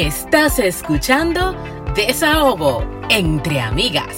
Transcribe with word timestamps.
Estás 0.00 0.58
escuchando 0.58 1.54
Desahogo 1.94 2.82
entre 3.10 3.60
amigas. 3.60 4.16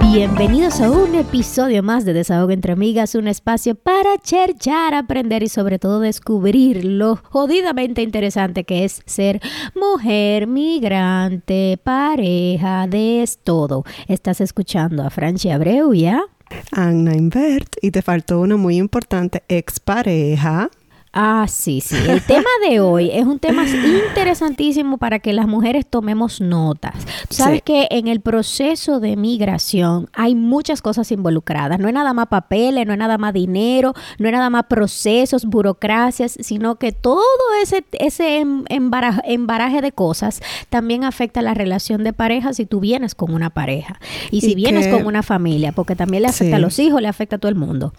Bienvenidos 0.00 0.80
a 0.80 0.92
un 0.92 1.16
episodio 1.16 1.82
más 1.82 2.04
de 2.04 2.12
Desahogo 2.12 2.52
entre 2.52 2.74
Amigas, 2.74 3.16
un 3.16 3.26
espacio 3.26 3.74
para 3.74 4.16
cherchar, 4.18 4.94
aprender 4.94 5.42
y 5.42 5.48
sobre 5.48 5.80
todo 5.80 5.98
descubrir 5.98 6.84
lo 6.84 7.16
jodidamente 7.16 8.02
interesante 8.02 8.62
que 8.62 8.84
es 8.84 9.02
ser 9.06 9.40
mujer, 9.74 10.46
migrante, 10.46 11.80
pareja, 11.82 12.86
de 12.86 13.28
todo. 13.42 13.82
Estás 14.06 14.40
escuchando 14.40 15.02
a 15.02 15.10
Francia 15.10 15.56
Abreu, 15.56 15.92
¿ya? 15.92 16.22
Anna 16.70 17.16
Invert, 17.16 17.74
y 17.82 17.90
te 17.90 18.02
faltó 18.02 18.40
una 18.40 18.56
muy 18.56 18.76
importante, 18.76 19.42
expareja. 19.48 20.70
Ah, 21.16 21.46
sí, 21.48 21.80
sí. 21.80 21.94
El 22.08 22.22
tema 22.26 22.50
de 22.68 22.80
hoy 22.80 23.08
es 23.12 23.24
un 23.24 23.38
tema 23.38 23.64
interesantísimo 23.68 24.98
para 24.98 25.20
que 25.20 25.32
las 25.32 25.46
mujeres 25.46 25.86
tomemos 25.88 26.40
notas. 26.40 26.94
sabes 27.30 27.62
que 27.62 27.86
en 27.92 28.08
el 28.08 28.20
proceso 28.20 28.98
de 28.98 29.14
migración 29.14 30.08
hay 30.12 30.34
muchas 30.34 30.82
cosas 30.82 31.12
involucradas. 31.12 31.78
No 31.78 31.86
es 31.86 31.94
nada 31.94 32.12
más 32.14 32.26
papeles, 32.26 32.84
no 32.84 32.94
es 32.94 32.98
nada 32.98 33.16
más 33.16 33.32
dinero, 33.32 33.94
no 34.18 34.26
es 34.26 34.32
nada 34.32 34.50
más 34.50 34.64
procesos, 34.64 35.44
burocracias, 35.44 36.36
sino 36.40 36.80
que 36.80 36.90
todo 36.90 37.22
ese, 37.62 37.84
ese 37.92 38.38
em, 38.40 38.64
embaraje, 38.68 39.80
de 39.80 39.92
cosas 39.92 40.40
también 40.68 41.04
afecta 41.04 41.42
la 41.42 41.54
relación 41.54 42.02
de 42.02 42.12
pareja 42.12 42.52
si 42.52 42.66
tú 42.66 42.80
vienes 42.80 43.14
con 43.14 43.32
una 43.32 43.50
pareja 43.50 44.00
y 44.32 44.40
si 44.40 44.54
vienes 44.56 44.88
con 44.88 45.06
una 45.06 45.22
familia, 45.22 45.70
porque 45.72 45.94
también 45.94 46.24
le 46.24 46.28
afecta 46.28 46.56
a 46.56 46.58
los 46.58 46.78
hijos, 46.80 47.00
le 47.00 47.08
afecta 47.08 47.36
a 47.36 47.38
todo 47.38 47.50
el 47.50 47.56
mundo. 47.56 47.92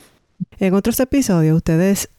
En 0.58 0.74
otros 0.74 1.00
episodios 1.00 1.56
ustedes 1.56 2.10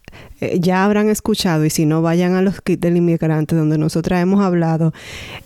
eh, 0.40 0.58
ya 0.60 0.84
habrán 0.84 1.08
escuchado, 1.08 1.64
y 1.64 1.70
si 1.70 1.86
no, 1.86 2.02
vayan 2.02 2.34
a 2.34 2.42
los 2.42 2.60
kits 2.60 2.80
del 2.80 2.96
inmigrante, 2.98 3.56
donde 3.56 3.78
nosotras 3.78 4.22
hemos 4.22 4.44
hablado 4.44 4.92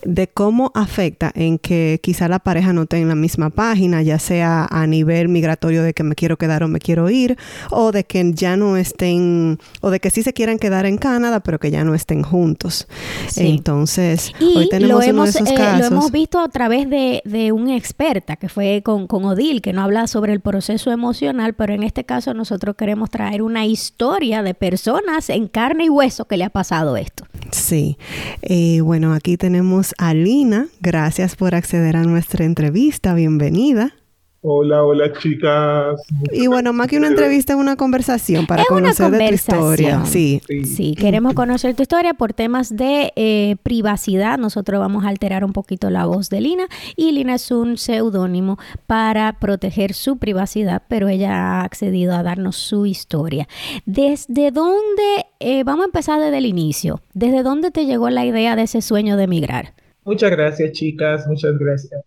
de 0.02 0.26
cómo 0.28 0.72
afecta 0.74 1.30
en 1.34 1.58
que 1.58 2.00
quizá 2.02 2.28
la 2.28 2.40
pareja 2.40 2.72
no 2.72 2.82
esté 2.82 2.98
en 2.98 3.08
la 3.08 3.14
misma 3.14 3.50
página, 3.50 4.02
ya 4.02 4.18
sea 4.18 4.66
a 4.70 4.86
nivel 4.86 5.28
migratorio 5.28 5.82
de 5.82 5.94
que 5.94 6.02
me 6.02 6.14
quiero 6.14 6.36
quedar 6.38 6.64
o 6.64 6.68
me 6.68 6.80
quiero 6.80 7.08
ir, 7.08 7.36
o 7.70 7.92
de 7.92 8.04
que 8.04 8.32
ya 8.32 8.56
no 8.56 8.76
estén, 8.76 9.58
o 9.80 9.91
de 9.91 10.00
que 10.00 10.10
sí 10.10 10.22
se 10.22 10.32
quieran 10.32 10.58
quedar 10.58 10.86
en 10.86 10.98
Canadá, 10.98 11.41
pero 11.41 11.58
que 11.58 11.70
ya 11.70 11.84
no 11.84 11.94
estén 11.94 12.22
juntos. 12.22 12.88
Entonces, 13.36 14.32
hoy 14.41 14.68
tenemos 14.68 14.96
lo 14.96 15.02
hemos, 15.02 15.12
uno 15.12 15.24
de 15.24 15.30
esos 15.30 15.52
casos. 15.58 15.76
Eh, 15.76 15.80
lo 15.80 15.86
hemos 15.86 16.10
visto 16.10 16.41
a 16.41 16.48
través 16.48 16.91
de, 16.91 17.22
de 17.24 17.52
una 17.52 17.76
experta 17.76 18.36
que 18.36 18.48
fue 18.48 18.82
con, 18.84 19.06
con 19.06 19.24
Odil, 19.24 19.62
que 19.62 19.72
no 19.72 19.82
habla 19.82 20.06
sobre 20.06 20.32
el 20.32 20.41
proceso 20.41 20.91
emocional, 20.91 21.54
pero 21.54 21.72
en 21.74 21.82
este 21.82 22.04
caso 22.04 22.34
nosotros 22.34 22.76
queremos 22.76 23.10
traer 23.10 23.42
una 23.42 23.66
historia 23.66 24.42
de 24.42 24.54
personas 24.61 25.30
en 25.30 25.48
carne 25.48 25.86
y 25.86 25.89
hueso 25.89 26.27
que 26.27 26.36
le 26.36 26.44
ha 26.44 26.50
pasado 26.50 26.97
esto. 26.97 27.25
Sí. 27.50 27.97
Eh, 28.42 28.83
bueno, 28.83 29.14
aquí 29.14 29.36
tenemos 29.36 29.94
a 29.98 30.14
Lina. 30.14 30.69
Gracias 30.80 31.34
por 31.34 31.55
acceder 31.55 31.97
a 31.97 32.05
nuestra 32.05 32.44
entrevista. 32.44 33.14
Bienvenida. 33.14 33.94
Hola, 34.42 34.84
hola 34.84 35.12
chicas. 35.12 36.00
Y 36.33 36.46
bueno, 36.46 36.72
más 36.72 36.88
que 36.88 36.96
una 36.96 37.08
entrevista, 37.08 37.52
es 37.52 37.58
una 37.58 37.77
conversación 37.77 38.47
para 38.47 38.64
conocer 38.64 39.10
de 39.10 39.28
tu 39.28 39.34
historia. 39.34 40.06
Sí. 40.06 40.41
sí. 40.64 40.94
queremos 40.94 41.34
conocer 41.34 41.74
tu 41.74 41.82
historia 41.82 42.14
por 42.14 42.32
temas 42.32 42.74
de 42.74 43.12
eh, 43.16 43.56
privacidad. 43.62 44.38
Nosotros 44.38 44.80
vamos 44.80 45.05
a 45.05 45.08
alterar 45.08 45.44
un 45.44 45.52
poquito 45.52 45.91
la 45.91 46.06
voz 46.06 46.30
de 46.30 46.41
Lina 46.41 46.69
y 46.97 47.12
Lina 47.12 47.34
es 47.34 47.50
un 47.50 47.77
seudónimo 47.77 48.56
para 48.86 49.38
proteger 49.38 49.92
su 49.92 50.16
privacidad, 50.16 50.84
pero 50.88 51.08
ella 51.08 51.32
ha 51.32 51.64
accedido 51.64 52.14
a 52.14 52.22
darnos 52.22 52.56
su 52.56 52.86
historia. 52.86 53.47
¿Desde 53.84 54.52
dónde, 54.52 55.27
eh, 55.41 55.64
vamos 55.64 55.82
a 55.82 55.86
empezar 55.86 56.19
desde 56.19 56.38
el 56.38 56.47
inicio, 56.47 57.02
desde 57.12 57.42
dónde 57.42 57.70
te 57.70 57.84
llegó 57.84 58.09
la 58.09 58.25
idea 58.25 58.56
de 58.56 58.62
ese 58.62 58.81
sueño 58.81 59.19
de 59.19 59.25
emigrar? 59.25 59.75
Muchas 60.03 60.31
gracias 60.31 60.72
chicas, 60.72 61.26
muchas 61.26 61.59
gracias. 61.59 62.03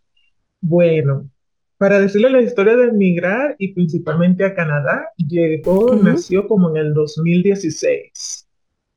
Bueno, 0.62 1.30
para 1.84 2.00
decirle 2.00 2.30
la 2.30 2.42
historia 2.42 2.78
de 2.78 2.86
emigrar 2.86 3.58
y 3.60 3.74
principalmente 3.74 4.46
a 4.46 4.56
Canadá, 4.56 5.06
llegó, 5.18 5.94
nació 6.02 6.48
como 6.48 6.70
en 6.70 6.78
el 6.78 6.94
2016, 6.94 8.48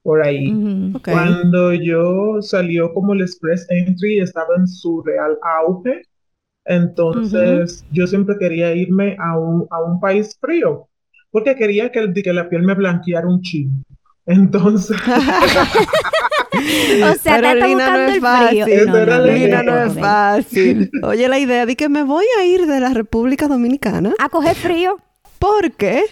por 0.05 0.23
ahí. 0.23 0.55
Cuando 1.03 1.73
yo 1.73 2.41
salió 2.43 2.95
como 2.95 3.15
el 3.15 3.23
Express 3.23 3.67
Entry, 3.71 4.21
estaba 4.21 4.55
en 4.57 4.69
su 4.69 5.03
real 5.03 5.37
auge. 5.43 6.03
Entonces, 6.65 7.85
yo 7.91 8.07
siempre 8.07 8.37
quería 8.39 8.73
irme 8.73 9.17
a 9.19 9.37
un, 9.37 9.67
a 9.73 9.83
un 9.83 9.99
país 9.99 10.39
frío, 10.41 10.87
porque 11.33 11.57
quería 11.57 11.91
que, 11.91 12.13
que 12.13 12.33
la 12.33 12.49
piel 12.49 12.63
me 12.63 12.75
blanqueara 12.75 13.27
un 13.27 13.43
chingo. 13.43 13.83
Entonces. 14.27 14.97
o 16.53 17.15
sea, 17.15 17.37
Pero 17.41 17.67
Lina 17.67 17.97
no 17.97 18.12
es 18.12 18.21
fácil. 18.21 18.65
Lina 18.67 19.62
no, 19.62 19.84
es 19.84 19.95
fácil. 19.95 20.91
Oye, 21.03 21.29
la 21.29 21.39
idea 21.39 21.67
de 21.67 21.77
que 21.77 21.89
me 21.89 22.03
voy 22.03 22.25
a 22.39 22.45
ir 22.45 22.67
de 22.67 22.81
la 22.81 22.93
República 22.95 23.49
Dominicana. 23.49 24.15
A 24.19 24.29
coger 24.29 24.56
frío. 24.56 24.99
¿Por 25.39 25.73
qué? 25.73 26.05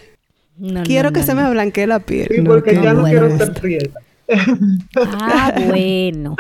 quiero 0.85 1.13
que 1.13 1.23
se 1.23 1.35
me 1.35 1.49
blanquee 1.51 1.87
la 1.87 2.01
piel. 2.01 2.29
Sí, 2.31 2.43
porque 2.43 2.75
ya 2.75 2.95
no 2.95 3.05
quiero 3.05 3.27
estar 3.27 3.53
prieta. 3.55 3.99
ah, 4.97 5.53
bueno. 5.69 6.37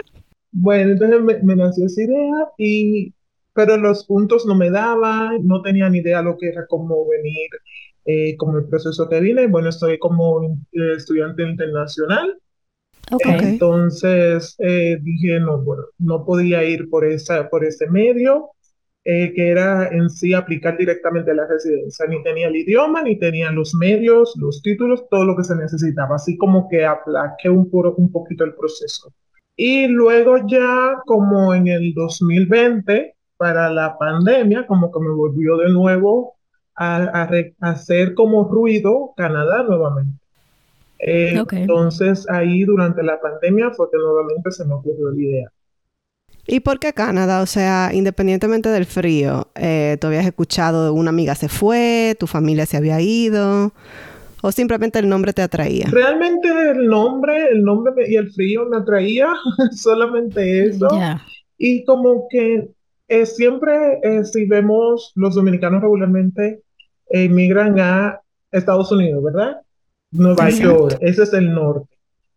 Bueno, 0.52 0.92
entonces 0.92 1.20
me, 1.20 1.42
me, 1.42 1.56
nació 1.56 1.86
esa 1.86 2.02
idea 2.02 2.48
y 2.58 3.12
pero 3.54 3.76
los 3.76 4.04
puntos 4.04 4.46
no 4.46 4.54
me 4.54 4.70
daban, 4.70 5.46
no 5.46 5.62
tenía 5.62 5.88
ni 5.88 5.98
idea 5.98 6.22
lo 6.22 6.36
que 6.36 6.48
era 6.48 6.66
cómo 6.66 7.08
venir 7.08 7.48
eh, 8.04 8.36
como 8.36 8.58
el 8.58 8.66
proceso 8.66 9.08
que 9.08 9.20
vine. 9.20 9.46
Bueno, 9.46 9.68
estoy 9.68 9.98
como 9.98 10.42
eh, 10.72 10.94
estudiante 10.96 11.42
internacional. 11.42 12.36
Entonces 13.40 14.56
eh, 14.58 14.98
dije, 15.02 15.38
no, 15.40 15.62
bueno, 15.62 15.84
no 15.98 16.24
podía 16.24 16.64
ir 16.64 16.88
por, 16.88 17.04
esa, 17.04 17.48
por 17.48 17.64
ese 17.64 17.88
medio, 17.88 18.50
que 19.04 19.34
era 19.36 19.88
en 19.88 20.08
sí 20.08 20.32
aplicar 20.32 20.78
directamente 20.78 21.34
la 21.34 21.46
residencia. 21.46 22.06
Ni 22.06 22.22
tenía 22.22 22.48
el 22.48 22.56
idioma, 22.56 23.02
ni 23.02 23.18
tenía 23.18 23.50
los 23.50 23.74
medios, 23.74 24.34
los 24.40 24.62
títulos, 24.62 25.04
todo 25.10 25.24
lo 25.26 25.36
que 25.36 25.44
se 25.44 25.54
necesitaba. 25.54 26.16
Así 26.16 26.38
como 26.38 26.68
que 26.70 26.86
aplaqué 26.86 27.50
un, 27.50 27.68
un 27.70 28.12
poquito 28.12 28.44
el 28.44 28.54
proceso. 28.54 29.12
Y 29.56 29.86
luego 29.88 30.38
ya 30.48 31.02
como 31.04 31.54
en 31.54 31.68
el 31.68 31.92
2020, 31.94 33.14
para 33.36 33.70
la 33.70 33.98
pandemia, 33.98 34.66
como 34.66 34.90
que 34.90 35.00
me 35.00 35.10
volvió 35.10 35.56
de 35.58 35.70
nuevo 35.70 36.34
a, 36.76 37.28
hacer 37.60 38.14
como 38.14 38.48
ruido 38.48 39.12
Canadá 39.16 39.62
nuevamente. 39.62 40.23
Eh, 41.06 41.44
entonces 41.52 42.26
ahí 42.30 42.64
durante 42.64 43.02
la 43.02 43.20
pandemia 43.20 43.70
fue 43.72 43.90
que 43.90 43.98
nuevamente 43.98 44.50
se 44.50 44.64
me 44.64 44.72
ocurrió 44.72 45.10
la 45.10 45.22
idea. 45.22 45.52
¿Y 46.46 46.60
por 46.60 46.78
qué 46.78 46.94
Canadá? 46.94 47.42
O 47.42 47.46
sea, 47.46 47.90
independientemente 47.92 48.70
del 48.70 48.86
frío, 48.86 49.48
eh, 49.54 49.98
¿tú 50.00 50.06
habías 50.06 50.24
escuchado 50.24 50.84
de 50.84 50.90
una 50.90 51.10
amiga 51.10 51.34
se 51.34 51.50
fue, 51.50 52.16
tu 52.18 52.26
familia 52.26 52.64
se 52.64 52.78
había 52.78 53.00
ido? 53.02 53.72
¿O 54.42 54.50
simplemente 54.50 54.98
el 54.98 55.08
nombre 55.08 55.34
te 55.34 55.42
atraía? 55.42 55.88
Realmente 55.90 56.48
el 56.70 56.86
nombre, 56.86 57.48
el 57.50 57.62
nombre 57.62 57.92
y 58.08 58.16
el 58.16 58.30
frío 58.32 58.66
me 58.66 58.78
atraía, 58.78 59.28
solamente 59.76 60.68
eso. 60.68 60.88
Y 61.58 61.84
como 61.84 62.28
que 62.30 62.68
eh, 63.08 63.26
siempre, 63.26 64.00
eh, 64.02 64.24
si 64.24 64.46
vemos 64.46 65.12
los 65.16 65.34
dominicanos 65.34 65.82
regularmente 65.82 66.62
emigran 67.08 67.78
a 67.78 68.20
Estados 68.50 68.90
Unidos, 68.90 69.22
¿verdad? 69.22 69.60
Nueva 70.14 70.48
York, 70.48 70.96
ese 71.00 71.24
es 71.24 71.32
el 71.32 71.52
norte. 71.52 71.88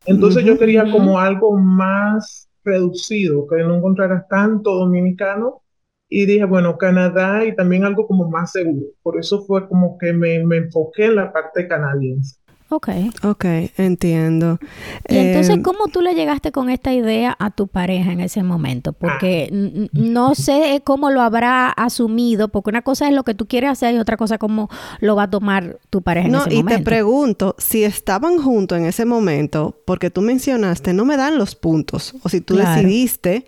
Entonces 0.06 0.44
yo 0.44 0.58
quería 0.58 0.90
como 0.92 1.20
algo 1.20 1.58
más 1.58 2.50
reducido, 2.64 3.48
que 3.48 3.58
no 3.58 3.76
encontraras 3.76 4.28
tanto 4.28 4.76
dominicano. 4.76 5.62
Y 6.10 6.26
dije, 6.26 6.46
bueno, 6.46 6.78
Canadá 6.78 7.44
y 7.46 7.54
también 7.54 7.84
algo 7.84 8.08
como 8.08 8.30
más 8.30 8.54
seguro. 8.54 8.88
Por 9.04 9.20
eso 9.20 9.44
fue 9.44 9.68
como 9.68 9.98
que 9.98 10.14
me, 10.14 10.44
me 10.46 10.58
enfoqué 10.58 11.06
en 11.06 11.16
la 11.16 11.34
parte 11.34 11.68
canadiense. 11.68 12.38
Ok. 12.70 12.90
Ok, 13.24 13.46
entiendo. 13.78 14.60
Y 15.08 15.18
entonces, 15.18 15.56
em, 15.56 15.62
¿cómo 15.62 15.88
tú 15.88 16.02
le 16.02 16.16
llegaste 16.16 16.52
con 16.52 16.70
esta 16.70 16.94
idea 16.94 17.36
a 17.40 17.50
tu 17.52 17.68
pareja 17.68 18.12
en 18.12 18.20
ese 18.20 18.44
momento? 18.44 18.92
Porque 18.92 19.50
ah. 19.52 19.88
no 19.94 20.36
sé 20.36 20.82
cómo 20.84 21.10
lo 21.10 21.22
habrá 21.22 21.70
asumido, 21.70 22.50
porque 22.50 22.70
una 22.70 22.82
cosa 22.82 23.08
es 23.08 23.14
lo 23.14 23.24
que 23.24 23.34
tú 23.34 23.48
quieres 23.48 23.70
hacer 23.70 23.96
y 23.96 24.00
otra 24.00 24.18
cosa 24.18 24.38
cómo 24.38 24.70
lo 25.00 25.16
va 25.16 25.24
a 25.24 25.30
tomar 25.30 25.78
tu 25.90 26.02
pareja 26.02 26.28
en 26.28 26.36
ese 26.36 26.44
momento. 26.50 26.64
No, 26.64 26.76
y 26.76 26.78
te 26.78 26.84
pregunto, 26.84 27.56
si 27.58 27.84
estaban 27.86 28.38
juntos 28.38 28.78
en 28.78 28.86
ese 28.86 29.06
momento, 29.06 29.78
porque 29.86 30.10
tú 30.10 30.22
mencionaste, 30.22 30.94
no 30.94 31.06
me 31.06 31.16
dan 31.16 31.38
los 31.38 31.56
puntos, 31.56 32.16
o 32.24 32.30
si 32.30 32.42
tú 32.42 32.56
decidiste 32.56 33.46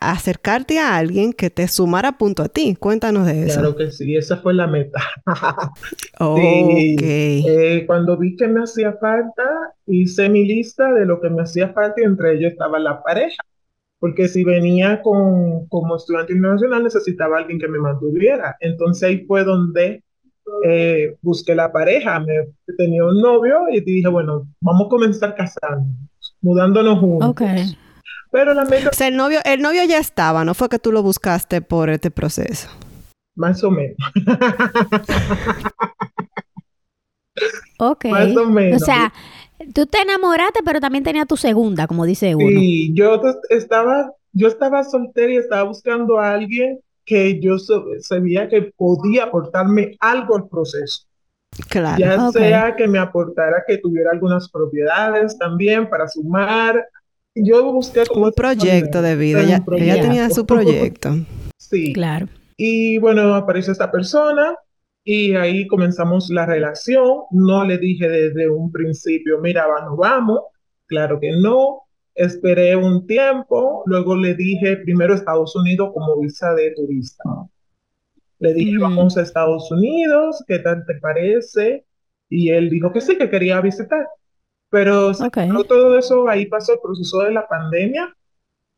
acercarte 0.00 0.78
a 0.78 0.96
alguien 0.96 1.32
que 1.32 1.50
te 1.50 1.68
sumara 1.68 2.18
punto 2.18 2.42
a 2.42 2.48
ti. 2.48 2.76
Cuéntanos 2.78 3.26
de 3.26 3.46
eso. 3.46 3.60
Claro 3.60 3.76
que 3.76 3.90
sí, 3.90 4.16
esa 4.16 4.36
fue 4.38 4.54
la 4.54 4.66
meta. 4.66 5.00
Eh, 6.96 7.84
cuando 7.86 8.16
vi 8.16 8.36
que 8.36 8.46
me 8.46 8.62
hacía 8.62 8.94
falta, 8.94 9.42
hice 9.86 10.28
mi 10.28 10.44
lista 10.44 10.92
de 10.92 11.04
lo 11.04 11.20
que 11.20 11.28
me 11.28 11.42
hacía 11.42 11.72
falta 11.72 12.00
y 12.00 12.04
entre 12.04 12.34
ellos 12.34 12.52
estaba 12.52 12.78
la 12.78 13.02
pareja. 13.02 13.42
Porque 13.98 14.28
si 14.28 14.44
venía 14.44 15.02
con, 15.02 15.66
como 15.68 15.96
estudiante 15.96 16.32
internacional 16.32 16.84
necesitaba 16.84 17.38
alguien 17.38 17.58
que 17.58 17.68
me 17.68 17.78
mantuviera. 17.78 18.56
Entonces 18.60 19.08
ahí 19.08 19.24
fue 19.26 19.44
donde 19.44 20.02
eh, 20.64 21.16
busqué 21.22 21.54
la 21.54 21.72
pareja. 21.72 22.20
Me, 22.20 22.48
tenía 22.76 23.04
un 23.04 23.20
novio 23.20 23.66
y 23.70 23.80
dije, 23.80 24.08
bueno, 24.08 24.46
vamos 24.60 24.86
a 24.86 24.90
comenzar 24.90 25.34
casándonos. 25.34 25.96
mudándonos 26.40 26.98
juntos. 26.98 27.30
Ok. 27.30 27.42
Pero 28.34 28.52
la 28.52 28.64
meta, 28.64 28.88
O 28.88 28.92
sea, 28.92 29.06
el 29.06 29.16
novio, 29.16 29.38
el 29.44 29.62
novio 29.62 29.84
ya 29.84 29.98
estaba, 29.98 30.44
no 30.44 30.54
fue 30.54 30.68
que 30.68 30.80
tú 30.80 30.90
lo 30.90 31.04
buscaste 31.04 31.62
por 31.62 31.88
este 31.88 32.10
proceso. 32.10 32.68
más 33.36 33.62
o 33.62 33.70
menos. 33.70 33.96
Ok. 37.78 38.04
Más 38.06 38.36
o 38.36 38.46
menos. 38.46 38.80
O 38.80 38.84
sea, 38.84 39.12
tú 39.74 39.86
te 39.86 40.00
enamoraste, 40.00 40.60
pero 40.64 40.80
también 40.80 41.02
tenía 41.02 41.26
tu 41.26 41.36
segunda, 41.36 41.88
como 41.88 42.04
dice 42.06 42.34
uno. 42.34 42.46
Sí, 42.46 42.92
yo 42.94 43.20
estaba, 43.50 44.12
yo 44.32 44.46
estaba 44.46 44.84
soltera 44.84 45.32
y 45.32 45.36
estaba 45.38 45.64
buscando 45.64 46.20
a 46.20 46.32
alguien 46.32 46.78
que 47.04 47.40
yo 47.40 47.56
sabía 48.00 48.48
que 48.48 48.72
podía 48.76 49.24
aportarme 49.24 49.96
algo 49.98 50.36
al 50.36 50.48
proceso. 50.48 51.06
Claro. 51.68 51.98
Ya 51.98 52.30
sea 52.30 52.76
que 52.76 52.86
me 52.86 53.00
aportara 53.00 53.64
que 53.66 53.78
tuviera 53.78 54.12
algunas 54.12 54.48
propiedades 54.48 55.36
también 55.36 55.88
para 55.88 56.06
sumar. 56.08 56.84
Yo 57.34 57.72
busqué 57.72 58.04
como 58.06 58.26
un 58.26 58.32
proyecto 58.32 59.02
de 59.02 59.16
vida. 59.16 59.42
Ella, 59.42 59.62
tenía 60.00 60.30
su 60.30 60.46
proyecto. 60.46 61.10
Sí. 61.58 61.92
Claro. 61.92 62.28
Y 62.56 62.98
bueno, 62.98 63.34
apareció 63.34 63.72
esta 63.72 63.90
persona 63.90 64.54
y 65.02 65.34
ahí 65.34 65.66
comenzamos 65.66 66.30
la 66.30 66.46
relación. 66.46 67.22
No 67.32 67.64
le 67.64 67.78
dije 67.78 68.08
desde 68.08 68.48
un 68.48 68.70
principio, 68.70 69.40
mira, 69.40 69.66
va, 69.66 69.84
no 69.84 69.96
vamos. 69.96 70.40
Claro 70.86 71.18
que 71.18 71.32
no. 71.32 71.80
Esperé 72.14 72.76
un 72.76 73.06
tiempo. 73.06 73.82
Luego 73.86 74.14
le 74.14 74.34
dije 74.34 74.76
primero 74.76 75.14
Estados 75.14 75.56
Unidos 75.56 75.90
como 75.92 76.20
visa 76.20 76.54
de 76.54 76.70
turista. 76.70 77.24
Le 78.38 78.54
dije, 78.54 78.78
vamos 78.78 79.16
a 79.16 79.22
Estados 79.22 79.70
Unidos, 79.70 80.44
¿qué 80.46 80.58
tal 80.58 80.84
te 80.86 80.96
parece? 80.96 81.86
Y 82.28 82.50
él 82.50 82.68
dijo 82.68 82.92
que 82.92 83.00
sí, 83.00 83.16
que 83.16 83.30
quería 83.30 83.60
visitar. 83.60 84.06
Pero 84.74 85.14
se 85.14 85.22
Ok. 85.24 85.38
acabó 85.38 85.62
todo 85.62 85.96
eso, 85.96 86.28
ahí 86.28 86.46
pasó 86.46 86.72
el 86.72 86.80
proceso 86.82 87.20
de 87.20 87.30
la 87.30 87.46
pandemia, 87.46 88.12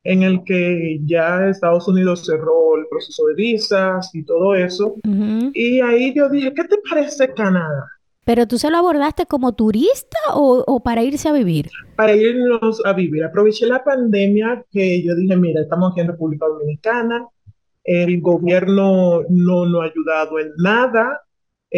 en 0.04 0.22
el 0.22 0.44
que 0.44 1.00
ya 1.06 1.48
Estados 1.48 1.88
Unidos 1.88 2.26
cerró 2.26 2.76
el 2.76 2.86
proceso 2.90 3.24
de 3.26 3.34
visas 3.34 4.14
y 4.14 4.22
todo 4.22 4.54
eso. 4.54 4.96
Ujú. 5.04 5.50
Y 5.54 5.80
ahí 5.80 6.14
yo 6.14 6.28
dije, 6.28 6.52
¿qué 6.52 6.64
te 6.64 6.76
parece 6.88 7.32
Canadá? 7.32 7.86
Pero 8.24 8.46
tú 8.46 8.58
se 8.58 8.70
lo 8.70 8.76
abordaste 8.76 9.24
como 9.24 9.54
turista 9.54 10.18
o, 10.34 10.62
o 10.66 10.80
para 10.80 11.02
irse 11.02 11.28
a 11.30 11.32
vivir. 11.32 11.70
Para 11.96 12.14
irnos 12.14 12.82
a 12.84 12.92
vivir. 12.92 13.24
Aproveché 13.24 13.66
la 13.66 13.82
pandemia 13.82 14.64
que 14.70 15.02
yo 15.02 15.14
dije, 15.16 15.34
mira, 15.36 15.62
estamos 15.62 15.92
aquí 15.92 16.00
en 16.02 16.08
República 16.08 16.46
Dominicana, 16.46 17.26
el 17.84 18.20
gobierno 18.20 19.22
no 19.30 19.64
nos 19.66 19.80
ha 19.82 19.86
ayudado 19.86 20.38
en 20.40 20.52
nada. 20.58 21.22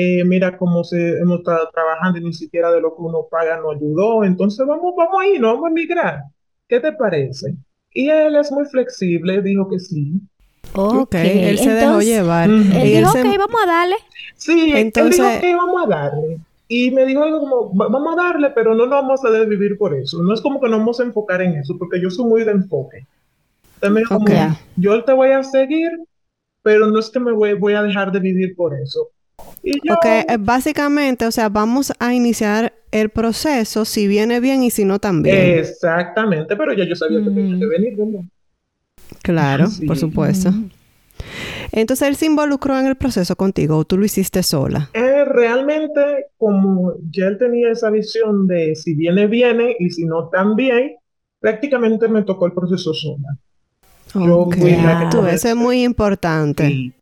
Eh, 0.01 0.23
mira 0.25 0.57
cómo 0.57 0.85
se, 0.85 1.19
hemos 1.19 1.41
estado 1.41 1.69
trabajando 1.75 2.19
y 2.21 2.23
ni 2.25 2.33
siquiera 2.33 2.71
de 2.71 2.81
lo 2.81 2.95
que 2.95 3.03
uno 3.03 3.27
paga 3.29 3.57
nos 3.61 3.75
ayudó. 3.75 4.23
Entonces 4.23 4.65
vamos, 4.65 4.95
vamos 4.97 5.21
a 5.21 5.27
ir, 5.27 5.41
no 5.41 5.49
vamos 5.55 5.65
a 5.67 5.71
emigrar. 5.71 6.23
¿Qué 6.69 6.79
te 6.79 6.93
parece? 6.93 7.57
Y 7.93 8.09
él 8.09 8.37
es 8.37 8.53
muy 8.53 8.65
flexible, 8.67 9.43
dijo 9.43 9.69
que 9.69 9.81
sí. 9.81 10.13
Ok, 10.75 11.15
él 11.17 11.59
se 11.59 11.71
dejó 11.71 11.87
Entonces, 11.87 12.09
llevar. 12.11 12.49
Ujú. 12.49 12.61
Él 12.79 12.87
Y 12.89 12.95
él 12.95 13.05
dijo, 13.05 13.11
se- 13.13 13.23
ok, 13.23 13.39
vamos 13.39 13.61
a 13.61 13.67
darle. 13.67 13.97
Sí, 14.37 14.53
él 14.53 14.67
dijo 14.67 14.77
Entonces- 14.79 15.41
que 15.41 15.55
vamos 15.57 15.83
a 15.85 15.89
darle. 15.89 16.39
Y 16.69 16.91
me 16.93 17.05
dijo 17.07 17.23
algo 17.25 17.41
como, 17.41 17.75
"Va- 17.75 17.89
vamos 17.89 18.13
a 18.19 18.23
darle, 18.23 18.51
pero 18.51 18.75
no 18.75 18.85
nos 18.87 18.91
vamos 18.91 19.25
a 19.25 19.31
desvivir 19.31 19.79
por 19.79 19.95
eso. 19.97 20.23
No 20.23 20.33
es 20.33 20.41
como 20.41 20.61
que 20.61 20.69
nos 20.69 20.79
vamos 20.79 21.01
a 21.01 21.05
enfocar 21.05 21.43
en 21.43 21.55
eso, 21.57 21.77
porque 21.79 22.01
yo 22.01 22.09
soy 22.11 22.27
muy 22.27 22.45
de 22.45 22.53
enfoque. 22.53 23.05
Entonces 23.81 24.07
como, 24.07 24.27
yo 24.77 25.03
te 25.03 25.13
voy 25.13 25.31
a 25.33 25.43
seguir, 25.43 25.91
pero 26.63 26.87
no 26.87 26.99
es 27.01 27.09
que 27.11 27.19
me 27.19 27.33
voy, 27.33 27.55
voy 27.55 27.73
a 27.75 27.83
dejar 27.83 28.13
de 28.13 28.21
vivir 28.21 28.55
por 28.55 28.79
eso. 28.79 29.09
Y 29.63 29.81
yo, 29.87 29.95
Ok, 29.95 30.05
eh, 30.07 30.37
básicamente, 30.39 31.27
o 31.27 31.31
sea, 31.33 31.49
vamos 31.49 31.93
a 31.99 32.15
iniciar 32.15 32.75
el 32.91 33.11
proceso 33.11 33.85
si 33.85 34.07
viene 34.07 34.41
bien 34.41 34.63
y 34.63 34.71
si 34.71 34.85
no 34.85 34.99
también. 34.99 35.61
exactamente, 35.61 36.57
pero 36.57 36.73
ya 36.75 36.85
yo 36.85 36.95
sabía 36.97 37.23
que 37.23 37.31
tenía 37.31 37.57
que 37.59 37.67
Mm. 37.67 37.69
venir, 37.69 37.97
¿verdad? 37.97 38.25
claro, 39.23 39.67
sí. 39.67 39.87
por 39.87 39.97
supuesto. 39.97 40.53
Mm. 40.53 40.71
Entonces 41.73 42.09
él 42.09 42.17
se 42.17 42.27
involucró 42.27 42.79
en 42.79 42.87
el 42.87 42.97
proceso 42.97 43.37
contigo 43.37 43.77
o 43.79 43.85
tú 43.85 43.99
lo 43.99 44.05
hiciste 44.05 44.43
sola. 44.43 44.91
Eh, 44.93 45.25
realmente, 45.27 46.27
como 46.37 46.95
ya 47.11 47.27
él 47.29 47.39
tenía 47.39 47.71
esa 47.71 47.91
visión 47.91 48.47
de 48.47 48.75
si 48.75 48.95
viene, 48.95 49.27
viene, 49.27 49.77
y 49.79 49.91
si 49.91 50.05
no, 50.07 50.29
también, 50.31 50.97
prácticamente 51.41 52.09
me 52.09 52.23
tocó 52.25 52.47
el 52.47 52.53
proceso 52.55 52.95
sola. 52.95 53.39
Yo 54.15 54.45
Ok, 54.45 54.57
fui 54.59 54.77
la 54.77 54.99
que 54.99 55.07
tú, 55.07 55.27
eso 55.27 55.49
es 55.49 55.57
muy 55.57 55.83
importante. 55.85 56.65
Sí. 56.65 56.98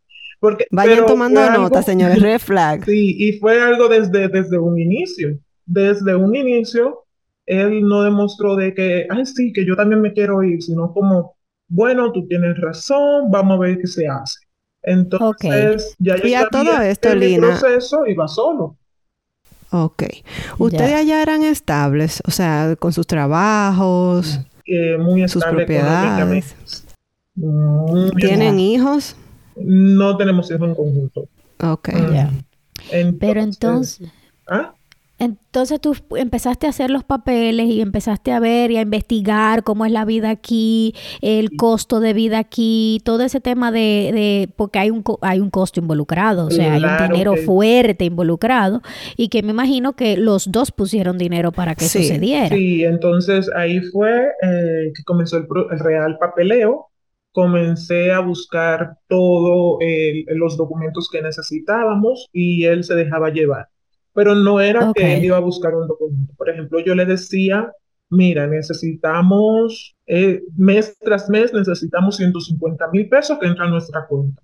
Porque, 0.51 0.67
Vayan 0.71 1.07
tomando 1.07 1.41
algo- 1.41 1.63
nota, 1.63 1.83
señores, 1.83 2.21
red 2.21 2.39
flag. 2.51 2.85
Sí, 2.85 3.17
y 3.19 3.39
fue 3.39 3.61
algo 3.61 3.89
desde, 3.89 4.29
desde 4.29 4.59
un 4.59 4.79
inicio. 4.79 5.39
Desde 5.65 6.15
un 6.15 6.35
inicio, 6.37 7.05
él 7.47 7.83
no 7.83 8.03
demostró 8.03 8.55
de 8.57 8.73
que, 8.75 9.07
ay, 9.11 9.27
sí, 9.27 9.53
que 9.53 9.65
yo 9.67 9.75
también 9.77 10.01
me 10.01 10.13
quiero 10.13 10.43
ir, 10.43 10.63
sino 10.63 10.93
como, 10.93 11.35
bueno, 11.69 12.13
tú 12.13 12.27
tienes 12.29 12.57
razón, 12.61 13.31
vamos 13.31 13.57
a 13.57 13.61
ver 13.61 13.79
qué 13.79 13.87
se 13.89 14.07
hace. 14.07 14.39
Entonces, 14.83 15.97
ya 15.99 16.17
yo 16.17 16.27
Y 16.29 16.35
a 16.35 16.47
todo 16.49 16.81
esto, 16.81 17.09
mi 17.15 17.17
Lina- 17.27 17.49
proceso 17.59 18.07
iba 18.07 18.29
solo. 18.29 18.77
Ok. 19.73 20.05
Ustedes 20.59 20.91
Ya. 20.91 20.99
allá 20.99 21.23
eran 21.23 21.43
estables, 21.43 22.23
o 22.27 22.31
sea, 22.31 22.77
con 22.79 22.93
sus 22.93 23.07
trabajos, 23.07 24.39
eh, 24.65 24.97
muy 24.99 25.29
sus 25.29 25.45
propiedades. 25.45 26.55
Muy 27.35 28.11
¿Tienen 28.13 28.57
bien. 28.57 28.61
hijos? 28.61 29.17
No 29.57 30.17
tenemos 30.17 30.51
hijos 30.51 30.69
en 30.69 30.75
conjunto. 30.75 31.29
Ok. 31.63 31.89
Mm. 31.93 32.13
Ya. 32.13 32.31
Pero 33.19 33.41
entonces, 33.41 34.09
¿Ah? 34.47 34.75
entonces 35.19 35.81
tú 35.81 35.97
empezaste 36.15 36.67
a 36.67 36.71
hacer 36.71 36.91
los 36.91 37.03
papeles 37.03 37.69
y 37.71 37.81
empezaste 37.81 38.33
a 38.33 38.39
ver 38.39 38.71
y 38.71 38.77
a 38.77 38.83
investigar 38.83 39.63
cómo 39.65 39.87
es 39.87 39.93
la 39.93 40.05
vida 40.05 40.29
aquí, 40.29 40.95
el 41.23 41.57
costo 41.57 42.01
de 42.01 42.13
vida 42.13 42.39
aquí, 42.39 43.01
todo 43.03 43.23
ese 43.23 43.41
tema 43.41 43.73
de, 43.73 44.11
de 44.13 44.49
porque 44.55 44.79
hay 44.79 44.91
un 44.91 45.03
co- 45.03 45.19
hay 45.23 45.41
un 45.41 45.49
costo 45.49 45.81
involucrado, 45.81 46.47
o 46.47 46.51
sea, 46.51 46.75
hay 46.75 46.85
un 46.85 47.13
dinero 47.13 47.35
fuerte 47.37 48.05
involucrado 48.05 48.83
y 49.17 49.29
que 49.29 49.43
me 49.43 49.51
imagino 49.53 49.95
que 49.95 50.19
los 50.19 50.53
dos 50.53 50.71
pusieron 50.71 51.17
dinero 51.17 51.51
para 51.51 51.75
que 51.75 51.87
Sí, 51.87 52.03
sucediera. 52.03 52.55
Sí, 52.55 52.85
entonces 52.85 53.51
ahí 53.57 53.81
fue 53.81 54.27
eh, 54.43 54.93
que 54.95 55.03
comenzó 55.05 55.39
el 55.39 55.47
real 55.79 56.19
papeleo. 56.19 56.89
Comencé 57.37 58.13
a 58.13 58.21
buscar 58.21 58.97
todos 59.09 59.79
los 60.29 60.57
documentos 60.57 61.11
que 61.13 61.21
necesitábamos 61.21 62.31
y 62.33 62.65
él 62.65 62.83
se 62.83 62.95
dejaba 62.95 63.29
llevar. 63.29 63.67
Pero 64.15 64.35
no 64.35 64.59
era 64.59 64.89
Ok. 64.89 64.97
que 64.97 65.17
él 65.19 65.25
iba 65.27 65.37
a 65.37 65.41
buscar 65.41 65.75
un 65.75 65.87
documento. 65.87 66.33
Por 66.39 66.49
ejemplo, 66.49 66.81
yo 66.81 66.95
le 66.95 67.05
decía, 67.05 67.71
mira, 68.09 68.47
necesitamos, 68.47 69.95
eh, 70.07 70.41
mes 70.57 70.97
tras 70.99 71.29
mes, 71.29 71.53
necesitamos 71.53 72.17
150 72.17 72.89
mil 72.91 73.07
pesos 73.07 73.39
que 73.39 73.47
entran 73.49 73.69
a 73.69 73.73
nuestra 73.73 74.07
cuenta. 74.07 74.41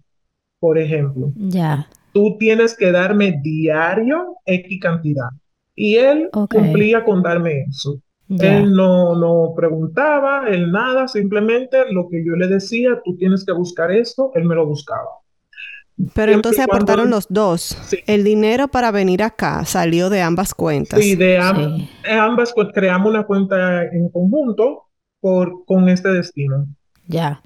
Por 0.61 0.76
ejemplo 0.78 1.32
Ya. 1.34 1.88
tú 2.12 2.37
tienes 2.38 2.76
que 2.76 2.92
darme 2.92 3.40
diario 3.42 4.37
X 4.44 4.78
cantidad. 4.82 5.30
Y 5.75 5.94
él 5.96 6.28
Ok. 6.34 6.54
cumplía 6.56 7.04
con 7.04 7.22
darme 7.22 7.62
eso. 7.70 8.02
Ya. 8.34 8.58
Él 8.58 8.72
no, 8.72 9.14
no 9.16 9.52
preguntaba, 9.56 10.48
él 10.48 10.70
nada, 10.72 11.06
simplemente 11.08 11.78
lo 11.92 12.08
que 12.08 12.24
yo 12.24 12.32
le 12.34 12.46
decía, 12.48 13.00
tú 13.04 13.16
tienes 13.16 13.44
que 13.44 13.52
buscar 13.52 13.90
esto, 13.90 14.30
él 14.34 14.44
me 14.44 14.54
lo 14.54 14.66
buscaba. 14.66 15.08
Pero 15.96 16.08
Siempre 16.14 16.32
entonces 16.34 16.64
aportaron 16.64 17.10
los 17.10 17.26
dos. 17.28 17.60
Sí. 17.86 17.98
El 18.06 18.24
dinero 18.24 18.68
para 18.68 18.90
venir 18.90 19.22
acá 19.22 19.64
salió 19.66 20.08
de 20.08 20.22
ambas 20.22 20.54
cuentas. 20.54 21.00
Sí, 21.00 21.14
de 21.14 21.38
Sí. 21.40 22.08
ambas 22.10 22.52
cu- 22.54 22.70
creamos 22.72 23.10
una 23.10 23.24
cuenta 23.24 23.84
en 23.84 24.08
conjunto 24.08 24.84
por, 25.20 25.64
con 25.66 25.88
este 25.88 26.08
destino. 26.08 26.66
Ya. 27.06 27.42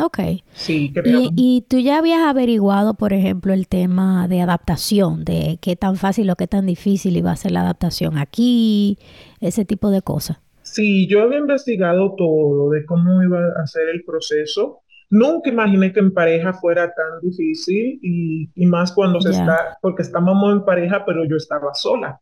Ok. 0.00 0.18
Sí, 0.54 0.90
Y, 0.92 0.92
creamos. 0.92 1.32
y 1.36 1.66
tú 1.68 1.78
ya 1.78 1.98
habías 1.98 2.20
averiguado, 2.22 2.94
por 2.94 3.12
ejemplo, 3.12 3.52
el 3.52 3.68
tema 3.68 4.26
de 4.28 4.40
adaptación, 4.40 5.24
de 5.24 5.58
qué 5.60 5.76
tan 5.76 5.96
fácil 5.96 6.30
o 6.30 6.36
qué 6.36 6.46
tan 6.46 6.66
difícil 6.66 7.16
iba 7.16 7.30
a 7.32 7.36
ser 7.36 7.52
la 7.52 7.60
adaptación 7.62 8.16
aquí, 8.18 8.98
ese 9.40 9.64
tipo 9.64 9.90
de 9.90 10.02
cosas. 10.02 10.38
Sí, 10.62 11.06
yo 11.08 11.22
había 11.22 11.38
investigado 11.38 12.14
todo 12.16 12.70
de 12.70 12.84
cómo 12.86 13.22
iba 13.22 13.40
a 13.62 13.66
ser 13.66 13.88
el 13.88 14.04
proceso. 14.04 14.80
Nunca 15.10 15.50
imaginé 15.50 15.92
que 15.92 16.00
en 16.00 16.14
pareja 16.14 16.54
fuera 16.54 16.86
tan 16.94 17.20
difícil 17.20 17.98
y, 18.02 18.50
y 18.54 18.66
más 18.66 18.92
cuando 18.92 19.20
se 19.20 19.30
está, 19.30 19.76
porque 19.82 20.02
estábamos 20.02 20.52
en 20.52 20.64
pareja, 20.64 21.04
pero 21.04 21.24
yo 21.28 21.36
estaba 21.36 21.74
sola. 21.74 22.20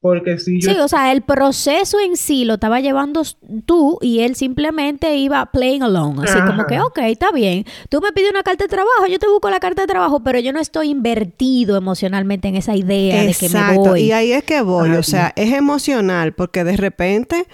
Porque 0.00 0.38
si 0.38 0.60
yo 0.60 0.70
Sí, 0.70 0.78
o 0.78 0.86
sea, 0.86 1.10
el 1.10 1.22
proceso 1.22 1.98
en 1.98 2.16
sí 2.16 2.44
lo 2.44 2.54
estaba 2.54 2.78
llevando 2.80 3.22
tú 3.66 3.98
y 4.00 4.20
él 4.20 4.36
simplemente 4.36 5.16
iba 5.16 5.44
playing 5.46 5.82
along, 5.82 6.20
así 6.20 6.38
como 6.46 6.66
que, 6.66 6.78
ok, 6.80 6.98
está 7.06 7.32
bien, 7.32 7.64
tú 7.88 8.00
me 8.00 8.12
pides 8.12 8.30
una 8.30 8.44
carta 8.44 8.64
de 8.64 8.68
trabajo, 8.68 9.06
yo 9.10 9.18
te 9.18 9.26
busco 9.28 9.50
la 9.50 9.58
carta 9.58 9.82
de 9.82 9.88
trabajo, 9.88 10.20
pero 10.22 10.38
yo 10.38 10.52
no 10.52 10.60
estoy 10.60 10.90
invertido 10.90 11.76
emocionalmente 11.76 12.46
en 12.46 12.54
esa 12.54 12.76
idea 12.76 13.24
de 13.24 13.34
que 13.34 13.48
me 13.48 13.58
Exacto, 13.58 13.80
voy. 13.80 14.02
y 14.02 14.12
ahí 14.12 14.30
es 14.32 14.44
que 14.44 14.60
voy, 14.60 14.90
Ay. 14.90 14.96
o 14.98 15.02
sea, 15.02 15.32
es 15.34 15.52
emocional 15.52 16.32
porque 16.32 16.62
de 16.62 16.76
repente, 16.76 17.48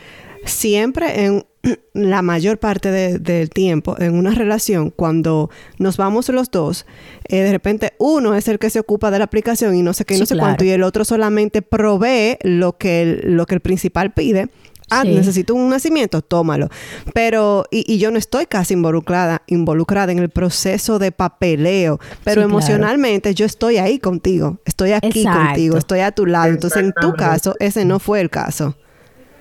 siempre 0.44 1.24
en 1.24 1.46
la 1.92 2.22
mayor 2.22 2.58
parte 2.58 2.90
de- 2.90 3.18
del 3.18 3.50
tiempo 3.50 3.96
en 3.98 4.14
una 4.14 4.34
relación, 4.34 4.90
cuando 4.90 5.50
nos 5.78 5.96
vamos 5.96 6.28
los 6.28 6.50
dos, 6.50 6.86
eh, 7.28 7.40
de 7.40 7.52
repente 7.52 7.92
uno 7.98 8.34
es 8.34 8.48
el 8.48 8.58
que 8.58 8.70
se 8.70 8.80
ocupa 8.80 9.10
de 9.10 9.18
la 9.18 9.24
aplicación 9.24 9.74
y 9.74 9.82
no 9.82 9.92
sé 9.92 10.04
qué, 10.04 10.14
y 10.14 10.16
Sí, 10.18 10.22
no 10.22 10.26
sé 10.26 10.34
claro. 10.34 10.48
cuánto, 10.48 10.64
y 10.64 10.70
el 10.70 10.82
otro 10.82 11.04
solamente 11.04 11.62
provee 11.62 12.36
lo 12.42 12.76
que 12.76 13.02
el, 13.02 13.36
lo 13.36 13.46
que 13.46 13.54
el 13.54 13.60
principal 13.60 14.12
pide, 14.12 14.48
Ah, 14.90 15.00
Sí. 15.02 15.14
necesito 15.14 15.54
un 15.54 15.70
nacimiento, 15.70 16.20
tómalo. 16.20 16.68
Pero, 17.14 17.64
y, 17.70 17.90
y 17.90 17.96
yo 17.96 18.10
no 18.10 18.18
estoy 18.18 18.44
casi 18.44 18.74
involucrada, 18.74 19.40
involucrada 19.46 20.12
en 20.12 20.18
el 20.18 20.28
proceso 20.28 20.98
de 20.98 21.10
papeleo, 21.10 21.98
pero 22.22 22.42
Sí, 22.42 22.46
claro. 22.46 22.48
emocionalmente 22.50 23.34
yo 23.34 23.46
estoy 23.46 23.78
ahí 23.78 23.98
contigo, 23.98 24.58
estoy 24.66 24.92
aquí 24.92 25.20
Exacto. 25.20 25.46
contigo, 25.46 25.76
estoy 25.78 26.00
a 26.00 26.12
tu 26.12 26.26
lado. 26.26 26.48
Entonces, 26.52 26.82
en 26.82 26.92
tu 27.00 27.14
caso, 27.14 27.54
ese 27.60 27.86
no 27.86 27.98
fue 27.98 28.20
el 28.20 28.28
caso. 28.28 28.76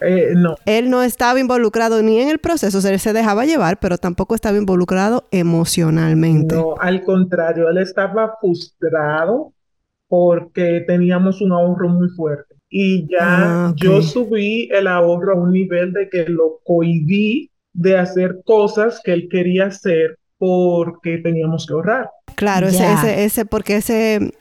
Eh, 0.05 0.33
no, 0.35 0.55
Él 0.65 0.89
no 0.89 1.01
estaba 1.03 1.39
involucrado 1.39 2.01
ni 2.01 2.19
en 2.19 2.29
el 2.29 2.39
proceso, 2.39 2.77
o 2.77 2.81
sea, 2.81 2.91
él 2.91 2.99
se 2.99 3.13
dejaba 3.13 3.45
llevar, 3.45 3.79
pero 3.79 3.97
tampoco 3.97 4.35
estaba 4.35 4.57
involucrado 4.57 5.27
emocionalmente. 5.31 6.55
no, 6.55 6.75
al 6.79 7.03
contrario, 7.03 7.69
él 7.69 7.77
estaba 7.77 8.35
frustrado 8.39 9.53
porque 10.07 10.83
teníamos 10.85 11.41
un 11.41 11.51
ahorro 11.53 11.89
muy 11.89 12.09
fuerte. 12.09 12.55
Y 12.69 13.07
ya 13.09 13.19
Ah, 13.21 13.73
yo 13.75 14.01
subí 14.01 14.67
el 14.71 14.87
ahorro 14.87 15.33
a 15.33 15.39
un 15.39 15.51
nivel 15.51 15.93
de 15.93 16.09
que 16.09 16.25
lo 16.27 16.59
cohibí 16.63 17.51
de 17.73 17.97
hacer 17.97 18.41
cosas 18.45 18.99
que 19.03 19.13
él 19.13 19.27
quería 19.29 19.67
hacer 19.67 20.17
porque 20.37 21.19
teníamos 21.19 21.65
que 21.67 21.73
ahorrar 21.73 22.09
Claro, 22.35 22.67
ese, 22.67 22.91
ese, 22.91 23.23
ese, 23.25 23.45
porque 23.45 23.75
ese, 23.77 24.33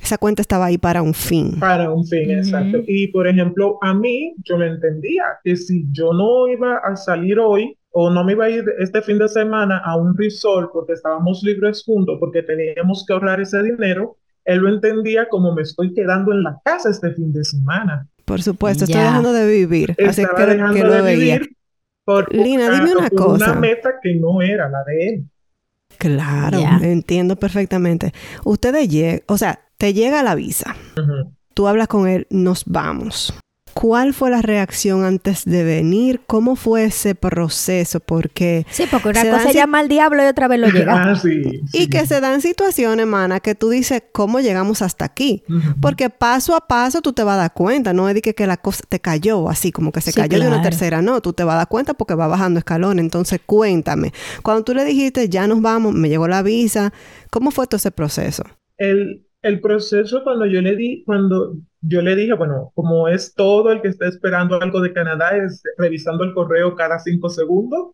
esa 0.00 0.18
cuenta 0.18 0.42
estaba 0.42 0.66
ahí 0.66 0.78
para 0.78 1.02
un 1.02 1.14
fin. 1.14 1.58
para 1.58 1.90
un 1.90 2.06
fin, 2.06 2.30
exacto. 2.30 2.78
Y 2.86 3.08
por 3.08 3.26
ejemplo, 3.28 3.78
a 3.82 3.94
mí, 3.94 4.34
yo 4.44 4.56
me 4.56 4.66
entendía 4.68 5.24
que 5.44 5.56
si 5.56 5.86
yo 5.92 6.12
no 6.12 6.48
iba 6.48 6.78
a 6.78 6.96
salir 6.96 7.38
hoy 7.38 7.76
o 7.90 8.10
no 8.10 8.22
me 8.24 8.32
iba 8.32 8.44
a 8.44 8.50
ir 8.50 8.64
este 8.78 9.02
fin 9.02 9.18
de 9.18 9.28
semana 9.28 9.78
a 9.84 9.96
un 9.96 10.16
resort 10.16 10.70
porque 10.72 10.92
estábamos 10.92 11.42
libres 11.42 11.82
juntos, 11.84 12.16
porque 12.20 12.42
teníamos 12.42 13.04
que 13.06 13.12
ahorrar 13.12 13.40
ese 13.40 13.62
dinero, 13.62 14.16
él 14.44 14.58
lo 14.60 14.68
entendía 14.68 15.28
como 15.28 15.54
me 15.54 15.62
estoy 15.62 15.92
quedando 15.92 16.32
en 16.32 16.42
la 16.42 16.58
casa 16.64 16.90
este 16.90 17.12
fin 17.12 17.32
de 17.32 17.44
semana. 17.44 18.06
Por 18.24 18.40
supuesto, 18.42 18.84
estoy 18.84 19.00
dejando 19.00 19.32
de 19.32 19.46
vivir. 19.46 19.96
Así 20.06 20.22
que, 20.36 20.46
dejando 20.46 20.74
que 20.74 20.82
de 20.84 20.96
lo 20.98 21.02
veía. 21.02 21.34
vivir 21.38 21.56
por, 22.04 22.32
Lina, 22.34 22.70
dime 22.70 22.92
una 22.96 23.08
por 23.08 23.20
una 23.34 23.46
cosa. 23.46 23.54
meta 23.56 23.90
que 24.02 24.14
no 24.14 24.40
era 24.42 24.68
la 24.70 24.84
de 24.84 25.08
él. 25.08 25.24
Claro, 25.98 26.60
Ya. 26.60 26.78
entiendo 26.82 27.36
perfectamente. 27.36 28.12
Ustedes 28.44 28.88
llegan, 28.88 29.20
o 29.26 29.36
sea, 29.36 29.60
te 29.78 29.94
llega 29.94 30.22
la 30.22 30.34
visa, 30.34 30.76
tú 31.54 31.68
hablas 31.68 31.88
con 31.88 32.08
él, 32.08 32.26
nos 32.30 32.64
vamos. 32.66 33.32
¿Cuál 33.74 34.12
fue 34.12 34.28
la 34.30 34.42
reacción 34.42 35.04
antes 35.04 35.44
de 35.44 35.62
venir? 35.62 36.22
¿Cómo 36.26 36.56
fue 36.56 36.86
ese 36.86 37.14
proceso? 37.14 38.00
Porque... 38.00 38.66
Sí, 38.70 38.86
porque 38.90 39.10
una 39.10 39.20
Se 39.22 39.30
cosa 39.30 39.52
llamar 39.52 39.82
al 39.82 39.88
diablo 39.88 40.24
y 40.24 40.26
otra 40.26 40.48
vez 40.48 40.58
lo 40.58 40.66
llega. 40.72 41.12
Ah, 41.12 41.14
sí, 41.14 41.42
Y 41.72 41.86
que 41.86 42.04
se 42.04 42.20
dan 42.20 42.40
situaciones, 42.40 43.06
mana, 43.06 43.38
que 43.38 43.54
tú 43.54 43.70
dices, 43.70 44.02
¿cómo 44.10 44.40
llegamos 44.40 44.82
hasta 44.82 45.04
aquí? 45.04 45.44
Porque 45.80 46.10
paso 46.10 46.56
a 46.56 46.66
paso 46.66 47.02
tú 47.02 47.12
te 47.12 47.22
vas 47.22 47.34
a 47.34 47.42
dar 47.42 47.54
cuenta, 47.54 47.92
no 47.92 48.08
es 48.08 48.16
de 48.16 48.22
que, 48.22 48.34
que 48.34 48.48
la 48.48 48.56
cosa 48.56 48.82
te 48.88 48.98
cayó 48.98 49.48
así, 49.48 49.70
como 49.70 49.92
que 49.92 50.00
se 50.00 50.10
Sí, 50.10 50.20
cayó 50.20 50.40
de 50.40 50.48
una 50.48 50.60
tercera, 50.60 51.00
no, 51.00 51.20
tú 51.20 51.32
te 51.32 51.44
vas 51.44 51.54
a 51.54 51.58
dar 51.58 51.68
cuenta 51.68 51.94
porque 51.94 52.14
va 52.14 52.26
bajando 52.26 52.58
escalón. 52.58 52.98
Entonces, 52.98 53.40
cuéntame, 53.46 54.12
cuando 54.42 54.64
tú 54.64 54.74
le 54.74 54.84
dijiste, 54.84 55.28
ya 55.28 55.46
nos 55.46 55.62
vamos, 55.62 55.94
me 55.94 56.08
llegó 56.08 56.26
la 56.26 56.42
visa, 56.42 56.92
¿cómo 57.30 57.52
fue 57.52 57.68
todo 57.68 57.76
ese 57.76 57.92
proceso? 57.92 58.42
El, 58.76 59.27
el 59.42 59.60
proceso 59.60 60.22
cuando 60.24 60.46
yo 60.46 60.60
le 60.60 60.76
di, 60.76 61.04
cuando 61.04 61.56
yo 61.80 62.02
le 62.02 62.16
dije, 62.16 62.32
bueno, 62.34 62.72
como 62.74 63.08
es 63.08 63.34
todo 63.34 63.70
el 63.70 63.80
que 63.80 63.88
está 63.88 64.08
esperando 64.08 64.60
algo 64.60 64.80
de 64.80 64.92
Canadá, 64.92 65.36
es 65.36 65.62
revisando 65.76 66.24
el 66.24 66.34
correo 66.34 66.74
cada 66.74 66.98
cinco 66.98 67.28
segundos. 67.28 67.92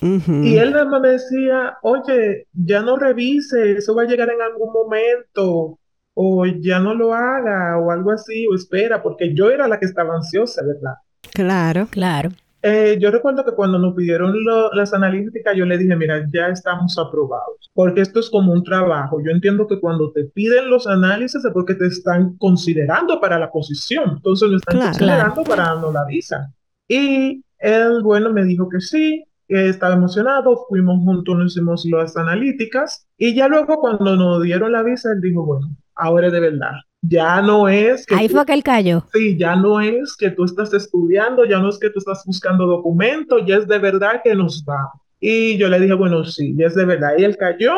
Y 0.00 0.58
él 0.58 0.72
nada 0.72 0.86
más 0.86 1.00
me 1.00 1.08
decía, 1.10 1.78
oye, 1.82 2.46
ya 2.52 2.82
no 2.82 2.96
revise, 2.96 3.72
eso 3.72 3.94
va 3.94 4.02
a 4.02 4.06
llegar 4.06 4.28
en 4.28 4.42
algún 4.42 4.72
momento, 4.72 5.78
o 6.14 6.46
ya 6.46 6.80
no 6.80 6.94
lo 6.94 7.14
haga, 7.14 7.78
o 7.78 7.90
algo 7.90 8.10
así, 8.10 8.46
o 8.46 8.54
espera, 8.54 9.02
porque 9.02 9.34
yo 9.34 9.50
era 9.50 9.68
la 9.68 9.78
que 9.78 9.86
estaba 9.86 10.16
ansiosa, 10.16 10.62
¿verdad? 10.64 10.94
Claro. 11.32 11.86
Claro. 11.90 12.30
Eh, 12.66 12.96
yo 12.98 13.10
recuerdo 13.10 13.44
que 13.44 13.52
cuando 13.52 13.78
nos 13.78 13.94
pidieron 13.94 14.32
lo- 14.42 14.72
las 14.72 14.94
analíticas, 14.94 15.54
yo 15.54 15.66
le 15.66 15.76
dije, 15.76 15.94
mira, 15.96 16.26
ya 16.32 16.46
estamos 16.48 16.96
aprobados, 16.98 17.70
porque 17.74 18.00
esto 18.00 18.20
es 18.20 18.30
como 18.30 18.54
un 18.54 18.64
trabajo. 18.64 19.20
Yo 19.22 19.30
entiendo 19.32 19.66
que 19.66 19.78
cuando 19.78 20.10
te 20.12 20.24
piden 20.24 20.70
los 20.70 20.86
análisis 20.86 21.44
es 21.44 21.52
porque 21.52 21.74
te 21.74 21.86
están 21.88 22.38
considerando 22.38 23.20
para 23.20 23.38
la 23.38 23.50
posición, 23.50 24.12
entonces 24.16 24.48
lo 24.48 24.56
están 24.56 24.76
Claro. 24.76 24.90
considerando 24.92 25.44
para 25.44 25.62
darnos 25.64 25.92
la 25.92 26.06
visa. 26.06 26.54
Y 26.88 27.44
él, 27.58 28.02
bueno, 28.02 28.32
me 28.32 28.44
dijo 28.44 28.66
que 28.70 28.80
sí, 28.80 29.24
que 29.46 29.68
estaba 29.68 29.92
emocionado, 29.94 30.64
fuimos 30.66 31.04
juntos, 31.04 31.36
nos 31.36 31.52
hicimos 31.52 31.84
las 31.84 32.16
analíticas, 32.16 33.06
y 33.18 33.34
ya 33.34 33.46
luego 33.46 33.76
cuando 33.78 34.16
nos 34.16 34.42
dieron 34.42 34.72
la 34.72 34.82
visa, 34.82 35.12
él 35.12 35.20
dijo, 35.20 35.44
bueno, 35.44 35.68
ahora 35.96 36.28
es 36.28 36.32
de 36.32 36.40
verdad. 36.40 36.72
Ya 37.06 37.42
no 37.42 37.68
es 37.68 38.06
que 38.06 38.14
Ahí 38.14 38.28
tú- 38.28 38.34
fue 38.34 38.46
que 38.46 38.54
él 38.54 38.62
cayó. 38.62 39.04
Sí, 39.12 39.36
ya 39.36 39.56
no 39.56 39.80
es 39.80 40.16
que 40.18 40.30
tú 40.30 40.44
estás 40.44 40.72
estudiando, 40.72 41.44
ya 41.44 41.58
no 41.58 41.68
es 41.68 41.78
que 41.78 41.90
tú 41.90 41.98
estás 41.98 42.22
buscando 42.24 42.66
documentos, 42.66 43.42
ya 43.46 43.56
es 43.56 43.66
de 43.68 43.78
verdad 43.78 44.20
que 44.24 44.34
nos 44.34 44.64
va. 44.66 44.90
Y 45.20 45.58
yo 45.58 45.68
le 45.68 45.80
dije, 45.80 45.92
bueno, 45.94 46.24
sí, 46.24 46.54
ya 46.56 46.66
es 46.66 46.74
de 46.74 46.84
verdad. 46.86 47.10
Y 47.18 47.24
él 47.24 47.36
cayó 47.36 47.74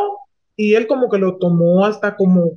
y 0.54 0.74
él 0.74 0.86
como 0.86 1.08
que 1.10 1.18
lo 1.18 1.38
tomó 1.38 1.84
hasta 1.84 2.14
como 2.16 2.52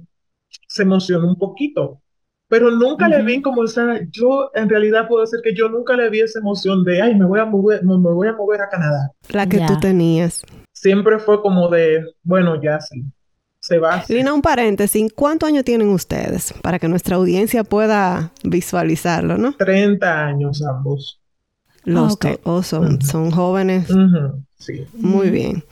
se 0.68 0.84
emocionó 0.84 1.28
un 1.28 1.38
poquito. 1.38 2.02
Pero 2.48 2.72
nunca 2.72 3.08
le 3.08 3.22
vi 3.22 3.42
como 3.42 3.64
esa, 3.64 4.00
yo 4.12 4.50
en 4.56 4.70
realidad 4.70 5.08
puedo 5.08 5.22
decir 5.22 5.40
que 5.44 5.54
yo 5.56 5.70
nunca 5.70 5.96
le 5.96 6.10
vi 6.10 6.22
esa 6.22 6.40
emoción 6.40 6.84
de, 6.84 7.02
ay, 7.02 7.14
me 7.16 7.26
voy 7.26 7.40
a 7.40 7.46
mover, 7.46 7.84
me, 7.84 7.96
me 7.98 8.10
voy 8.12 8.28
a 8.28 8.34
mover 8.34 8.62
a 8.62 8.70
Canadá. 8.70 9.12
La 9.30 9.48
que 9.48 9.58
Ya. 9.58 9.68
tú 9.68 9.78
tenías. 9.80 10.44
Siempre 10.74 11.20
fue 11.20 11.42
como 11.42 11.68
de, 11.70 12.04
bueno, 12.24 12.60
ya 12.62 12.80
sí, 12.80 13.04
se 13.70 13.78
va. 13.78 14.04
Lina, 14.10 14.34
un 14.34 14.42
paréntesis, 14.42 15.14
¿cuántos 15.16 15.48
años 15.48 15.64
tienen 15.64 15.90
ustedes? 15.90 16.54
Para 16.64 16.80
que 16.80 16.88
nuestra 16.88 17.16
audiencia 17.18 17.64
pueda 17.64 18.32
visualizarlo, 18.44 19.38
¿no? 19.38 19.54
30 19.54 20.26
años 20.26 20.64
ambos. 20.64 21.20
Los 21.84 22.14
ok. 22.14 22.26
dos 22.44 22.74
oh, 22.74 22.90
son, 23.00 23.32
jóvenes. 23.32 23.88
Sí. 24.58 24.86
Muy 24.94 25.30
bien. 25.30 25.64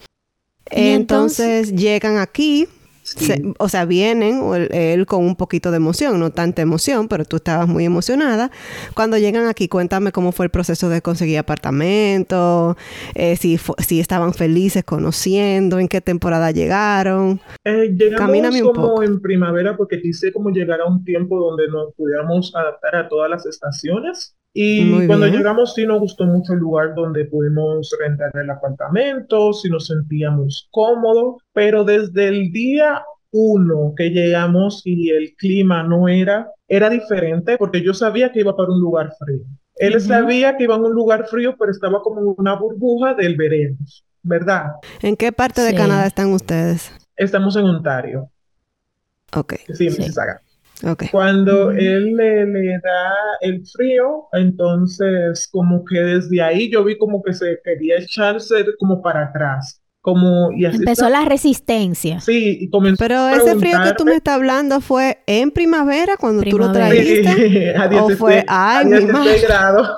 Entonces, 0.70 1.74
llegan 1.74 2.18
aquí, 2.18 2.68
Sí. 3.16 3.26
se- 3.26 3.42
o 3.58 3.68
sea, 3.68 3.84
vienen 3.84 4.40
o 4.40 4.54
él, 4.54 4.68
él 4.72 5.06
con 5.06 5.24
un 5.24 5.36
poquito 5.36 5.70
de 5.70 5.76
emoción, 5.78 6.18
no 6.20 6.30
tanta 6.30 6.62
emoción, 6.62 7.08
pero 7.08 7.24
tú 7.24 7.36
estabas 7.36 7.68
muy 7.68 7.84
emocionada. 7.84 8.50
Cuando 8.94 9.16
llegan 9.18 9.46
aquí, 9.46 9.68
cuéntame 9.68 10.12
cómo 10.12 10.32
fue 10.32 10.46
el 10.46 10.50
proceso 10.50 10.88
de 10.88 11.02
conseguir 11.02 11.38
apartamento, 11.38 12.76
eh, 13.14 13.36
si, 13.36 13.58
si 13.78 14.00
estaban 14.00 14.34
felices 14.34 14.84
conociendo, 14.84 15.78
en 15.78 15.88
qué 15.88 16.00
temporada 16.00 16.50
llegaron. 16.50 17.40
Eh, 17.64 17.94
llegamos 17.96 18.18
Camíname 18.26 18.62
un 18.62 18.72
como 18.72 18.88
poco. 18.88 19.02
en 19.02 19.20
primavera 19.20 19.76
porque 19.76 20.00
quise 20.00 20.32
como 20.32 20.50
llegar 20.50 20.80
a 20.80 20.86
un 20.86 21.04
tiempo 21.04 21.38
donde 21.38 21.68
nos 21.68 21.92
pudiéramos 21.94 22.54
adaptar 22.54 22.96
a 22.96 23.08
todas 23.08 23.30
las 23.30 23.46
estaciones. 23.46 24.34
Y 24.54 24.82
Muy 24.84 25.06
cuando 25.06 25.26
bien. 25.26 25.38
llegamos 25.38 25.74
sí 25.74 25.86
nos 25.86 26.00
gustó 26.00 26.24
mucho 26.26 26.52
el 26.54 26.58
lugar 26.60 26.94
donde 26.94 27.26
pudimos 27.26 27.94
rentar 28.00 28.30
el 28.34 28.50
apartamento, 28.50 29.52
sí 29.52 29.68
nos 29.68 29.86
sentíamos 29.86 30.68
cómodos, 30.70 31.36
pero 31.52 31.84
desde 31.84 32.28
el 32.28 32.50
día 32.50 33.02
uno 33.30 33.92
que 33.96 34.10
llegamos 34.10 34.82
y 34.84 35.10
el 35.10 35.34
clima 35.36 35.82
no 35.82 36.08
era, 36.08 36.50
era 36.66 36.88
diferente 36.90 37.56
porque 37.58 37.82
yo 37.82 37.92
sabía 37.94 38.32
que 38.32 38.40
iba 38.40 38.56
para 38.56 38.70
un 38.72 38.80
lugar 38.80 39.12
frío. 39.18 39.42
Él 39.76 39.96
Ujú. 39.96 40.00
sabía 40.00 40.56
que 40.56 40.64
iba 40.64 40.74
a 40.74 40.78
un 40.78 40.92
lugar 40.92 41.26
frío, 41.28 41.54
pero 41.58 41.70
estaba 41.70 42.00
como 42.02 42.20
en 42.20 42.34
una 42.38 42.56
burbuja 42.56 43.14
del 43.14 43.36
verano, 43.36 43.76
¿verdad? 44.22 44.72
¿En 45.02 45.14
qué 45.16 45.30
parte 45.30 45.60
de 45.60 45.70
Sí. 45.70 45.76
Canadá 45.76 46.06
están 46.06 46.32
ustedes? 46.32 46.90
Estamos 47.16 47.54
en 47.56 47.64
Ontario, 47.66 48.30
Ok, 49.32 49.54
sí, 49.72 49.86
en 49.86 49.92
Sí. 49.92 49.98
Mississauga. 49.98 50.40
Cuando 51.10 51.70
él 51.70 52.14
le, 52.16 52.46
le 52.46 52.78
da 52.80 53.14
el 53.40 53.64
frío, 53.66 54.28
entonces 54.32 55.48
como 55.50 55.84
que 55.84 55.98
desde 56.00 56.42
ahí 56.42 56.70
yo 56.70 56.84
vi 56.84 56.98
como 56.98 57.22
que 57.22 57.32
se 57.32 57.58
quería 57.64 57.98
echarse 57.98 58.64
como 58.78 59.00
para 59.02 59.24
atrás, 59.24 59.82
como 60.12 60.50
y 60.52 60.64
así 60.64 60.76
Empezó 60.78 61.06
está- 61.06 61.20
la 61.20 61.24
resistencia. 61.28 62.20
Sí, 62.20 62.58
y 62.60 62.70
comenzó 62.70 62.96
Pero 62.98 63.18
a 63.20 63.34
ese 63.34 63.56
frío 63.56 63.78
que 63.84 63.92
tú 63.92 64.04
me 64.04 64.14
estás 64.14 64.34
hablando 64.36 64.80
fue 64.80 65.18
en 65.26 65.50
primavera 65.50 66.16
cuando 66.16 66.42
tú 66.42 66.58
lo 66.58 66.70
Primavera. 66.72 66.88
trajiste. 66.88 67.74
a 67.76 67.86
¿O 67.86 67.88
16 67.88 68.18
fue, 68.18 68.44
ay, 68.48 68.80
a 68.80 68.84
mi 68.84 68.90
16 68.90 69.12
madre? 69.12 69.40
grados. 69.40 69.88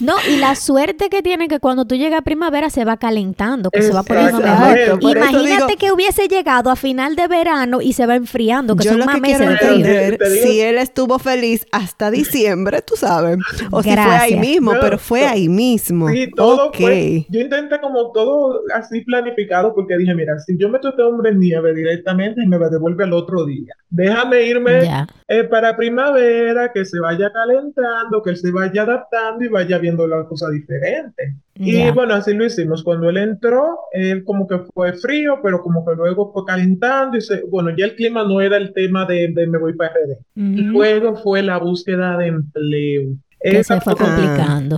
No, 0.00 0.14
y 0.30 0.36
la 0.36 0.54
suerte 0.54 1.08
que 1.10 1.22
tiene 1.22 1.46
que 1.48 1.58
cuando 1.58 1.84
tú 1.86 1.94
llegas 1.94 2.20
a 2.20 2.22
primavera 2.22 2.70
se 2.70 2.84
va 2.84 2.96
calentando, 2.96 3.70
que 3.70 3.82
se 3.82 3.92
va 3.92 4.02
poniendo 4.02 4.38
mejor. 4.40 4.98
por 5.00 5.16
Imagínate 5.16 5.48
digo- 5.66 5.66
que 5.78 5.92
hubiese 5.92 6.26
llegado 6.28 6.70
a 6.70 6.76
final 6.76 7.16
de 7.16 7.26
verano 7.28 7.80
y 7.82 7.92
se 7.94 8.06
va 8.06 8.14
enfriando, 8.16 8.76
que 8.76 8.84
Yo 8.84 8.90
son 8.92 9.00
lo 9.00 9.06
más 9.06 9.16
que 9.16 9.20
meses 9.22 9.38
quiero 9.38 9.52
de 9.52 9.58
Pero 9.58 9.72
frío. 9.74 9.86
entender 10.00 10.20
si 10.42 10.60
él 10.60 10.78
estuvo 10.78 11.18
feliz 11.18 11.66
hasta 11.72 12.10
diciembre, 12.10 12.82
tú 12.82 12.94
sabes. 12.96 13.38
O 13.70 13.82
si 13.82 13.90
fue 13.90 14.00
ahí 14.00 14.06
Gracias. 14.34 14.40
mismo, 14.40 14.72
pero 14.80 14.98
fue 14.98 15.26
ahí 15.26 15.48
mismo. 15.48 16.08
Sí, 16.10 16.30
todo 16.34 16.68
ok. 16.68 16.76
fue. 16.78 17.26
Yo 17.28 17.40
intenté 17.40 17.78
como 17.80 18.10
todo 18.12 18.49
así 18.74 19.00
planificado 19.02 19.74
porque 19.74 19.96
dije, 19.98 20.14
mira, 20.14 20.38
si 20.38 20.56
yo 20.58 20.68
meto 20.68 20.88
a 20.88 20.90
este 20.90 21.02
hombre 21.02 21.30
en 21.30 21.40
nieve 21.40 21.74
directamente 21.74 22.42
y 22.42 22.46
me 22.46 22.58
devuelve 22.58 23.04
al 23.04 23.12
otro 23.12 23.44
día, 23.44 23.74
déjame 23.90 24.42
irme 24.46 24.84
Ya. 24.84 25.06
eh, 25.28 25.44
para 25.44 25.76
primavera, 25.76 26.72
que 26.72 26.84
se 26.84 26.98
vaya 27.00 27.30
calentando, 27.32 28.22
que 28.22 28.30
él 28.30 28.36
se 28.36 28.50
vaya 28.50 28.82
adaptando 28.82 29.44
y 29.44 29.48
vaya 29.48 29.78
viendo 29.78 30.06
la 30.06 30.24
cosa 30.24 30.48
diferente. 30.50 31.34
Y 31.54 31.72
Ya. 31.78 31.92
bueno, 31.92 32.14
así 32.14 32.32
lo 32.34 32.44
hicimos. 32.46 32.82
Cuando 32.82 33.10
él 33.10 33.18
entró, 33.18 33.78
él 33.92 34.24
como 34.24 34.46
que 34.48 34.58
fue 34.74 34.92
frío, 34.94 35.40
pero 35.42 35.60
como 35.60 35.84
que 35.84 35.94
luego 35.94 36.32
fue 36.32 36.44
calentando 36.46 37.16
y 37.18 37.20
se, 37.20 37.42
bueno, 37.44 37.70
ya 37.76 37.84
el 37.84 37.94
clima 37.96 38.24
no 38.24 38.40
era 38.40 38.56
el 38.56 38.72
tema 38.72 39.04
de, 39.04 39.28
de 39.34 39.46
me 39.46 39.58
voy 39.58 39.74
para 39.74 39.90
RD. 39.90 40.12
Ujú. 40.36 40.72
Luego 40.72 41.16
fue 41.16 41.42
la 41.42 41.58
búsqueda 41.58 42.16
de 42.16 42.26
empleo. 42.28 43.08
Que 43.40 43.64
se 43.64 43.80
fue 43.80 43.96
complicando. 43.96 44.76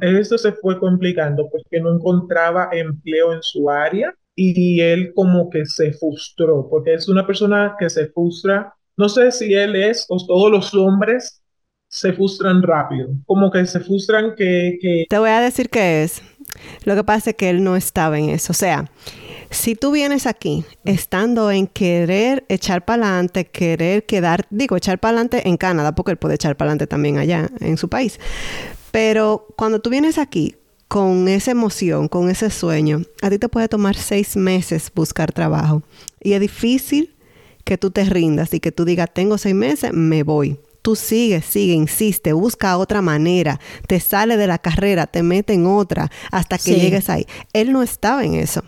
Eso 0.00 0.36
se 0.36 0.52
fue 0.52 0.78
complicando 0.78 1.48
porque 1.50 1.80
no 1.80 1.94
encontraba 1.94 2.68
empleo 2.72 3.32
en 3.32 3.42
su 3.42 3.70
área 3.70 4.14
y 4.34 4.80
él 4.80 5.12
como 5.14 5.50
que 5.50 5.66
se 5.66 5.92
frustró, 5.92 6.66
porque 6.68 6.94
es 6.94 7.08
una 7.08 7.26
persona 7.26 7.76
que 7.78 7.90
se 7.90 8.06
frustra, 8.08 8.72
no 8.96 9.08
sé 9.08 9.30
si 9.32 9.52
él 9.52 9.76
es 9.76 10.06
o 10.08 10.16
todos 10.26 10.50
los 10.50 10.74
hombres 10.74 11.42
se 11.88 12.12
frustran 12.12 12.62
rápido, 12.62 13.10
como 13.26 13.50
que 13.50 13.66
se 13.66 13.80
frustran 13.80 14.34
que... 14.36 14.78
que... 14.80 15.04
Te 15.08 15.18
voy 15.18 15.30
a 15.30 15.40
decir 15.40 15.68
qué 15.68 16.04
es. 16.04 16.22
Lo 16.84 16.94
que 16.94 17.04
pasa 17.04 17.30
es 17.30 17.36
que 17.36 17.50
él 17.50 17.62
no 17.62 17.76
estaba 17.76 18.18
en 18.18 18.30
eso, 18.30 18.52
o 18.52 18.54
sea, 18.54 18.90
si 19.50 19.74
tú 19.74 19.90
vienes 19.90 20.26
aquí 20.26 20.64
estando 20.84 21.50
en 21.50 21.66
querer 21.66 22.44
echar 22.48 22.84
para 22.84 23.04
adelante, 23.04 23.46
querer 23.46 24.06
quedar, 24.06 24.46
digo, 24.50 24.76
echar 24.76 24.98
para 25.00 25.10
adelante 25.10 25.48
en 25.48 25.56
Canadá, 25.56 25.92
porque 25.94 26.12
él 26.12 26.18
puede 26.18 26.36
echar 26.36 26.56
para 26.56 26.70
adelante 26.70 26.86
también 26.86 27.18
allá 27.18 27.50
en 27.58 27.76
su 27.76 27.88
país, 27.88 28.20
pero 28.92 29.46
cuando 29.56 29.80
tú 29.80 29.90
vienes 29.90 30.18
aquí 30.18 30.56
con 30.90 31.28
esa 31.28 31.52
emoción, 31.52 32.08
con 32.08 32.30
ese 32.30 32.50
sueño, 32.50 33.02
a 33.22 33.30
ti 33.30 33.38
te 33.38 33.48
puede 33.48 33.68
tomar 33.68 33.94
seis 33.94 34.36
meses 34.36 34.90
buscar 34.92 35.30
trabajo. 35.30 35.84
Y 36.20 36.32
es 36.32 36.40
difícil 36.40 37.14
que 37.64 37.78
tú 37.78 37.92
te 37.92 38.04
rindas 38.04 38.52
y 38.54 38.58
que 38.58 38.72
tú 38.72 38.84
digas, 38.84 39.08
tengo 39.14 39.38
seis 39.38 39.54
meses, 39.54 39.92
me 39.92 40.24
voy. 40.24 40.58
Tú 40.82 40.96
sigues, 40.96 41.44
sigue, 41.44 41.74
insiste, 41.74 42.32
busca 42.32 42.78
otra 42.78 43.02
manera, 43.02 43.60
te 43.86 44.00
sale 44.00 44.36
de 44.36 44.46
la 44.46 44.58
carrera, 44.58 45.06
te 45.06 45.22
mete 45.22 45.52
en 45.52 45.66
otra 45.66 46.10
hasta 46.30 46.58
que 46.58 46.74
llegues 46.74 47.10
ahí. 47.10 47.26
Él 47.52 47.72
no 47.72 47.82
estaba 47.82 48.24
en 48.24 48.34
eso. 48.34 48.62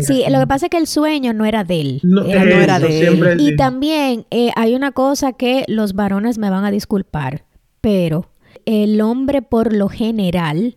Sí, 0.00 0.24
lo 0.28 0.38
que 0.38 0.46
pasa 0.46 0.66
es 0.66 0.70
que 0.70 0.76
el 0.76 0.86
sueño 0.86 1.32
no 1.32 1.44
era 1.44 1.64
de 1.64 1.80
él. 1.80 2.00
No, 2.02 2.24
era 2.24 2.78
de 2.78 3.06
él. 3.06 3.36
Y 3.40 3.56
también 3.56 4.26
eh, 4.30 4.50
hay 4.54 4.74
una 4.74 4.92
cosa 4.92 5.32
que 5.32 5.64
los 5.68 5.94
varones 5.94 6.38
me 6.38 6.50
van 6.50 6.64
a 6.64 6.70
disculpar, 6.70 7.44
pero 7.80 8.30
el 8.66 9.00
hombre 9.00 9.42
por 9.42 9.72
lo 9.72 9.88
general, 9.88 10.76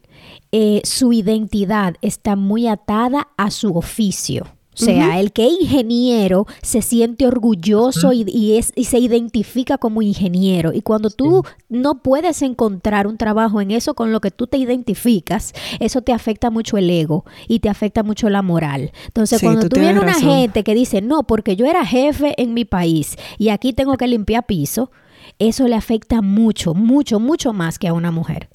eh, 0.52 0.82
su 0.84 1.14
identidad 1.14 1.96
está 2.02 2.36
muy 2.36 2.68
atada 2.68 3.28
a 3.38 3.52
su 3.52 3.78
oficio. 3.78 4.48
O 4.74 4.86
sea, 4.86 5.20
el 5.20 5.32
que 5.32 5.46
es 5.48 5.54
ingeniero 5.62 6.48
se 6.62 6.82
siente 6.82 7.28
orgulloso 7.28 8.12
y, 8.14 8.58
es, 8.58 8.72
y 8.76 8.86
se 8.86 9.00
identifica 9.00 9.78
como 9.78 10.02
ingeniero. 10.02 10.74
Y 10.74 10.82
cuando 10.82 11.10
tú 11.10 11.44
no 11.70 12.02
puedes 12.02 12.42
encontrar 12.42 13.08
un 13.08 13.18
trabajo 13.18 13.62
en 13.62 13.72
eso 13.72 13.94
con 13.94 14.12
lo 14.12 14.22
que 14.22 14.32
tú 14.32 14.48
te 14.48 14.58
identificas, 14.58 15.54
eso 15.80 16.02
te 16.02 16.14
afecta 16.14 16.50
mucho 16.50 16.78
el 16.78 16.90
ego 16.90 17.26
y 17.48 17.60
te 17.60 17.70
afecta 17.70 18.04
mucho 18.04 18.30
la 18.30 18.42
moral. 18.42 18.92
Entonces, 19.08 19.42
cuando 19.42 19.70
tú, 19.70 19.80
vienes 19.80 20.02
una 20.02 20.14
gente 20.14 20.64
que 20.64 20.74
dice, 20.74 21.02
no, 21.02 21.24
porque 21.24 21.56
yo 21.56 21.66
era 21.66 21.86
jefe 21.86 22.34
en 22.42 22.54
mi 22.54 22.66
país 22.66 23.18
y 23.38 23.50
aquí 23.50 23.74
tengo 23.74 23.98
que 23.98 24.08
limpiar 24.08 24.46
piso, 24.46 24.92
eso 25.40 25.68
le 25.68 25.76
afecta 25.76 26.22
mucho, 26.22 26.74
mucho, 26.74 27.20
mucho 27.20 27.54
más 27.54 27.80
que 27.80 27.88
a 27.88 27.94
una 27.94 28.12
mujer. 28.12 28.50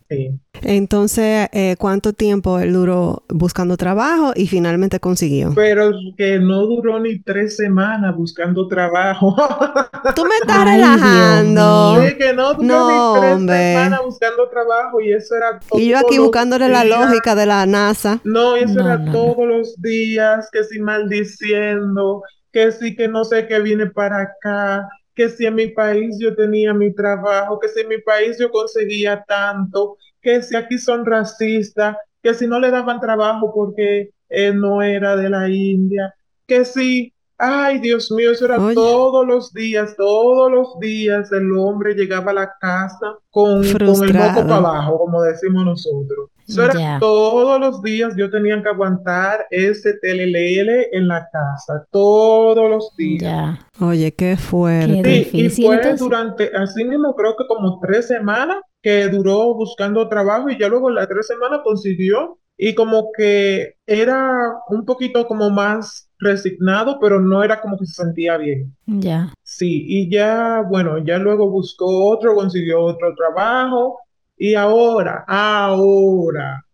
Entonces, 0.62 1.48
eh, 1.52 1.76
¿cuánto 1.78 2.12
tiempo 2.12 2.58
él 2.58 2.72
duró 2.72 3.24
buscando 3.28 3.76
trabajo 3.76 4.32
y 4.34 4.46
finalmente 4.46 5.00
consiguió? 5.00 5.52
Pero 5.54 5.92
que 6.16 6.38
no 6.38 6.66
duró 6.66 6.98
ni 6.98 7.18
tres 7.20 7.56
semanas 7.56 8.16
buscando 8.16 8.66
trabajo. 8.68 9.36
Tú 10.16 10.24
me 10.24 10.36
estás 10.40 10.64
relajando. 10.64 12.02
Sí, 12.02 12.16
que 12.16 12.32
no 12.32 12.54
duró 12.54 13.38
ni 13.38 13.46
tres 13.46 13.74
semanas 13.74 14.00
buscando 14.04 14.48
trabajo 14.48 15.00
y 15.00 15.12
eso 15.12 15.34
era 15.36 15.60
todo. 15.60 15.78
Y 15.78 15.88
yo 15.88 15.98
aquí 15.98 16.18
buscándole 16.18 16.68
la 16.68 16.84
lógica 16.84 17.34
de 17.34 17.46
la 17.46 17.66
NASA. 17.66 18.20
No, 18.24 18.56
y 18.56 18.62
eso 18.62 18.80
era 18.80 19.04
todos 19.12 19.46
los 19.46 19.80
días, 19.80 20.48
que 20.50 20.64
si 20.64 20.80
maldiciendo, 20.80 22.22
que 22.52 22.72
sí, 22.72 22.96
que 22.96 23.08
no 23.08 23.24
sé 23.24 23.46
qué 23.46 23.60
viene 23.60 23.86
para 23.86 24.22
acá 24.22 24.88
que 25.18 25.28
si 25.28 25.46
en 25.46 25.56
mi 25.56 25.66
país 25.66 26.16
yo 26.20 26.36
tenía 26.36 26.72
mi 26.72 26.94
trabajo, 26.94 27.58
que 27.58 27.66
si 27.66 27.80
en 27.80 27.88
mi 27.88 27.98
país 28.00 28.38
yo 28.38 28.52
conseguía 28.52 29.24
tanto, 29.26 29.96
que 30.22 30.42
si 30.42 30.54
aquí 30.54 30.78
son 30.78 31.04
racistas, 31.04 31.96
que 32.22 32.34
si 32.34 32.46
no 32.46 32.60
le 32.60 32.70
daban 32.70 33.00
trabajo 33.00 33.52
porque 33.52 34.10
él 34.28 34.60
no 34.60 34.80
era 34.80 35.16
de 35.16 35.28
la 35.28 35.48
India, 35.50 36.14
que 36.46 36.64
si, 36.64 37.12
ay 37.38 37.78
Dios 37.78 38.10
mío, 38.10 38.32
eso 38.32 38.44
era 38.44 38.56
todos 38.74 39.26
los 39.26 39.52
días, 39.52 39.94
todos 39.96 40.50
los 40.50 40.78
días 40.80 41.30
el 41.32 41.56
hombre 41.56 41.94
llegaba 41.94 42.32
a 42.32 42.34
la 42.34 42.52
casa 42.60 43.16
con, 43.30 43.62
con 43.62 44.04
el 44.04 44.14
moco 44.14 44.42
para 44.42 44.56
abajo, 44.56 44.98
como 44.98 45.22
decimos 45.22 45.64
nosotros. 45.64 46.30
Eso 46.46 46.64
era 46.64 46.98
todos 46.98 47.60
los 47.60 47.82
días 47.82 48.14
yo 48.16 48.30
tenía 48.30 48.60
que 48.62 48.68
aguantar 48.70 49.46
ese 49.50 49.94
telelele 50.00 50.88
en 50.92 51.06
la 51.06 51.28
casa, 51.30 51.86
todos 51.90 52.70
los 52.70 52.96
días. 52.96 53.58
Oye, 53.80 54.12
qué 54.12 54.36
fuerte. 54.36 55.28
Qué 55.30 55.38
y 55.38 55.50
fue 55.50 55.94
durante, 55.96 56.50
así 56.56 56.84
mismo 56.84 57.14
creo 57.14 57.36
que 57.36 57.46
como 57.46 57.78
tres 57.80 58.08
semanas 58.08 58.58
que 58.82 59.08
duró 59.08 59.54
buscando 59.54 60.08
trabajo 60.08 60.48
y 60.48 60.58
ya 60.58 60.68
luego 60.68 60.90
las 60.90 61.06
tres 61.06 61.26
semanas 61.26 61.60
consiguió 61.62 62.38
y 62.56 62.74
como 62.74 63.10
que 63.16 63.74
era 63.86 64.54
un 64.68 64.84
poquito 64.84 65.26
como 65.26 65.50
más 65.50 66.07
resignado, 66.18 66.98
pero 67.00 67.20
no 67.20 67.42
era 67.42 67.60
como 67.60 67.78
que 67.78 67.86
se 67.86 68.02
sentía 68.02 68.36
bien. 68.36 68.74
Ya. 68.86 69.32
Sí, 69.42 69.84
y 69.86 70.10
ya, 70.10 70.62
bueno, 70.68 70.98
ya 70.98 71.18
luego 71.18 71.50
buscó 71.50 72.08
otro, 72.08 72.34
consiguió 72.34 72.82
otro 72.82 73.14
trabajo 73.14 73.98
y 74.36 74.54
ahora, 74.54 75.24
ahora, 75.26 76.64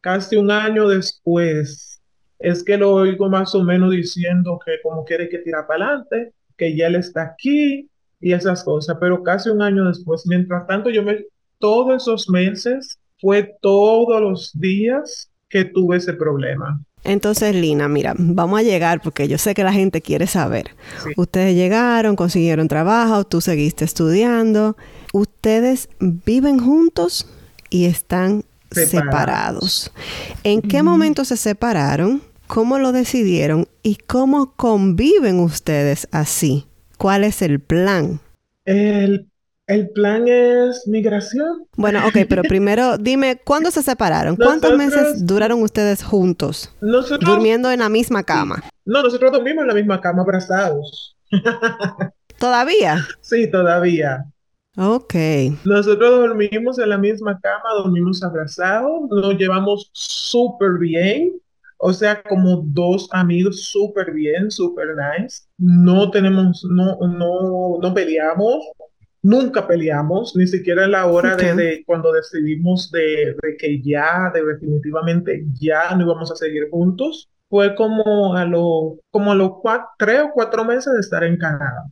casi 0.00 0.36
un 0.36 0.50
año 0.50 0.88
después, 0.88 2.00
es 2.38 2.62
que 2.62 2.76
lo 2.76 2.92
oigo 2.92 3.28
más 3.28 3.54
o 3.54 3.64
menos 3.64 3.90
diciendo 3.90 4.58
que 4.64 4.76
como 4.82 5.04
quiere 5.04 5.28
que 5.28 5.38
tira 5.38 5.66
para 5.66 5.86
adelante, 5.86 6.32
que 6.56 6.76
ya 6.76 6.86
él 6.86 6.96
está 6.96 7.22
aquí 7.22 7.88
y 8.20 8.32
esas 8.32 8.62
cosas, 8.64 8.96
pero 9.00 9.22
casi 9.22 9.50
un 9.50 9.62
año 9.62 9.84
después, 9.86 10.24
mientras 10.26 10.66
tanto 10.66 10.90
yo 10.90 11.02
me, 11.02 11.24
todos 11.58 12.02
esos 12.02 12.28
meses, 12.30 12.98
fue 13.20 13.56
todos 13.60 14.20
los 14.20 14.52
días 14.58 15.30
que 15.48 15.64
tuve 15.64 15.96
ese 15.96 16.12
problema. 16.12 16.80
Entonces, 17.04 17.54
Lina, 17.54 17.88
mira, 17.88 18.14
vamos 18.18 18.60
a 18.60 18.62
llegar 18.62 19.00
porque 19.00 19.28
yo 19.28 19.38
sé 19.38 19.54
que 19.54 19.64
la 19.64 19.72
gente 19.72 20.02
quiere 20.02 20.26
saber. 20.26 20.74
Ustedes 21.16 21.54
llegaron, 21.54 22.16
consiguieron 22.16 22.68
trabajo, 22.68 23.24
tú 23.24 23.40
seguiste 23.40 23.84
estudiando. 23.84 24.76
Ustedes 25.12 25.88
viven 26.00 26.58
juntos 26.58 27.28
y 27.70 27.86
están 27.86 28.44
separados. 28.70 29.90
¿En 30.44 30.60
qué 30.60 30.82
momento 30.82 31.24
se 31.24 31.36
separaron? 31.36 32.22
¿Cómo 32.46 32.78
lo 32.78 32.92
decidieron? 32.92 33.68
¿Y 33.82 33.96
cómo 33.96 34.52
conviven 34.54 35.40
ustedes 35.40 36.08
así? 36.10 36.66
¿Cuál 36.96 37.24
es 37.24 37.42
el 37.42 37.60
plan? 37.60 38.20
El 38.64 39.27
el 39.68 39.90
plan 39.90 40.26
es 40.26 40.88
migración. 40.88 41.66
Bueno, 41.76 42.00
ok, 42.06 42.26
pero 42.28 42.42
primero 42.48 42.98
dime, 42.98 43.40
¿cuándo 43.44 43.70
se 43.70 43.82
separaron? 43.82 44.34
¿Cuántos 44.34 44.76
meses 44.76 45.24
duraron 45.24 45.62
ustedes 45.62 46.02
juntos? 46.02 46.74
durmiendo 46.80 47.70
en 47.70 47.80
la 47.80 47.88
misma 47.88 48.24
cama. 48.24 48.64
No, 48.84 49.02
nosotros 49.02 49.30
dormimos 49.30 49.62
en 49.62 49.68
la 49.68 49.74
misma 49.74 50.00
cama 50.00 50.22
abrazados. 50.22 51.16
¿Todavía? 52.38 53.06
Sí, 53.20 53.50
todavía. 53.50 54.24
Ok. 54.76 55.14
Nosotros 55.64 56.10
dormimos 56.20 56.78
en 56.78 56.88
la 56.88 56.98
misma 56.98 57.38
cama, 57.40 57.74
dormimos 57.82 58.22
abrazados, 58.22 59.10
nos 59.10 59.34
llevamos 59.36 59.90
súper 59.92 60.78
bien. 60.78 61.32
O 61.80 61.92
sea, 61.92 62.22
como 62.22 62.62
dos 62.64 63.08
amigos 63.12 63.64
súper 63.64 64.12
bien, 64.12 64.50
súper 64.50 64.88
nice. 64.96 65.42
No 65.58 66.10
tenemos, 66.10 66.64
no, 66.68 66.96
no, 67.00 67.78
no 67.80 67.94
peleamos, 67.94 68.64
Nunca 69.22 69.66
peleamos, 69.66 70.36
ni 70.36 70.46
siquiera 70.46 70.84
en 70.84 70.92
la 70.92 71.06
hora 71.06 71.36
de, 71.36 71.82
cuando 71.86 72.12
decidimos 72.12 72.90
de, 72.92 73.36
que 73.58 73.82
ya, 73.82 74.30
de 74.32 74.44
definitivamente 74.44 75.44
ya 75.60 75.94
no 75.96 76.04
íbamos 76.04 76.30
a 76.30 76.36
seguir 76.36 76.68
juntos. 76.70 77.28
Fue 77.50 77.74
como 77.74 78.36
a, 78.36 78.44
lo, 78.44 78.98
como 79.10 79.32
a 79.32 79.34
los 79.34 79.52
tres 79.98 80.20
o 80.20 80.30
cuatro 80.34 80.64
meses 80.64 80.92
de 80.92 81.00
estar 81.00 81.24
en 81.24 81.38
Canadá. 81.38 81.86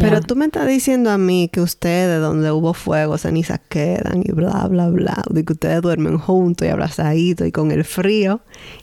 Pero 0.00 0.20
tú 0.20 0.36
me 0.36 0.46
estás 0.46 0.66
diciendo 0.66 1.10
a 1.10 1.18
mí 1.18 1.50
que 1.52 1.60
ustedes, 1.60 2.20
donde 2.20 2.50
hubo 2.50 2.72
fuego, 2.72 3.18
cenizas 3.18 3.60
quedan 3.68 4.22
y 4.24 4.32
bla, 4.32 4.66
bla, 4.68 4.88
bla, 4.88 5.22
de 5.30 5.44
que 5.44 5.52
ustedes 5.52 5.82
duermen 5.82 6.18
juntos 6.18 6.66
y 6.66 6.70
abrazaditos 6.70 7.46
y 7.46 7.52
con 7.52 7.70
el 7.70 7.84
frío 7.84 8.40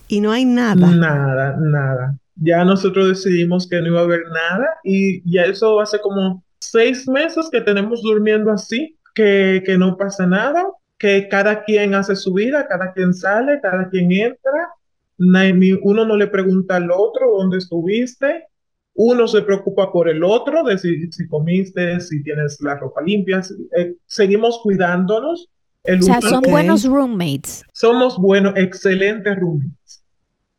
y 0.07 0.21
no 0.21 0.31
hay 0.31 0.45
nada. 0.45 0.87
Nada, 0.87 1.57
nada. 1.59 2.17
Ya 2.35 2.63
nosotros 2.63 3.09
decidimos 3.09 3.67
que 3.67 3.81
no 3.81 3.87
iba 3.87 3.99
a 4.01 4.03
haber 4.03 4.23
nada 4.27 4.67
y 4.83 5.21
ya 5.29 5.43
eso 5.43 5.79
hace 5.81 5.99
como 5.99 6.43
seis 6.71 7.07
meses 7.07 7.49
que 7.51 7.61
tenemos 7.61 8.01
durmiendo 8.01 8.51
así, 8.51 8.97
que, 9.15 9.63
que 9.65 9.77
no 9.77 9.97
pasa 9.97 10.25
nada, 10.25 10.65
que 10.97 11.27
cada 11.29 11.63
quien 11.63 11.95
hace 11.95 12.15
su 12.15 12.33
vida, 12.33 12.67
cada 12.67 12.93
quien 12.93 13.13
sale, 13.13 13.59
cada 13.61 13.89
quien 13.89 14.11
entra, 14.11 14.69
uno 15.17 16.05
no 16.05 16.15
le 16.15 16.27
pregunta 16.27 16.77
al 16.77 16.91
otro 16.91 17.31
dónde 17.37 17.57
estuviste, 17.57 18.45
uno 18.93 19.27
se 19.27 19.41
preocupa 19.41 19.91
por 19.91 20.09
el 20.09 20.23
otro, 20.23 20.63
de 20.63 20.77
si, 20.77 21.09
si 21.11 21.27
comiste, 21.27 21.99
si 22.01 22.21
tienes 22.21 22.59
la 22.61 22.75
ropa 22.75 23.01
limpia, 23.01 23.41
eh, 23.77 23.95
seguimos 24.05 24.59
cuidándonos. 24.61 25.47
o 25.85 26.01
sea, 26.01 26.21
son 26.21 26.41
buenos 26.41 26.85
roommates. 26.85 27.63
Somos 27.73 28.17
buenos, 28.17 28.53
excelentes 28.57 29.37
roommates. 29.39 30.03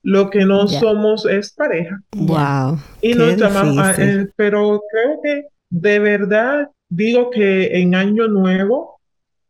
Lo 0.02 0.30
que 0.30 0.46
no 0.46 0.66
somos 0.66 1.26
es 1.26 1.52
pareja. 1.52 2.00
Wow. 2.16 2.78
Y 3.02 3.12
nos 3.12 3.36
llamamos, 3.36 3.98
eh, 3.98 4.26
pero 4.36 4.80
creo 4.90 5.20
que 5.22 5.44
de 5.70 5.98
verdad 5.98 6.68
digo 6.88 7.30
que 7.30 7.80
en 7.80 7.94
Año 7.94 8.28
Nuevo 8.28 9.00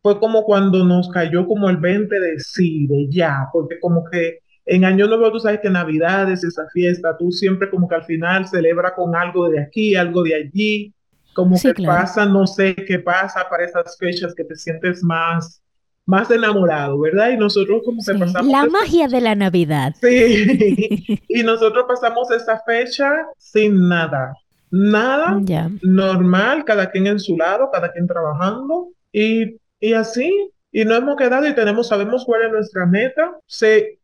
fue 0.03 0.19
como 0.19 0.45
cuando 0.45 0.85
nos 0.85 1.11
cayó 1.11 1.47
como 1.47 1.69
el 1.69 1.79
20 1.79 2.21
de 2.21 2.39
sí, 2.39 2.87
de 2.87 3.09
ya, 3.11 3.49
porque 3.53 3.79
como 3.81 4.05
que 4.05 4.39
en 4.67 4.85
Año 4.85 5.07
Nuevo 5.09 5.33
tú 5.33 5.41
sabes 5.41 5.61
que 5.61 5.71
Navidades, 5.71 6.45
esa 6.45 6.67
fiesta, 6.73 7.17
tú 7.19 7.33
siempre 7.33 7.69
como 7.71 7.89
que 7.89 7.97
al 7.97 8.05
final 8.05 8.47
celebra 8.47 8.95
con 8.95 9.17
algo 9.17 9.49
de 9.49 9.61
aquí, 9.61 9.97
algo 9.97 10.23
de 10.23 10.35
allí, 10.35 10.95
como 11.35 11.61
que 11.61 11.75
pasa, 11.85 12.27
no 12.27 12.47
sé 12.47 12.75
qué 12.75 12.99
pasa 12.99 13.47
para 13.49 13.65
esas 13.65 13.97
fechas 13.99 14.35
que 14.35 14.45
te 14.45 14.57
sientes 14.57 15.03
más 15.03 15.63
más 16.07 16.31
enamorado, 16.31 16.99
¿verdad? 16.99 17.31
Y 17.31 17.37
nosotros 17.37 17.83
como 17.85 18.03
que 18.05 18.13
pasamos... 18.19 18.51
La 18.51 18.67
magia 18.67 19.07
de 19.07 19.21
la 19.21 19.37
Navidad. 19.37 19.95
Sí, 20.01 21.21
y 21.29 21.43
nosotros 21.45 21.85
pasamos 21.87 22.31
esa 22.33 22.61
fecha 22.67 23.13
sin 23.39 23.89
nada, 23.89 24.35
nada, 24.71 25.41
normal, 25.83 26.65
cada 26.65 26.91
quien 26.91 27.07
en 27.07 27.19
su 27.19 27.37
lado, 27.37 27.71
cada 27.73 27.93
quien 27.93 28.07
trabajando, 28.07 28.89
y, 29.13 29.57
y 29.81 29.93
así, 29.95 30.51
y 30.73 30.85
no 30.85 30.95
hemos 30.95 31.17
quedado 31.17 31.47
y 31.47 31.55
tenemos, 31.55 31.89
sabemos 31.89 32.25
cuál 32.25 32.43
es 32.43 32.53
nuestra 32.53 32.87
meta. 32.87 33.37
Se, 33.47 33.99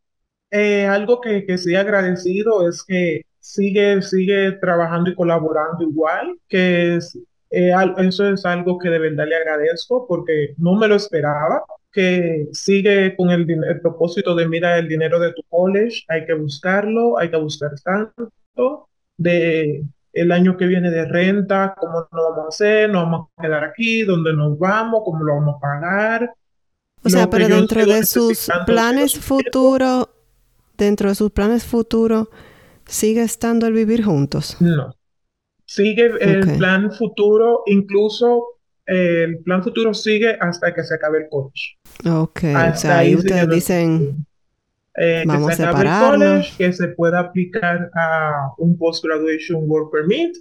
eh, 0.51 0.85
algo 0.85 1.21
que, 1.21 1.45
que 1.45 1.57
sí 1.57 1.75
agradecido 1.75 2.67
es 2.67 2.83
que 2.83 3.21
sigue, 3.39 4.01
sigue 4.01 4.53
trabajando 4.53 5.09
y 5.09 5.15
colaborando 5.15 5.83
igual, 5.83 6.37
que 6.49 6.95
es, 6.95 7.17
eh, 7.49 7.71
eso 7.99 8.27
es 8.29 8.45
algo 8.45 8.77
que 8.77 8.89
de 8.89 8.99
verdad 8.99 9.27
le 9.27 9.35
agradezco 9.35 10.05
porque 10.07 10.53
no 10.57 10.75
me 10.75 10.87
lo 10.87 10.95
esperaba 10.95 11.63
que 11.91 12.47
sigue 12.51 13.15
con 13.15 13.29
el, 13.29 13.49
el, 13.49 13.81
propósito 13.81 14.35
de 14.35 14.47
mira 14.47 14.77
el 14.77 14.87
dinero 14.87 15.19
de 15.19 15.33
tu 15.33 15.41
college, 15.49 16.03
hay 16.09 16.25
que 16.25 16.33
buscarlo, 16.33 17.17
hay 17.17 17.31
que 17.31 17.37
buscar 17.37 17.71
tanto, 17.83 18.89
de 19.17 19.83
el 20.17 20.31
año 20.31 20.57
que 20.57 20.65
viene 20.65 20.89
de 20.89 21.05
renta, 21.05 21.75
cómo 21.79 22.07
lo 22.11 22.23
vamos 22.29 22.45
a 22.45 22.47
hacer, 22.49 22.89
nos 22.89 23.03
vamos 23.03 23.29
a 23.37 23.41
quedar 23.41 23.63
aquí, 23.63 24.03
dónde 24.03 24.33
nos 24.33 24.57
vamos, 24.57 25.01
cómo 25.05 25.23
lo 25.23 25.35
vamos 25.35 25.55
a 25.57 25.59
pagar. 25.59 26.33
O 27.03 27.09
sea, 27.09 27.29
pero 27.29 27.47
dentro 27.47 27.85
de 27.85 28.03
sus 28.05 28.49
planes 28.65 29.17
futuros, 29.17 30.09
dentro 30.77 31.09
de 31.09 31.15
sus 31.15 31.31
planes 31.31 31.63
futuros, 31.63 32.27
¿sigue 32.85 33.21
estando 33.21 33.67
el 33.67 33.73
vivir 33.73 34.03
juntos? 34.03 34.57
No. 34.59 34.93
Sigue 35.65 36.11
el 36.19 36.57
plan 36.57 36.91
futuro, 36.91 37.63
incluso 37.67 38.59
el 38.85 39.39
plan 39.43 39.61
futuro 39.61 39.93
sigue 39.93 40.37
hasta 40.39 40.73
que 40.73 40.83
se 40.83 40.95
acabe 40.95 41.19
el 41.19 41.29
college. 41.29 41.77
Ok, 42.09 42.43
o 42.73 42.75
sea, 42.75 42.99
ahí 42.99 43.15
ustedes 43.15 43.49
dicen, 43.49 44.25
eh, 44.97 45.23
vamos 45.27 45.51
a 45.51 45.55
separarnos. 45.55 46.55
que 46.57 46.73
se 46.73 46.87
pueda 46.89 47.19
aplicar 47.19 47.89
a 47.93 48.51
un 48.57 48.77
post-graduation 48.77 49.63
work 49.67 49.91
permit. 49.91 50.35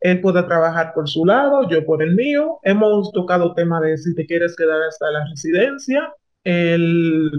Él 0.00 0.20
pueda 0.22 0.46
trabajar 0.46 0.92
por 0.94 1.08
su 1.08 1.26
lado, 1.26 1.68
yo 1.68 1.84
por 1.84 2.02
el 2.02 2.14
mío. 2.14 2.58
Hemos 2.62 3.12
tocado 3.12 3.54
tema 3.54 3.80
de 3.80 3.98
si 3.98 4.14
te 4.14 4.26
quieres 4.26 4.56
quedar 4.56 4.82
hasta 4.82 5.10
la 5.10 5.26
residencia. 5.28 6.14
Él 6.42 7.30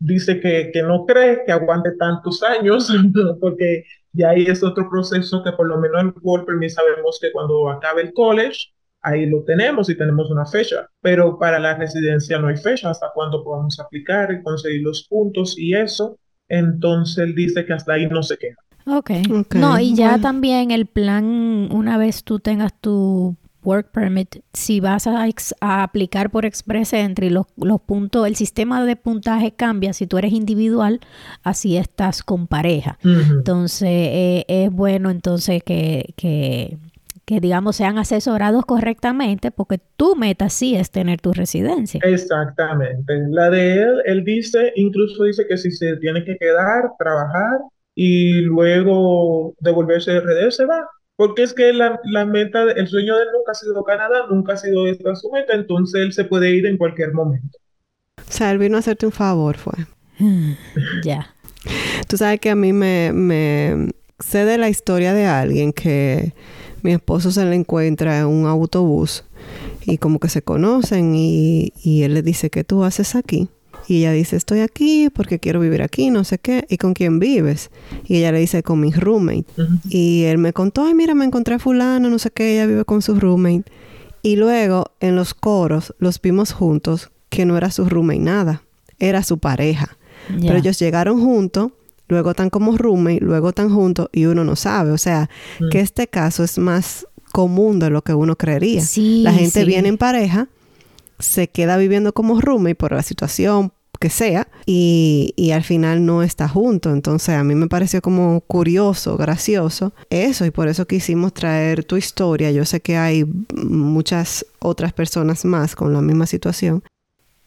dice 0.00 0.40
que, 0.40 0.70
que 0.72 0.82
no 0.82 1.06
cree 1.06 1.44
que 1.46 1.52
aguante 1.52 1.92
tantos 1.92 2.42
años, 2.42 2.92
porque 3.40 3.84
ya 4.12 4.30
ahí 4.30 4.44
es 4.46 4.64
otro 4.64 4.90
proceso 4.90 5.44
que 5.44 5.52
por 5.52 5.68
lo 5.68 5.78
menos 5.78 6.02
el 6.02 6.14
work 6.22 6.46
permit 6.46 6.70
sabemos 6.70 7.18
que 7.20 7.30
cuando 7.30 7.70
acabe 7.70 8.02
el 8.02 8.12
college, 8.12 8.71
ahí 9.02 9.26
lo 9.26 9.42
tenemos 9.44 9.90
y 9.90 9.96
tenemos 9.96 10.30
una 10.30 10.46
fecha, 10.46 10.88
pero 11.00 11.38
para 11.38 11.58
la 11.58 11.74
residencia 11.74 12.38
no 12.38 12.48
hay 12.48 12.56
fecha 12.56 12.90
hasta 12.90 13.10
cuándo 13.14 13.42
podamos 13.42 13.78
aplicar 13.80 14.32
y 14.32 14.42
conseguir 14.42 14.82
los 14.82 15.06
puntos 15.08 15.58
y 15.58 15.74
eso. 15.74 16.18
Entonces 16.48 17.18
él 17.18 17.34
dice 17.34 17.64
que 17.64 17.72
hasta 17.72 17.94
ahí 17.94 18.06
no 18.06 18.22
se 18.22 18.36
queda. 18.36 18.56
Ok. 18.86 19.10
okay. 19.40 19.60
No, 19.60 19.78
y 19.78 19.94
ya 19.94 20.18
también 20.18 20.70
el 20.70 20.86
plan, 20.86 21.68
una 21.72 21.98
vez 21.98 22.24
tú 22.24 22.40
tengas 22.40 22.72
tu 22.80 23.36
work 23.64 23.92
permit, 23.92 24.36
si 24.52 24.80
vas 24.80 25.06
a, 25.06 25.24
aplicar 25.60 26.30
por 26.30 26.44
Express 26.44 26.92
Entry, 26.92 27.30
los, 27.30 27.46
los, 27.56 27.80
puntos, 27.80 28.26
el 28.26 28.34
sistema 28.34 28.84
de 28.84 28.96
puntaje 28.96 29.52
cambia 29.52 29.92
si 29.92 30.06
tú 30.06 30.18
eres 30.18 30.32
individual, 30.32 31.00
así 31.44 31.76
estás 31.76 32.22
con 32.22 32.48
pareja. 32.48 32.98
Entonces, 33.04 33.88
eh, 33.88 34.44
es 34.48 34.72
bueno 34.72 35.10
entonces 35.10 35.62
que, 35.62 36.12
que 36.16 36.76
que 37.32 37.40
digamos 37.40 37.76
sean 37.76 37.96
asesorados 37.96 38.66
correctamente 38.66 39.50
porque 39.50 39.80
tu 39.96 40.16
meta 40.16 40.50
sí 40.50 40.76
es 40.76 40.90
tener 40.90 41.18
tu 41.18 41.32
residencia. 41.32 41.98
Exactamente. 42.04 43.14
La 43.30 43.48
de 43.48 43.80
él, 43.80 44.02
él 44.04 44.24
dice, 44.24 44.70
incluso 44.76 45.24
dice 45.24 45.46
que 45.48 45.56
si 45.56 45.70
se 45.70 45.96
tiene 45.96 46.24
que 46.24 46.36
quedar, 46.36 46.90
trabajar 46.98 47.60
y 47.94 48.42
luego 48.42 49.54
devolverse 49.60 50.12
de 50.12 50.20
RD, 50.20 50.50
se 50.50 50.66
va. 50.66 50.86
Porque 51.16 51.42
es 51.42 51.54
que 51.54 51.72
la, 51.72 51.98
la 52.04 52.26
meta, 52.26 52.70
el 52.70 52.86
sueño 52.86 53.16
de 53.16 53.22
él 53.22 53.28
nunca 53.34 53.52
ha 53.52 53.54
sido 53.54 53.82
Canadá, 53.82 54.26
nunca 54.28 54.52
ha 54.52 54.56
sido 54.58 54.86
esta 54.86 55.14
su 55.14 55.30
meta, 55.30 55.54
entonces 55.54 56.02
él 56.02 56.12
se 56.12 56.24
puede 56.24 56.50
ir 56.50 56.66
en 56.66 56.76
cualquier 56.76 57.14
momento. 57.14 57.56
O 58.18 58.32
sea, 58.32 58.50
él 58.50 58.58
vino 58.58 58.76
a 58.76 58.80
hacerte 58.80 59.06
un 59.06 59.12
favor, 59.12 59.56
fue. 59.56 59.86
ya. 61.02 61.34
Tú 62.08 62.18
sabes 62.18 62.40
que 62.40 62.50
a 62.50 62.56
mí 62.56 62.74
me, 62.74 63.12
me 63.14 63.88
sé 64.18 64.44
de 64.44 64.58
la 64.58 64.68
historia 64.68 65.14
de 65.14 65.24
alguien 65.24 65.72
que 65.72 66.34
mi 66.82 66.92
esposo 66.92 67.30
se 67.30 67.44
le 67.44 67.54
encuentra 67.54 68.20
en 68.20 68.26
un 68.26 68.46
autobús 68.46 69.24
y 69.84 69.98
como 69.98 70.18
que 70.18 70.28
se 70.28 70.42
conocen 70.42 71.14
y, 71.14 71.72
él 71.84 72.14
le 72.14 72.22
dice, 72.22 72.50
¿qué 72.50 72.64
tú 72.64 72.84
haces 72.84 73.14
aquí? 73.14 73.48
Y 73.88 73.98
ella 73.98 74.12
dice, 74.12 74.36
estoy 74.36 74.60
aquí 74.60 75.08
porque 75.12 75.40
quiero 75.40 75.58
vivir 75.58 75.82
aquí, 75.82 76.10
no 76.10 76.22
sé 76.22 76.38
qué. 76.38 76.64
¿Y 76.68 76.76
con 76.76 76.94
quién 76.94 77.18
vives? 77.18 77.70
Y 78.06 78.18
ella 78.18 78.30
le 78.30 78.38
dice, 78.38 78.62
con 78.62 78.78
mi 78.78 78.92
roommate. 78.92 79.46
Y 79.88 80.22
él 80.24 80.38
me 80.38 80.52
contó, 80.52 80.84
ay, 80.84 80.94
mira, 80.94 81.14
me 81.14 81.24
encontré 81.24 81.56
a 81.56 81.58
fulano, 81.58 82.08
no 82.08 82.18
sé 82.20 82.30
qué, 82.30 82.54
ella 82.54 82.66
vive 82.66 82.84
con 82.84 83.02
su 83.02 83.18
roommate. 83.18 83.64
Y 84.22 84.36
luego, 84.36 84.92
en 85.00 85.16
los 85.16 85.34
coros, 85.34 85.94
los 85.98 86.20
vimos 86.20 86.52
juntos, 86.52 87.10
que 87.28 87.44
no 87.44 87.56
era 87.56 87.72
su 87.72 87.88
roommate 87.88 88.20
nada, 88.20 88.62
era 89.00 89.24
su 89.24 89.38
pareja. 89.38 89.96
Pero 90.28 90.56
ellos 90.56 90.78
llegaron 90.78 91.20
juntos 91.20 91.72
luego 92.08 92.30
están 92.30 92.50
como 92.50 92.76
roommate, 92.76 93.20
luego 93.20 93.50
están 93.50 93.72
juntos 93.72 94.08
y 94.12 94.26
uno 94.26 94.44
no 94.44 94.56
sabe. 94.56 94.90
O 94.90 94.98
sea, 94.98 95.28
mm. 95.60 95.68
que 95.70 95.80
este 95.80 96.08
caso 96.08 96.44
es 96.44 96.58
más 96.58 97.06
común 97.32 97.78
de 97.78 97.90
lo 97.90 98.02
que 98.02 98.14
uno 98.14 98.36
creería. 98.36 98.82
la 98.96 99.32
gente 99.32 99.64
viene 99.64 99.88
en 99.88 99.98
pareja, 99.98 100.48
se 101.18 101.48
queda 101.48 101.76
viviendo 101.76 102.12
como 102.12 102.40
roommate 102.40 102.74
por 102.74 102.92
la 102.92 103.02
situación 103.02 103.72
que 103.98 104.10
sea 104.10 104.48
y, 104.66 105.32
y, 105.36 105.52
al 105.52 105.62
final 105.62 106.04
no 106.04 106.24
está 106.24 106.48
junto. 106.48 106.90
Entonces 106.90 107.36
a 107.36 107.44
mí 107.44 107.54
me 107.54 107.68
pareció 107.68 108.02
como 108.02 108.40
curioso, 108.40 109.16
gracioso 109.16 109.94
eso 110.10 110.44
y 110.44 110.50
por 110.50 110.66
eso 110.66 110.86
quisimos 110.86 111.32
traer 111.32 111.84
tu 111.84 111.96
historia. 111.96 112.50
Yo 112.50 112.64
sé 112.64 112.80
que 112.80 112.96
hay 112.96 113.24
muchas 113.54 114.44
otras 114.58 114.92
personas 114.92 115.44
más 115.44 115.76
con 115.76 115.92
la 115.92 116.02
misma 116.02 116.26
situación 116.26 116.82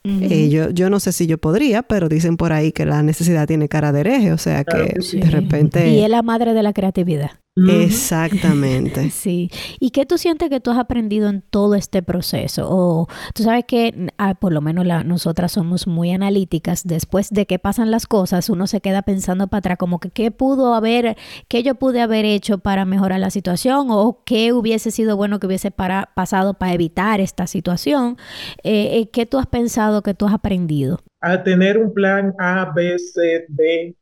eh, 0.06 0.50
yo, 0.50 0.70
yo 0.70 0.90
no 0.90 1.00
sé 1.00 1.12
si 1.12 1.28
yo 1.28 1.38
podría, 1.38 1.84
pero 1.84 2.10
dicen 2.10 2.38
por 2.38 2.54
ahí 2.54 2.72
que 2.72 2.86
la 2.86 3.02
necesidad 3.02 3.48
tiene 3.48 3.68
cara 3.68 3.92
de 3.92 4.02
hereje, 4.02 4.32
o 4.32 4.38
sea 4.38 4.64
que, 4.64 5.00
de 5.18 5.30
repente... 5.32 5.90
Y 5.90 6.04
es 6.04 6.10
la 6.10 6.22
madre 6.22 6.54
de 6.54 6.64
la 6.64 6.74
creatividad. 6.74 7.32
Exactamente. 7.56 9.10
sí. 9.12 9.50
¿Y 9.80 9.92
qué 9.92 10.06
tú 10.06 10.18
sientes 10.18 10.50
que 10.50 10.60
tú 10.60 10.72
has 10.72 10.78
aprendido 10.78 11.30
en 11.30 11.42
todo 11.42 11.76
este 11.76 12.04
proceso? 12.04 12.68
O 12.70 13.08
tú 13.34 13.44
sabes 13.44 13.64
que, 13.66 14.10
ah, 14.18 14.36
por 14.36 14.52
lo 14.52 14.60
menos 14.60 14.86
nosotras 15.06 15.54
somos 15.54 15.88
muy 15.88 16.12
analíticas. 16.12 16.86
Después 16.86 17.30
de 17.30 17.46
que 17.46 17.58
pasan 17.58 17.92
las 17.92 18.08
cosas, 18.08 18.50
uno 18.50 18.68
se 18.68 18.82
queda 18.82 19.04
pensando 19.04 19.48
para 19.48 19.60
atrás, 19.60 19.78
como 19.78 20.00
que 20.00 20.10
qué 20.10 20.32
pudo 20.32 20.74
haber, 20.76 21.16
qué 21.48 21.64
yo 21.64 21.76
pude 21.76 22.02
haber 22.02 22.26
hecho 22.26 22.58
para 22.58 22.84
mejorar 22.84 23.20
la 23.22 23.30
situación 23.30 23.88
o 23.90 24.24
qué 24.26 24.52
hubiese 24.52 24.92
sido 24.92 25.16
bueno 25.16 25.40
que 25.40 25.48
hubiese 25.48 25.72
para, 25.72 26.12
pasado 26.14 26.56
para 26.56 26.74
evitar 26.74 27.22
esta 27.22 27.48
situación. 27.48 28.18
Eh, 28.64 29.00
eh, 29.00 29.10
¿Qué 29.12 29.26
tú 29.26 29.40
has 29.40 29.48
pensado 29.48 30.04
que 30.04 30.14
tú 30.14 30.28
has 30.28 30.34
aprendido? 30.34 31.00
A 31.22 31.42
tener 31.42 31.78
un 31.78 31.94
plan 31.94 32.34
A, 32.38 32.72
B, 32.76 33.00
C, 33.00 33.46
D, 33.48 33.96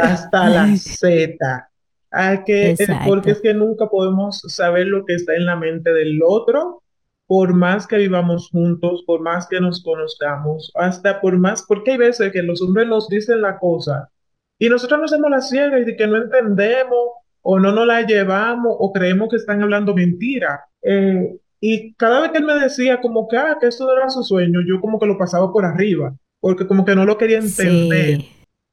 hasta 0.00 0.48
la 0.48 0.76
Z 0.76 1.68
que, 2.46 2.76
porque 3.06 3.32
es 3.32 3.40
que 3.40 3.54
nunca 3.54 3.86
podemos 3.86 4.40
saber 4.48 4.86
lo 4.86 5.04
que 5.04 5.14
está 5.14 5.34
en 5.34 5.46
la 5.46 5.56
mente 5.56 5.92
del 5.92 6.20
otro, 6.24 6.82
por 7.26 7.52
más 7.54 7.86
que 7.86 7.98
vivamos 7.98 8.48
juntos, 8.50 9.04
por 9.06 9.20
más 9.20 9.46
que 9.48 9.60
nos 9.60 9.82
conozcamos, 9.82 10.72
hasta 10.74 11.20
por 11.20 11.38
más, 11.38 11.64
porque 11.68 11.92
hay 11.92 11.98
veces 11.98 12.32
que 12.32 12.42
los 12.42 12.62
hombres 12.62 12.88
nos 12.88 13.08
dicen 13.08 13.42
la 13.42 13.58
cosa 13.58 14.08
y 14.58 14.68
nosotros 14.68 15.00
nos 15.00 15.12
hacemos 15.12 15.30
la 15.30 15.40
ciega 15.40 15.78
y 15.78 15.84
de 15.84 15.96
que 15.96 16.06
no 16.06 16.16
entendemos 16.16 17.10
o 17.42 17.60
no 17.60 17.72
nos 17.72 17.86
la 17.86 18.02
llevamos 18.02 18.74
o 18.78 18.92
creemos 18.92 19.28
que 19.28 19.36
están 19.36 19.62
hablando 19.62 19.94
mentira. 19.94 20.64
Eh, 20.82 21.36
y 21.60 21.92
cada 21.94 22.20
vez 22.20 22.32
que 22.32 22.38
él 22.38 22.44
me 22.44 22.58
decía 22.58 23.00
como 23.00 23.28
que, 23.28 23.36
ah, 23.36 23.56
que 23.60 23.68
eso 23.68 23.86
no 23.86 23.96
era 23.96 24.08
su 24.10 24.22
sueño, 24.22 24.60
yo 24.66 24.80
como 24.80 24.98
que 24.98 25.06
lo 25.06 25.18
pasaba 25.18 25.52
por 25.52 25.64
arriba, 25.64 26.14
porque 26.40 26.66
como 26.66 26.84
que 26.84 26.94
no 26.94 27.04
lo 27.04 27.18
quería 27.18 27.38
entender. 27.38 28.24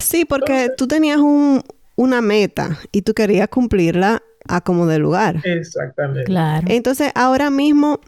Sí, 0.02 0.26
porque 0.26 0.70
tú 0.76 0.88
tenías 0.88 1.20
un, 1.20 1.62
una 1.96 2.22
meta 2.22 2.80
y 2.92 3.02
tú 3.02 3.14
querías 3.14 3.48
cumplirla 3.50 4.22
a 4.48 4.62
como 4.62 4.86
de 4.88 5.00
lugar. 5.00 5.42
Exactamente. 5.44 6.26
Claro. 6.26 6.68
Entonces, 6.70 7.12
ahora 7.16 7.50
mismo, 7.50 8.00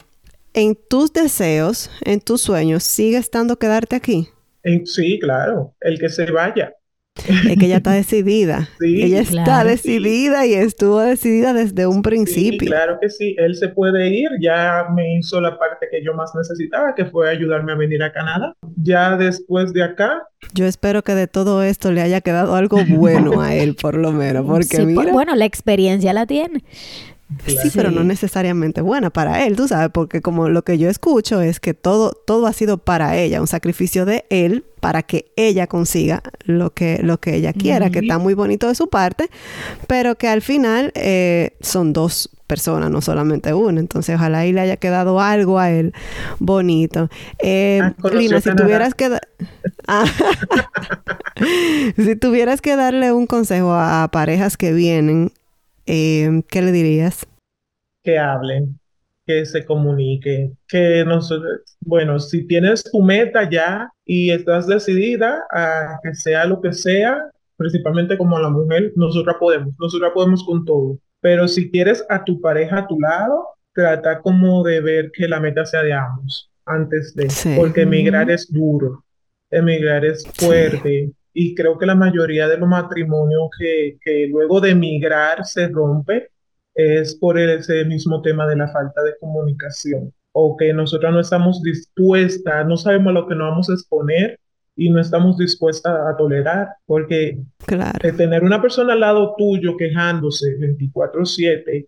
en 0.53 0.77
tus 0.89 1.13
deseos, 1.13 1.89
en 2.01 2.19
tus 2.19 2.41
sueños, 2.41 2.83
¿sigue 2.83 3.17
estando 3.17 3.57
quedarte 3.57 3.95
aquí? 3.95 4.29
sí, 4.85 5.17
claro. 5.19 5.73
El 5.79 5.97
que 5.99 6.09
se 6.09 6.29
vaya. 6.31 6.73
Es 7.27 7.57
que 7.57 7.65
ella 7.65 7.77
está 7.77 7.91
decidida. 7.91 8.69
Sí, 8.79 9.01
ella 9.01 9.21
está 9.21 9.43
claro. 9.43 9.69
decidida 9.69 10.45
y 10.45 10.53
estuvo 10.53 10.99
decidida 10.99 11.53
desde 11.53 11.87
un 11.87 11.95
Sí, 11.97 12.01
principio. 12.01 12.67
claro 12.67 12.97
que 13.01 13.09
sí, 13.09 13.35
él 13.37 13.55
se 13.55 13.69
puede 13.69 14.07
ir, 14.09 14.29
ya 14.41 14.85
me 14.95 15.17
hizo 15.17 15.41
la 15.41 15.57
parte 15.57 15.87
que 15.91 16.03
yo 16.03 16.13
más 16.13 16.31
necesitaba, 16.35 16.93
que 16.95 17.05
fue 17.05 17.29
ayudarme 17.29 17.71
a 17.71 17.75
venir 17.75 18.03
a 18.03 18.11
Canadá. 18.13 18.53
Ya 18.75 19.17
después 19.17 19.73
de 19.73 19.83
acá, 19.83 20.23
Yo 20.53 20.65
espero 20.65 21.03
que 21.03 21.15
de 21.15 21.27
todo 21.27 21.63
esto 21.63 21.91
le 21.91 22.01
haya 22.01 22.21
quedado 22.21 22.55
algo 22.55 22.79
bueno 22.87 23.41
a 23.41 23.55
él, 23.55 23.75
por 23.75 23.95
lo 23.95 24.11
menos, 24.11 24.45
porque 24.45 24.77
Sí, 24.77 24.85
mira, 24.85 25.01
pues, 25.01 25.13
bueno, 25.13 25.35
la 25.35 25.45
experiencia 25.45 26.13
la 26.13 26.25
tiene. 26.27 26.63
Sí, 27.45 27.71
pero 27.73 27.91
no 27.91 28.03
necesariamente 28.03 28.81
buena 28.81 29.09
para 29.09 29.45
él, 29.45 29.55
tú 29.55 29.67
sabes, 29.67 29.89
porque 29.93 30.21
como 30.21 30.49
lo 30.49 30.63
que 30.63 30.77
yo 30.77 30.89
escucho 30.89 31.41
es 31.41 31.59
que 31.59 31.73
todo, 31.73 32.11
todo 32.11 32.47
ha 32.47 32.53
sido 32.53 32.77
para 32.77 33.17
ella, 33.17 33.41
un 33.41 33.47
sacrificio 33.47 34.05
de 34.05 34.25
él 34.29 34.63
para 34.79 35.03
que 35.03 35.31
ella 35.35 35.67
consiga 35.67 36.21
lo 36.45 36.73
que, 36.73 36.99
lo 37.01 37.19
que 37.19 37.35
ella 37.35 37.51
quiera, 37.53 37.89
que 37.89 37.99
está 37.99 38.17
muy 38.19 38.33
bonito 38.33 38.67
de 38.67 38.75
su 38.75 38.89
parte, 38.89 39.29
pero 39.87 40.15
que 40.15 40.27
al 40.27 40.41
final 40.41 40.91
eh, 40.95 41.51
son 41.59 41.93
dos 41.93 42.29
personas, 42.47 42.89
no 42.89 43.01
solamente 43.01 43.53
una. 43.53 43.79
Entonces, 43.79 44.15
ojalá 44.15 44.45
y 44.45 44.53
le 44.53 44.61
haya 44.61 44.77
quedado 44.77 45.19
algo 45.19 45.59
a 45.59 45.69
él 45.69 45.93
bonito. 46.39 47.09
Eh, 47.39 47.81
Ah, 47.83 47.93
Lina, 48.13 48.39
si 48.41 48.55
tuvieras 48.55 48.93
que... 48.93 49.19
Ah. 49.87 50.05
si 51.95 52.15
tuvieras 52.15 52.61
que 52.61 52.75
darle 52.75 53.11
un 53.11 53.27
consejo 53.27 53.71
a, 53.73 54.03
a 54.03 54.11
parejas 54.11 54.57
que 54.57 54.71
vienen, 54.71 55.31
eh, 55.87 56.43
¿qué 56.49 56.61
le 56.61 56.71
dirías? 56.71 57.25
que 58.03 58.17
hablen, 58.17 58.79
que 59.25 59.45
se 59.45 59.65
comuniquen, 59.65 60.57
que 60.69 61.03
nosotros, 61.05 61.59
bueno, 61.81 62.19
si 62.19 62.47
tienes 62.47 62.83
tu 62.89 63.01
meta 63.03 63.49
ya 63.49 63.91
y 64.05 64.31
estás 64.31 64.65
decidida 64.67 65.43
a 65.51 65.99
que 66.01 66.13
sea 66.15 66.45
lo 66.45 66.61
que 66.61 66.71
sea, 66.71 67.17
principalmente 67.57 68.17
como 68.17 68.39
la 68.39 68.49
mujer, 68.49 68.93
nosotras 68.95 69.35
podemos, 69.39 69.73
nosotras 69.77 70.11
podemos 70.13 70.41
con 70.45 70.63
todo. 70.63 70.97
Pero 71.19 71.49
si 71.49 71.69
quieres 71.69 72.05
a 72.09 72.23
tu 72.23 72.39
pareja 72.39 72.77
a 72.79 72.87
tu 72.87 72.97
lado, 72.97 73.45
trata 73.73 74.21
como 74.21 74.63
de 74.63 74.79
ver 74.79 75.11
que 75.11 75.27
la 75.27 75.41
meta 75.41 75.65
sea 75.65 75.83
de 75.83 75.91
ambos 75.91 76.49
antes 76.65 77.13
de, 77.13 77.29
Sí. 77.29 77.55
porque 77.57 77.81
emigrar 77.81 78.31
es 78.31 78.49
duro, 78.49 79.03
emigrar 79.51 80.05
es 80.05 80.23
Sí. 80.37 81.13
Y 81.39 81.53
creo 81.53 81.77
que 81.77 81.85
la 81.85 81.93
mayoría 81.93 82.47
de 82.47 82.57
los 82.57 82.67
matrimonios 82.67 83.49
que, 83.59 83.97
que 84.03 84.27
luego 84.27 84.59
de 84.59 84.71
emigrar 84.71 85.45
se 85.45 85.67
rompe 85.67 86.29
es 86.73 87.13
por 87.15 87.37
ese 87.37 87.85
mismo 87.85 88.21
tema 88.23 88.47
de 88.47 88.55
la 88.55 88.67
falta 88.69 89.03
de 89.03 89.13
comunicación 89.19 90.11
o 90.31 90.55
que 90.57 90.73
nosotras 90.73 91.11
no 91.13 91.19
estamos 91.19 91.61
dispuestas, 91.61 92.65
no 92.67 92.75
sabemos 92.77 93.11
a 93.11 93.13
lo 93.19 93.27
que 93.27 93.35
nos 93.35 93.49
vamos 93.51 93.69
a 93.69 93.73
exponer 93.73 94.39
y 94.75 94.89
no 94.89 94.99
estamos 94.99 95.37
dispuestas 95.37 95.93
a 96.07 96.15
tolerar, 96.17 96.67
porque 96.87 97.39
Claro. 97.65 97.97
tener 98.15 98.43
una 98.43 98.61
persona 98.61 98.93
al 98.93 98.99
lado 99.01 99.33
tuyo 99.37 99.75
quejándose 99.77 100.55
24/7 100.59 101.87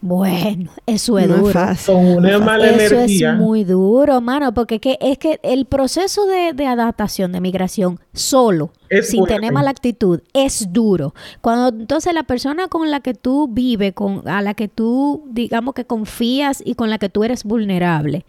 Bueno, 0.00 0.70
eso 0.86 1.18
es 1.18 1.28
No 1.28 1.34
es 1.36 1.40
duro. 1.40 1.52
fácil. 1.52 1.94
con 1.94 2.04
una 2.06 2.38
mala 2.38 2.68
Eso 2.70 2.94
energía, 2.96 3.32
es 3.32 3.38
muy 3.38 3.64
duro, 3.64 4.20
mano, 4.20 4.52
porque 4.52 4.78
que, 4.78 4.98
es 5.00 5.16
que 5.18 5.40
el 5.42 5.64
proceso 5.64 6.26
de, 6.26 6.52
de 6.52 6.66
adaptación, 6.66 7.32
de 7.32 7.40
migración, 7.40 7.98
solo, 8.12 8.70
Es 8.98 9.10
sin 9.10 9.18
fuerte. 9.20 9.34
tener 9.36 9.52
mala 9.52 9.70
actitud, 9.70 10.20
es 10.32 10.72
duro. 10.72 11.14
Cuando 11.40 11.68
entonces 11.80 12.12
la 12.14 12.22
persona 12.24 12.68
con 12.68 12.90
la 12.90 13.00
que 13.00 13.14
tú 13.14 13.48
vives, 13.48 13.92
con, 13.94 14.26
a 14.28 14.42
la 14.42 14.54
que 14.54 14.68
tú, 14.68 15.24
digamos 15.30 15.74
que 15.74 15.84
confías 15.84 16.62
y 16.64 16.74
con 16.74 16.90
la 16.90 16.98
que 16.98 17.08
tú 17.08 17.24
eres 17.24 17.44
vulnerable, 17.44 18.24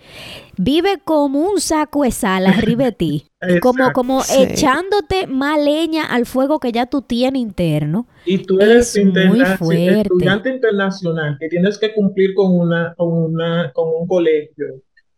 vive 0.57 0.99
como 1.03 1.39
un 1.49 1.59
saco 1.59 2.03
de 2.03 2.11
sal 2.11 2.47
arriba 2.47 2.85
de 2.85 2.91
ti, 2.91 3.27
como, 3.61 3.91
como 3.93 4.21
Sí. 4.21 4.43
echándote 4.43 5.27
más 5.27 5.59
leña 5.63 6.05
al 6.05 6.25
fuego 6.25 6.59
que 6.59 6.71
ya 6.71 6.85
tú 6.85 7.01
tienes 7.01 7.41
interno. 7.41 8.07
Y 8.25 8.39
tú 8.39 8.59
eres 8.59 8.95
Es 8.95 9.03
muy 9.05 9.09
interna- 9.39 9.57
fuerte. 9.57 10.01
estudiante 10.01 10.49
internacional 10.49 11.37
que 11.39 11.47
tienes 11.49 11.77
que 11.77 11.93
cumplir 11.93 12.33
con 12.33 12.57
una, 12.57 12.93
con 12.97 13.11
una, 13.13 13.71
con 13.73 13.87
un 14.01 14.07
colegio, 14.07 14.65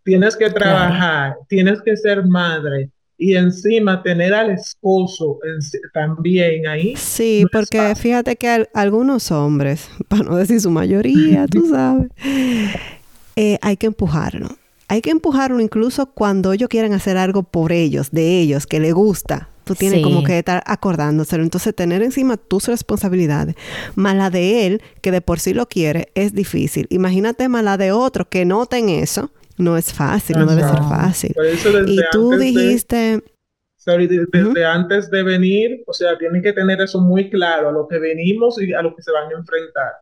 tienes 0.04 0.36
que 0.36 0.50
trabajar, 0.50 1.36
tienes 1.48 1.82
que 1.82 1.96
ser 1.98 2.26
madre 2.26 2.92
y 3.18 3.36
encima 3.36 4.04
tener 4.04 4.34
al 4.34 4.52
esposo 4.52 5.40
en- 5.44 5.60
también 5.94 6.68
ahí. 6.68 6.96
Sí, 6.96 7.42
No 7.44 7.50
porque 7.52 7.96
fíjate 7.96 8.36
que 8.36 8.48
al- 8.48 8.70
algunos 8.74 9.32
hombres, 9.32 9.90
para 10.08 10.24
no 10.24 10.36
decir 10.36 10.62
su 10.62 10.70
mayoría, 10.72 11.48
tú 11.48 11.68
sabes, 11.72 12.10
eh, 13.36 13.58
hay 13.62 13.78
que 13.78 13.88
empujarlo. 13.88 14.50
Hay 14.90 15.02
que 15.02 15.10
empujarlo 15.10 15.60
incluso 15.60 16.06
cuando 16.08 16.54
ellos 16.54 16.70
quieren 16.70 16.94
hacer 16.94 17.18
algo 17.18 17.44
por 17.44 17.72
ellos, 17.74 18.10
de 18.12 18.40
ellos, 18.40 18.66
que 18.66 18.80
les 18.80 18.94
gusta. 18.94 19.50
Tú 19.66 19.76
tienes 19.76 19.98
Sí. 19.98 20.04
como 20.04 20.24
que 20.24 20.38
estar 20.40 20.64
acordándoselo. 20.66 21.44
Entonces, 21.44 21.76
tener 21.76 22.02
encima 22.02 22.38
tus 22.38 22.68
responsabilidades, 22.70 23.56
más 23.96 24.16
la 24.16 24.30
de 24.30 24.66
él, 24.66 24.82
que 25.02 25.12
de 25.12 25.20
por 25.20 25.42
sí 25.42 25.54
lo 25.54 25.68
quiere, 25.68 26.08
es 26.16 26.34
difícil. 26.34 26.88
Imagínate 26.90 27.50
más 27.50 27.66
la 27.66 27.76
de 27.76 27.92
otro 27.92 28.30
que 28.30 28.46
noten 28.46 28.88
eso. 28.88 29.30
No 29.58 29.76
es 29.78 29.94
fácil, 29.94 30.38
no 30.38 30.46
debe 30.46 30.62
ser 30.62 30.78
fácil. 30.84 31.34
Por 31.34 31.46
eso 31.46 31.72
desde 31.72 31.94
Y 31.94 32.00
tú 32.12 32.34
antes 32.34 32.54
dijiste, 32.54 32.96
de- 32.96 33.22
desde 34.44 34.66
antes 34.66 35.10
de 35.10 35.24
venir, 35.24 35.84
o 35.88 35.94
sea, 35.94 36.18
tienen 36.18 36.42
que 36.42 36.54
tener 36.54 36.82
eso 36.82 37.00
muy 37.00 37.30
claro, 37.30 37.70
a 37.70 37.72
lo 37.72 37.88
que 37.88 38.00
venimos 38.00 38.62
y 38.62 38.74
a 38.74 38.82
lo 38.82 38.96
que 38.96 39.02
se 39.02 39.12
van 39.12 39.30
a 39.34 39.38
enfrentar. 39.38 39.94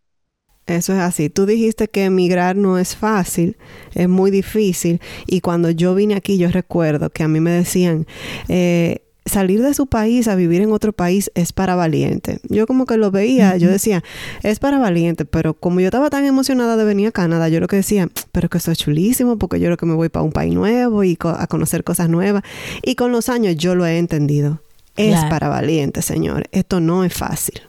Eso 0.66 0.94
es 0.94 1.00
así. 1.00 1.30
Tú 1.30 1.46
dijiste 1.46 1.88
que 1.88 2.06
emigrar 2.06 2.56
no 2.56 2.80
es 2.80 2.96
fácil, 2.96 3.56
es 3.94 4.10
muy 4.10 4.32
difícil. 4.32 5.00
Y 5.28 5.42
cuando 5.42 5.70
yo 5.70 5.94
vine 5.94 6.16
aquí, 6.16 6.40
yo 6.40 6.50
recuerdo 6.50 7.12
que 7.12 7.22
a 7.22 7.28
mí 7.28 7.40
me 7.40 7.52
decían, 7.52 8.08
eh, 8.50 9.05
salir 9.26 9.62
de 9.62 9.74
su 9.74 9.88
país 9.88 10.28
a 10.28 10.36
vivir 10.36 10.62
en 10.62 10.72
otro 10.72 10.94
país 10.94 11.32
es 11.36 11.52
para 11.52 11.76
valiente. 11.76 12.40
Yo 12.48 12.68
como 12.68 12.86
que 12.86 12.98
lo 12.98 13.10
veía, 13.12 13.58
yo 13.58 13.70
decía, 13.70 14.04
es 14.44 14.60
para 14.60 14.78
valiente, 14.78 15.26
pero 15.26 15.54
como 15.56 15.80
yo 15.80 15.88
estaba 15.88 16.10
tan 16.10 16.26
emocionada 16.26 16.78
de 16.78 16.84
venir 16.86 17.08
a 17.08 17.12
Canadá, 17.12 17.50
yo 17.50 17.60
lo 17.60 17.68
que 17.68 17.78
decía, 17.78 18.08
pero 18.32 18.50
que 18.50 18.58
esto 18.60 18.72
es 18.72 18.78
chulísimo, 18.78 19.38
porque 19.38 19.60
yo 19.60 19.70
lo 19.70 19.78
que 19.78 19.86
me 19.88 19.94
voy 19.96 20.10
para 20.10 20.24
un 20.24 20.32
país 20.32 20.54
nuevo 20.54 21.04
y 21.04 21.16
co- 21.16 21.30
a 21.30 21.48
conocer 21.48 21.84
cosas 21.84 22.08
nuevas. 22.10 22.44
Y 22.84 22.96
con 22.96 23.12
los 23.12 23.30
años 23.30 23.56
yo 23.56 23.74
lo 23.76 23.86
he 23.86 23.98
entendido. 23.98 24.62
Es 24.96 25.12
Claro. 25.14 25.30
para 25.30 25.50
valiente, 25.50 26.02
señor. 26.02 26.46
Esto 26.52 26.80
no 26.80 27.04
es 27.04 27.14
fácil. 27.14 27.62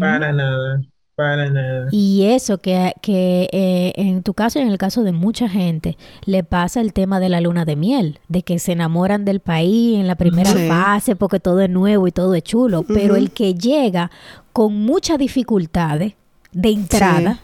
Para 0.00 0.32
nada, 0.32 0.82
para 1.16 1.48
nada. 1.50 1.88
Y 1.92 2.24
eso 2.26 2.58
que, 2.58 2.92
que 3.02 3.48
eh, 3.52 3.92
en 3.96 4.22
tu 4.22 4.34
caso 4.34 4.58
y 4.58 4.62
en 4.62 4.68
el 4.68 4.78
caso 4.78 5.02
de 5.02 5.12
mucha 5.12 5.48
gente 5.48 5.96
le 6.24 6.42
pasa 6.44 6.80
el 6.80 6.92
tema 6.92 7.20
de 7.20 7.28
la 7.28 7.40
luna 7.40 7.64
de 7.64 7.76
miel, 7.76 8.18
de 8.28 8.42
que 8.42 8.58
se 8.58 8.72
enamoran 8.72 9.24
del 9.24 9.40
país 9.40 9.98
en 9.98 10.06
la 10.06 10.16
primera 10.16 10.50
Sí. 10.50 10.66
fase 10.68 11.16
porque 11.16 11.40
todo 11.40 11.60
es 11.60 11.70
nuevo 11.70 12.06
y 12.08 12.12
todo 12.12 12.34
es 12.34 12.42
chulo, 12.42 12.82
pero 12.82 13.16
el 13.16 13.30
que 13.30 13.54
llega 13.54 14.10
con 14.52 14.74
muchas 14.74 15.18
dificultades 15.18 16.14
de 16.52 16.68
entrada, 16.70 17.40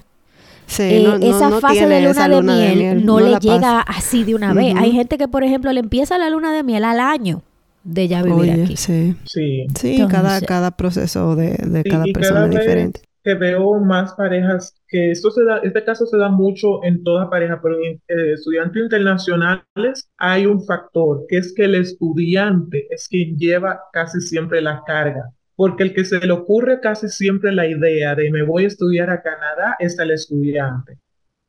Sí, 0.67 0.83
eh, 0.85 1.03
no- 1.05 1.19
no- 1.19 1.27
esa 1.27 1.51
no 1.51 1.61
fase 1.61 1.87
de 1.87 1.99
luna, 2.01 2.11
esa 2.11 2.29
de, 2.29 2.37
luna 2.37 2.55
miel 2.57 3.05
no, 3.05 3.19
le 3.19 3.33
pasa. 3.33 3.41
llega 3.41 3.81
así 3.81 4.23
de 4.25 4.35
una 4.37 4.53
vez. 4.55 4.75
Hay 4.77 4.93
gente 4.93 5.19
que, 5.19 5.27
por 5.27 5.43
ejemplo, 5.43 5.73
le 5.73 5.81
empieza 5.81 6.17
la 6.19 6.31
luna 6.31 6.53
de 6.53 6.63
miel 6.63 6.85
al 6.85 7.01
año 7.01 7.43
de 7.83 8.07
ya 8.07 8.23
vivir 8.23 8.39
Oye, 8.53 8.63
aquí. 8.65 8.77
sí. 8.77 9.17
Sí. 9.25 9.67
Sí, 9.75 9.93
Entonces- 9.97 10.07
cada, 10.09 10.41
cada 10.43 10.71
proceso 10.73 11.35
de, 11.35 11.55
de 11.55 11.83
cada 11.83 12.07
y 12.07 12.13
persona 12.13 12.41
cada 12.41 12.47
es 12.47 12.55
vez 12.55 12.61
diferente. 12.61 13.01
Que 13.23 13.35
veo 13.35 13.79
más 13.81 14.15
parejas, 14.15 14.75
que 14.89 15.11
esto 15.11 15.31
se 15.31 15.45
da, 15.45 15.59
este 15.59 15.85
caso 15.85 16.07
se 16.07 16.17
da 16.17 16.29
mucho 16.29 16.83
en 16.85 17.03
toda 17.05 17.29
pareja, 17.31 17.61
pero 17.63 17.77
en 17.85 17.95
eh, 18.09 18.33
estudiantes 18.35 18.83
internacionales 18.83 20.09
hay 20.19 20.47
un 20.47 20.65
factor, 20.65 21.27
que 21.29 21.39
es 21.39 21.53
que 21.55 21.65
el 21.65 21.75
estudiante 21.77 22.87
es 22.91 23.09
quien 23.09 23.37
lleva 23.39 23.81
casi 23.93 24.21
siempre 24.21 24.61
la 24.63 24.83
carga, 24.87 25.31
porque 25.57 25.83
el 25.85 25.95
que 25.95 26.05
se 26.05 26.19
le 26.21 26.33
ocurre 26.33 26.81
casi 26.81 27.09
siempre 27.09 27.53
la 27.53 27.67
idea 27.67 28.15
de 28.15 28.31
me 28.31 28.43
voy 28.43 28.65
a 28.65 28.69
estudiar 28.69 29.11
a 29.11 29.23
Canadá 29.23 29.77
es 29.79 29.99
el 29.99 30.11
estudiante, 30.13 30.99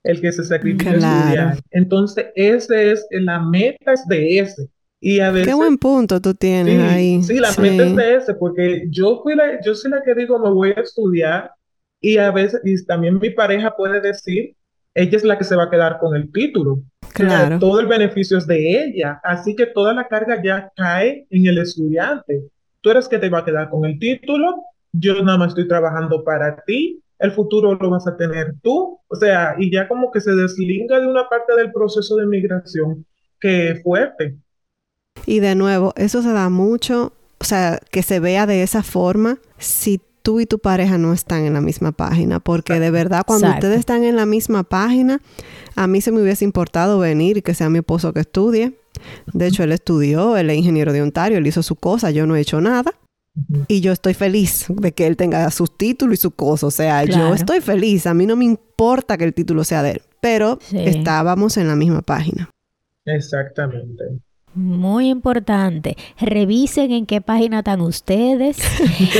el 0.04 0.22
que 0.22 0.32
se 0.32 0.44
sacrifica 0.44 0.96
a 0.96 0.98
Claro. 1.00 1.00
estudiar. 1.00 1.60
Entonces, 1.72 2.28
ese 2.36 2.92
es, 2.92 3.08
la 3.12 3.40
meta 3.40 3.94
es 3.94 4.06
de 4.08 4.40
ese. 4.40 4.70
Y 5.00 5.20
a 5.20 5.32
veces 5.32 5.48
Qué 5.48 5.54
buen 5.56 5.78
punto 5.78 6.22
tú 6.22 6.34
tienes 6.36 6.76
Sí, 6.76 6.80
ahí. 6.80 7.24
sí, 7.24 7.36
la 7.40 7.50
Sí. 7.50 7.62
meta 7.62 7.84
es 7.84 7.96
de 7.96 8.16
ese, 8.16 8.34
porque 8.36 8.84
yo 8.90 9.22
fui 9.24 9.36
la, 9.36 9.60
yo 9.66 9.74
soy 9.76 9.92
la 9.92 10.04
que 10.04 10.14
digo, 10.16 10.38
me 10.40 10.50
voy 10.52 10.72
a 10.76 10.82
estudiar, 10.82 11.52
y 12.02 12.18
a 12.18 12.32
veces, 12.32 12.62
y 12.66 12.84
también 12.86 13.20
mi 13.20 13.30
pareja 13.30 13.76
puede 13.76 14.02
decir, 14.02 14.56
ella 14.94 15.18
es 15.18 15.24
la 15.24 15.38
que 15.38 15.44
se 15.44 15.56
va 15.56 15.66
a 15.66 15.70
quedar 15.70 16.00
con 16.00 16.16
el 16.16 16.32
título. 16.32 16.82
Claro. 17.14 17.60
todo 17.60 17.82
el 17.82 17.88
beneficio 17.88 18.38
es 18.38 18.48
de 18.48 18.84
ella, 18.84 19.20
así 19.24 19.54
que 19.54 19.66
toda 19.66 19.94
la 19.94 20.08
carga 20.08 20.42
ya 20.42 20.72
cae 20.76 21.28
en 21.30 21.46
el 21.46 21.58
estudiante. 21.58 22.48
Tú 22.80 22.90
eres 22.90 23.10
que 23.10 23.20
te 23.20 23.30
va 23.30 23.40
a 23.40 23.46
quedar 23.46 23.70
con 23.70 23.86
el 23.86 24.00
título, 24.00 24.64
yo 24.94 25.22
nada 25.22 25.38
más 25.38 25.50
estoy 25.50 25.68
trabajando 25.68 26.24
para 26.24 26.64
ti, 26.64 27.02
el 27.20 27.32
futuro 27.34 27.76
lo 27.76 27.90
vas 27.90 28.08
a 28.08 28.16
tener 28.18 28.56
tú, 28.64 29.00
o 29.08 29.16
sea, 29.16 29.56
y 29.60 29.72
ya 29.72 29.88
como 29.88 30.10
que 30.10 30.22
se 30.22 30.32
deslinga 30.32 31.00
de 31.00 31.08
una 31.08 31.28
parte 31.30 31.54
del 31.56 31.72
proceso 31.72 32.16
de 32.16 32.26
migración 32.26 33.06
que 33.40 33.72
es 33.72 33.84
fuerte. 33.84 34.38
Y 35.26 35.40
de 35.40 35.54
nuevo, 35.54 35.94
eso 35.98 36.22
se 36.22 36.32
da 36.32 36.50
mucho, 36.50 37.14
o 37.40 37.44
sea, 37.44 37.80
que 37.92 38.04
se 38.04 38.20
vea 38.20 38.48
de 38.48 38.64
esa 38.64 38.84
forma 38.84 39.38
si 39.58 40.02
tú 40.22 40.40
y 40.40 40.46
tu 40.46 40.60
pareja 40.60 40.98
no 40.98 41.14
están 41.14 41.46
en 41.46 41.54
la 41.54 41.62
misma 41.62 41.92
página, 41.92 42.40
porque 42.40 42.80
de 42.80 42.92
verdad 42.92 43.24
cuando 43.26 43.48
Exacto. 43.48 43.68
ustedes 43.68 43.80
están 43.80 44.04
en 44.04 44.16
la 44.16 44.26
misma 44.26 44.64
página, 44.64 45.20
a 45.76 45.88
mí 45.88 46.02
se 46.02 46.12
me 46.12 46.22
hubiese 46.22 46.46
importado 46.46 47.00
venir 47.00 47.38
y 47.38 47.42
que 47.42 47.54
sea 47.54 47.70
mi 47.70 47.80
esposo 47.80 48.14
que 48.14 48.22
estudie. 48.22 48.74
De 49.34 49.48
hecho, 49.48 49.64
él 49.64 49.72
estudió, 49.72 50.38
él 50.38 50.50
es 50.50 50.58
ingeniero 50.58 50.94
de 50.94 51.02
Ontario, 51.02 51.38
él 51.38 51.48
hizo 51.48 51.64
su 51.64 51.76
cosa, 51.76 52.12
yo 52.12 52.28
no 52.28 52.36
he 52.36 52.42
hecho 52.42 52.62
nada. 52.62 52.94
Y 53.70 53.80
yo 53.80 53.94
estoy 53.94 54.14
feliz 54.14 54.66
de 54.68 54.92
que 54.92 55.08
él 55.08 55.16
tenga 55.16 55.50
sus 55.52 55.78
títulos 55.78 56.16
y 56.16 56.22
sus 56.22 56.34
cosas. 56.34 56.64
O 56.66 56.72
sea, 56.72 57.06
yo 57.06 57.34
estoy 57.34 57.62
feliz. 57.62 58.06
A 58.06 58.14
mí 58.14 58.26
no 58.26 58.36
me 58.36 58.44
importa 58.44 59.18
que 59.18 59.24
el 59.24 59.34
título 59.34 59.64
sea 59.64 59.82
de 59.84 59.92
él. 59.92 60.02
Pero 60.20 60.60
Sí. 60.62 60.78
estábamos 60.80 61.56
en 61.56 61.70
la 61.70 61.78
misma 61.78 62.02
página. 62.02 62.50
Exactamente. 63.06 64.04
Muy 64.54 65.08
importante. 65.10 65.96
Revisen 66.20 66.92
en 66.92 67.06
qué 67.06 67.22
página 67.22 67.60
están 67.60 67.80
ustedes. 67.82 68.58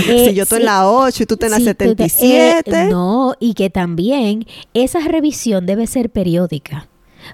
Eh, 0.10 0.26
si 0.30 0.34
yo 0.34 0.44
estoy 0.44 0.60
en 0.60 0.66
la 0.66 0.90
8 0.90 1.24
y 1.24 1.26
tú 1.26 1.36
estás 1.36 1.48
en 1.48 1.52
la 1.52 1.58
si 1.60 1.66
tú 1.66 1.96
te- 1.96 2.10
77. 2.10 2.72
eh, 2.72 2.90
no, 2.90 3.34
y 3.40 3.54
que 3.54 3.70
también 3.70 4.46
esa 4.74 5.00
revisión 5.00 5.66
debe 5.66 5.88
ser 5.88 6.10
periódica. 6.10 6.88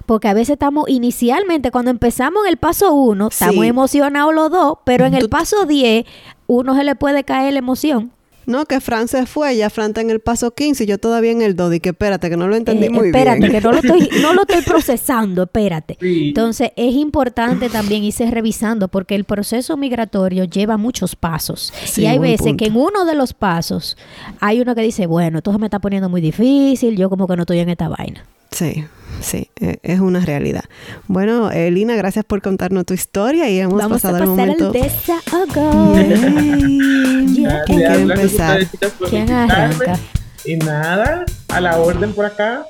Porque 0.06 0.28
a 0.28 0.34
veces 0.34 0.50
estamos, 0.50 0.88
inicialmente, 0.88 1.70
cuando 1.70 1.90
empezamos 1.90 2.44
en 2.44 2.50
el 2.50 2.56
paso 2.58 2.92
1, 2.92 3.30
Sí. 3.30 3.38
estamos 3.44 3.64
emocionados 3.64 4.34
los 4.34 4.50
dos, 4.50 4.78
pero 4.84 5.06
en 5.06 5.14
el 5.14 5.28
paso 5.28 5.64
10, 5.64 6.04
uno 6.46 6.76
se 6.76 6.84
le 6.84 6.94
puede 6.94 7.24
caer 7.24 7.54
la 7.54 7.58
emoción. 7.60 8.12
No, 8.48 8.64
que 8.64 8.80
Fran 8.80 9.08
se 9.08 9.26
fue, 9.26 9.56
ya 9.58 9.68
Fran 9.68 9.90
está 9.90 10.00
en 10.00 10.08
el 10.10 10.20
paso 10.20 10.54
15 10.54 10.84
y 10.84 10.86
yo 10.86 10.96
todavía 10.98 11.30
en 11.32 11.42
el 11.42 11.54
2. 11.54 11.74
Y 11.74 11.80
que 11.80 11.90
espérate, 11.90 12.30
que 12.30 12.36
no 12.38 12.48
lo 12.48 12.56
entendí 12.56 12.86
Eh, 12.86 12.90
muy 12.90 13.08
espérate, 13.08 13.40
bien. 13.40 13.52
que 13.52 13.60
no 13.60 13.72
lo 13.72 13.78
estoy, 13.78 14.08
no 14.22 14.32
lo 14.32 14.40
estoy 14.42 14.62
procesando, 14.62 15.42
espérate. 15.42 15.98
Sí. 16.00 16.28
Entonces, 16.28 16.70
es 16.76 16.94
importante 16.94 17.68
también 17.68 18.02
irse 18.04 18.28
revisando 18.30 18.88
porque 18.88 19.14
el 19.14 19.24
proceso 19.24 19.76
migratorio 19.76 20.44
lleva 20.44 20.78
muchos 20.78 21.14
pasos. 21.14 21.72
Sí, 21.84 22.02
y 22.02 22.06
hay 22.06 22.18
veces 22.18 22.46
punto. 22.46 22.56
que 22.56 22.64
en 22.70 22.76
uno 22.76 23.04
de 23.04 23.14
los 23.14 23.34
pasos 23.34 23.96
hay 24.40 24.60
uno 24.62 24.74
que 24.74 24.80
dice, 24.80 25.06
bueno, 25.06 25.38
esto 25.38 25.52
se 25.52 25.58
me 25.58 25.66
está 25.66 25.78
poniendo 25.78 26.08
muy 26.08 26.20
difícil, 26.22 26.96
yo 26.96 27.10
como 27.10 27.26
que 27.28 27.36
no 27.36 27.42
estoy 27.42 27.58
en 27.58 27.68
esta 27.68 27.88
vaina. 27.88 28.24
Sí, 28.50 28.86
sí, 29.20 29.50
eh, 29.60 29.76
es 29.82 30.00
una 30.00 30.20
realidad. 30.20 30.64
Bueno, 31.06 31.50
eh, 31.50 31.70
Lina, 31.70 31.96
gracias 31.96 32.24
por 32.24 32.40
contarnos 32.40 32.86
tu 32.86 32.94
historia 32.94 33.50
y 33.50 33.58
hemos 33.60 33.76
Vamos 33.76 34.00
pasado 34.00 34.16
a 34.16 34.20
el 34.20 34.24
pasar 34.24 34.46
momento. 34.46 34.72
al. 34.72 34.72
Yay. 35.54 36.78
Yeah. 36.78 37.17
¿Quién 37.66 37.78
quiere 37.78 38.02
empezar? 38.02 38.60
¿Quién 39.08 39.30
arranca? 39.30 39.98
Y 40.44 40.56
nada, 40.56 41.24
a 41.48 41.60
la 41.60 41.78
orden 41.78 42.12
por 42.12 42.24
acá. 42.26 42.64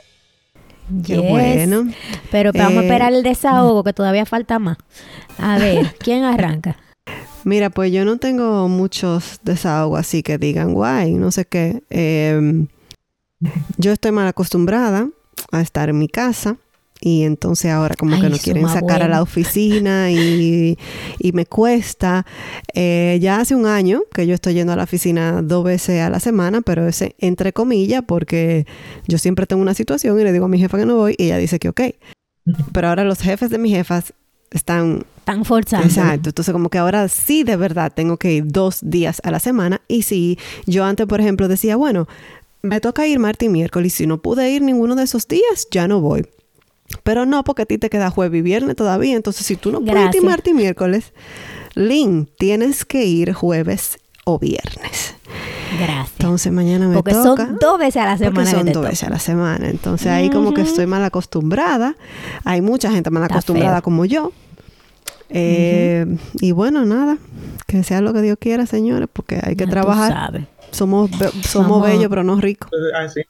Qué 1.07 1.17
Yes. 1.17 1.31
bueno. 1.31 1.93
Pero 2.31 2.51
vamos 2.55 2.79
a 2.79 2.81
Eh, 2.81 2.85
esperar 2.85 3.13
el 3.13 3.23
desahogo, 3.23 3.85
que 3.85 3.93
todavía 3.93 4.25
falta 4.25 4.59
más. 4.59 4.79
A 5.39 5.59
ver, 5.59 5.95
¿quién 5.99 6.25
arranca? 6.25 6.77
Mira, 7.45 7.71
pues 7.71 7.93
yo 7.93 8.05
no 8.05 8.17
tengo 8.19 8.69
muchos 8.69 9.41
desahogos 9.43 10.01
así 10.01 10.23
que 10.23 10.39
digan, 10.39 10.73
guay, 10.75 11.15
no 11.15 11.31
sé 11.31 11.45
qué. 11.45 11.83
Eh, 11.91 12.67
yo 13.77 13.93
estoy 13.93 14.11
mal 14.13 14.27
acostumbrada 14.27 15.09
a 15.53 15.61
estar 15.61 15.89
en 15.89 15.99
mi 15.99 16.09
casa 16.09 16.57
y 17.01 17.23
entonces 17.23 17.71
ahora 17.71 17.95
como 17.95 18.17
Ay, 18.17 18.23
que 18.23 18.29
no 18.29 18.35
eso 18.35 18.45
quieren 18.45 18.69
sacar 18.69 19.03
a 19.03 19.09
la 19.09 19.23
oficina 19.23 20.11
y, 20.11 20.77
y 21.19 21.33
me 21.33 21.47
cuesta. 21.47 22.27
Eh, 22.75 23.19
ya 23.21 23.41
hace 23.41 23.55
un 23.55 23.67
año 23.67 24.03
que 24.13 24.27
yo 24.27 24.35
estoy 24.35 24.55
yendo 24.55 24.73
a 24.73 24.77
la 24.77 24.85
oficina 24.85 25.43
dos 25.43 25.65
veces 25.65 26.01
a 26.01 26.11
la 26.11 26.21
semana, 26.21 26.61
pero 26.61 26.89
es 26.89 27.05
entre 27.19 27.53
comillas 27.53 28.03
porque 28.07 28.67
yo 29.07 29.19
siempre 29.19 29.47
tengo 29.47 29.63
una 29.63 29.75
situación 29.75 30.19
y 30.21 30.25
le 30.25 30.33
digo 30.33 30.47
a 30.47 30.49
mi 30.49 30.59
jefa 30.59 30.79
que 30.79 30.87
no 30.87 30.97
voy 30.97 31.15
y 31.19 31.27
ella 31.27 31.39
dice 31.39 31.59
que 31.59 31.69
ok. 31.69 31.81
Pero 32.73 32.89
ahora 32.89 33.05
los 33.05 33.21
jefes 33.21 33.51
de 33.51 33.59
mis 33.59 33.75
jefas 33.75 34.13
están 34.51 35.05
Están 35.19 35.45
forzando. 35.45 35.87
Exacto, 35.87 36.31
entonces 36.31 36.53
como 36.53 36.71
que 36.71 36.79
ahora 36.79 37.07
sí 37.09 37.45
de 37.45 37.57
verdad 37.57 37.93
tengo 37.95 38.17
que 38.17 38.33
ir 38.33 38.45
dos 38.47 38.79
días 38.83 39.21
a 39.23 39.31
la 39.31 39.39
semana 39.39 39.83
y 39.87 40.03
si 40.03 40.39
yo 40.67 40.85
antes 40.85 41.07
por 41.07 41.21
ejemplo 41.21 41.47
decía, 41.49 41.77
bueno, 41.77 42.09
me 42.63 42.81
toca 42.81 43.07
ir 43.07 43.19
martes 43.19 43.47
y 43.47 43.51
miércoles 43.51 43.95
y 43.95 43.97
si 43.97 44.07
no 44.07 44.19
pude 44.19 44.51
ir 44.51 44.63
ninguno 44.63 44.97
de 44.97 45.05
esos 45.05 45.29
días, 45.29 45.69
ya 45.71 45.87
no 45.87 46.01
voy. 46.01 46.27
Pero 47.03 47.27
no, 47.27 47.45
porque 47.45 47.63
a 47.63 47.67
ti 47.67 47.79
te 47.79 47.91
queda 47.91 48.11
jueves 48.11 48.39
y 48.39 48.43
viernes 48.43 48.77
todavía, 48.77 49.15
entonces 49.17 49.47
si 49.47 49.57
tú 49.57 49.71
no 49.73 49.81
puedes 49.81 50.15
ir 50.15 50.23
martes 50.23 50.53
y 50.53 50.55
miércoles, 50.57 51.13
Lynn, 51.75 52.29
tienes 52.39 52.85
que 52.85 53.05
ir 53.05 53.33
jueves 53.33 53.99
o 54.25 54.39
viernes. 54.39 55.15
Gracias. 55.79 56.13
Entonces 56.19 56.53
mañana 56.53 56.89
me 56.89 56.95
Porque 56.95 57.13
toca. 57.13 57.47
son 57.47 57.59
dos 57.61 57.79
veces 57.79 58.03
a 58.03 58.07
la 58.07 58.11
Porque 58.13 58.25
semana. 58.25 58.51
son 58.51 58.59
que 58.61 58.65
te 58.65 58.73
dos 58.73 58.83
toca. 58.83 58.89
veces 58.91 59.05
a 59.09 59.11
la 59.11 59.19
semana. 59.19 59.69
Entonces 59.69 60.07
ahí 60.09 60.31
como 60.31 60.55
que 60.55 60.63
estoy 60.63 60.87
mal 60.87 61.05
acostumbrada. 61.05 61.95
Hay 62.45 62.63
mucha 62.63 62.91
gente 62.91 63.11
mal 63.11 63.23
Está 63.25 63.35
acostumbrada 63.35 63.77
feo. 63.77 63.83
como 63.83 64.05
yo. 64.07 64.33
Eh, 65.31 66.07
Y 66.41 66.53
bueno, 66.53 66.85
nada. 66.85 67.19
Que 67.67 67.83
sea 67.85 68.01
lo 68.01 68.13
que 68.15 68.23
Dios 68.23 68.39
quiera, 68.41 68.65
señores, 68.67 69.09
porque 69.13 69.37
hay 69.43 69.55
que 69.57 69.65
Ya 69.65 69.67
tú 69.67 69.71
trabajar. 69.73 70.13
sabes. 70.13 70.45
Somos, 70.71 71.11
be- 71.19 71.31
somos 71.47 71.83
bellos, 71.83 72.09
pero 72.09 72.25
no 72.25 72.41
ricos. 72.41 72.71
Así. 72.99 73.21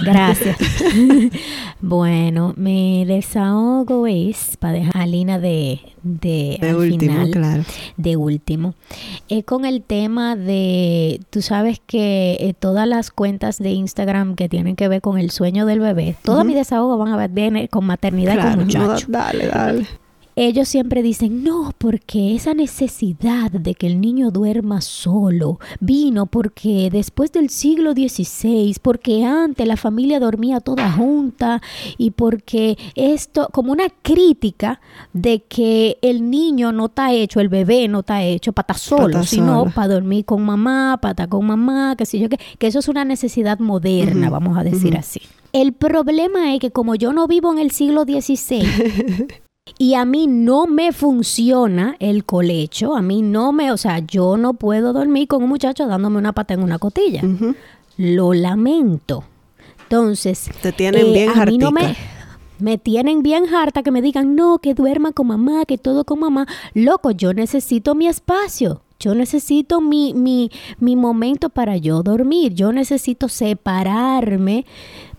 Gracias. 0.00 0.56
bueno, 1.80 2.52
mi 2.56 3.04
desahogo 3.04 4.06
es 4.08 4.56
para 4.58 4.72
dejar 4.74 5.02
a 5.02 5.06
Lina 5.06 5.38
de, 5.38 5.80
de, 6.02 6.58
De 6.60 6.68
al 6.70 6.76
último, 6.76 7.12
final, 7.12 7.30
claro. 7.30 7.62
de 7.96 8.16
último. 8.16 8.74
Es 9.28 9.44
con 9.44 9.64
el 9.64 9.82
tema 9.82 10.34
de, 10.34 11.20
tú 11.30 11.42
sabes 11.42 11.80
que 11.86 12.38
eh, 12.40 12.54
todas 12.58 12.88
las 12.88 13.10
cuentas 13.10 13.58
de 13.58 13.70
Instagram 13.70 14.34
que 14.34 14.48
tienen 14.48 14.74
que 14.74 14.88
ver 14.88 15.00
con 15.00 15.18
el 15.18 15.30
sueño 15.30 15.64
del 15.64 15.80
bebé, 15.80 16.16
todo 16.22 16.44
mi 16.44 16.54
desahogo 16.54 16.98
van 16.98 17.12
a 17.12 17.16
ver 17.28 17.68
con 17.68 17.84
maternidad 17.84 18.34
Claro, 18.34 18.50
con 18.50 18.58
no, 18.58 18.64
muchacho. 18.64 19.06
dale, 19.08 19.46
dale. 19.46 19.86
Ellos 20.40 20.68
siempre 20.68 21.02
dicen, 21.02 21.42
no, 21.42 21.72
porque 21.78 22.36
esa 22.36 22.54
necesidad 22.54 23.50
de 23.50 23.74
que 23.74 23.88
el 23.88 24.00
niño 24.00 24.30
duerma 24.30 24.80
solo 24.80 25.58
vino 25.80 26.26
porque 26.26 26.90
después 26.92 27.32
del 27.32 27.50
siglo 27.50 27.90
XVI, 27.90 28.76
porque 28.80 29.24
antes 29.24 29.66
la 29.66 29.76
familia 29.76 30.20
dormía 30.20 30.60
toda 30.60 30.92
junta 30.92 31.60
y 31.96 32.12
porque 32.12 32.78
esto, 32.94 33.48
como 33.50 33.72
una 33.72 33.88
crítica 34.02 34.80
de 35.12 35.42
que 35.42 35.98
el 36.02 36.30
niño 36.30 36.70
no 36.70 36.86
está 36.86 37.12
hecho, 37.12 37.40
el 37.40 37.48
bebé 37.48 37.88
no 37.88 38.00
está 38.00 38.22
hecho 38.22 38.52
para 38.52 38.74
estar 38.74 38.78
solo, 38.78 39.24
sino 39.24 39.64
para 39.74 39.94
dormir 39.94 40.24
con 40.24 40.44
mamá, 40.44 41.00
para 41.02 41.10
estar 41.10 41.28
con 41.28 41.46
mamá, 41.46 41.96
que 41.98 42.06
sé 42.06 42.20
yo 42.20 42.28
qué, 42.28 42.38
que 42.60 42.68
eso 42.68 42.78
es 42.78 42.86
una 42.86 43.04
necesidad 43.04 43.58
moderna, 43.58 44.30
vamos 44.30 44.56
a 44.56 44.62
decir 44.62 44.96
así. 44.96 45.20
El 45.52 45.72
problema 45.72 46.54
es 46.54 46.60
que 46.60 46.70
como 46.70 46.94
yo 46.94 47.12
no 47.12 47.26
vivo 47.26 47.50
en 47.50 47.58
el 47.58 47.72
siglo 47.72 48.04
XVI, 48.04 48.62
y 49.76 49.94
a 49.94 50.04
mí 50.04 50.26
no 50.26 50.66
me 50.66 50.92
funciona 50.92 51.96
el 51.98 52.24
colecho, 52.24 52.96
a 52.96 53.02
mí 53.02 53.22
no 53.22 53.52
me, 53.52 53.72
o 53.72 53.76
sea, 53.76 53.98
yo 53.98 54.36
no 54.36 54.54
puedo 54.54 54.92
dormir 54.92 55.28
con 55.28 55.42
un 55.42 55.48
muchacho 55.48 55.86
dándome 55.86 56.18
una 56.18 56.32
pata 56.32 56.54
en 56.54 56.62
una 56.62 56.78
cotilla. 56.78 57.22
Lo 57.96 58.32
lamento. 58.32 59.24
Entonces, 59.82 60.50
Te 60.62 60.72
tienen 60.72 61.06
eh, 61.06 61.12
bien 61.12 61.30
a 61.34 61.46
mí 61.46 61.58
no 61.58 61.72
me, 61.72 61.96
me 62.58 62.78
tienen 62.78 63.22
bien 63.22 63.54
harta 63.54 63.82
que 63.82 63.90
me 63.90 64.02
digan, 64.02 64.34
no, 64.34 64.58
que 64.58 64.74
duerma 64.74 65.12
con 65.12 65.28
mamá, 65.28 65.64
que 65.66 65.78
todo 65.78 66.04
con 66.04 66.20
mamá. 66.20 66.46
Loco, 66.74 67.10
yo 67.10 67.32
necesito 67.32 67.94
mi 67.94 68.06
espacio. 68.06 68.82
Yo 69.00 69.14
necesito 69.14 69.80
mi, 69.80 70.12
mi, 70.12 70.50
mi 70.80 70.96
momento 70.96 71.50
para 71.50 71.76
yo 71.76 72.02
dormir. 72.02 72.54
Yo 72.54 72.72
necesito 72.72 73.28
separarme 73.28 74.66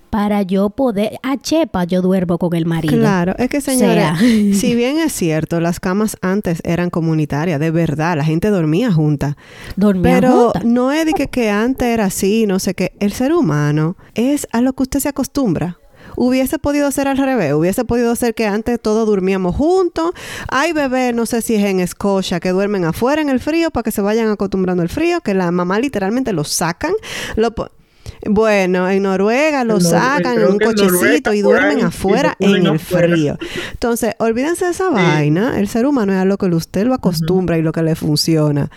para 0.10 0.42
yo 0.44 0.70
poder... 0.70 1.20
A 1.24 1.38
chepa 1.38 1.84
yo 1.84 2.02
duermo 2.02 2.38
con 2.38 2.56
el 2.56 2.66
marido. 2.66 2.98
Claro, 2.98 3.36
es 3.38 3.50
que 3.50 3.62
señores, 3.62 4.04
sea. 4.04 4.16
si 4.54 4.76
bien 4.76 4.98
es 4.98 5.14
cierto, 5.14 5.60
las 5.60 5.80
camas 5.80 6.18
antes 6.22 6.62
eran 6.64 6.90
comunitarias, 6.90 7.60
de 7.60 7.72
verdad, 7.72 8.18
la 8.18 8.24
gente 8.24 8.50
dormía 8.50 8.92
junta. 8.92 9.38
Dormía 9.76 10.16
Pero 10.16 10.54
no 10.64 10.92
es 10.92 11.06
de 11.06 11.14
que, 11.14 11.28
que 11.28 11.50
antes 11.50 11.88
era 11.88 12.06
así, 12.06 12.46
no 12.46 12.60
sé 12.60 12.74
qué. 12.74 12.94
El 13.00 13.14
ser 13.14 13.34
humano 13.34 13.98
es 14.16 14.48
a 14.52 14.62
lo 14.62 14.74
que 14.74 14.84
usted 14.84 15.00
se 15.00 15.10
acostumbra. 15.10 15.78
Hubiese 16.16 16.60
podido 16.60 16.92
ser 16.92 17.08
al 17.08 17.18
revés, 17.18 17.54
hubiese 17.54 17.86
podido 17.86 18.16
ser 18.16 18.34
que 18.34 18.48
antes 18.48 18.80
todos 18.82 19.08
dormíamos 19.08 19.56
juntos. 19.56 20.12
Hay 20.50 20.74
bebés, 20.74 21.14
no 21.14 21.26
sé 21.26 21.42
si 21.42 21.56
es 21.56 21.64
en 21.64 21.80
Escocia, 21.80 22.40
que 22.40 22.50
duermen 22.50 22.86
afuera 22.86 23.22
en 23.22 23.30
el 23.30 23.40
frío 23.40 23.72
para 23.72 23.84
que 23.84 23.92
se 23.92 24.02
vayan 24.02 24.30
acostumbrando 24.30 24.82
al 24.82 24.90
frío, 24.90 25.22
que 25.22 25.34
la 25.34 25.52
mamá 25.52 25.80
literalmente 25.80 26.34
los 26.34 26.50
sacan. 26.50 26.94
Lo 27.36 27.54
bueno, 28.26 28.90
en 28.90 29.04
Noruega 29.04 29.64
Nor- 29.64 29.82
sacan 29.82 30.40
en 30.40 30.48
un 30.48 30.60
cochecito 30.60 31.32
Noruega, 31.32 31.36
y 31.36 31.42
duermen 31.42 31.78
ahí, 31.78 31.84
afuera 31.84 32.36
en 32.40 32.56
el 32.56 32.68
afuera. 32.68 33.08
frío. 33.08 33.38
Entonces, 33.72 34.14
olvídense 34.20 34.66
de 34.66 34.72
esa 34.72 34.90
vaina. 34.90 35.60
El 35.60 35.68
ser 35.68 35.86
humano 35.86 36.14
es 36.14 36.20
a 36.20 36.26
lo 36.26 36.38
que 36.38 36.46
usted 36.48 36.86
lo 36.86 36.94
acostumbra 36.94 37.58
y 37.58 37.62
lo 37.62 37.72
que 37.72 37.84
le 37.84 37.96
funciona. 37.96 38.70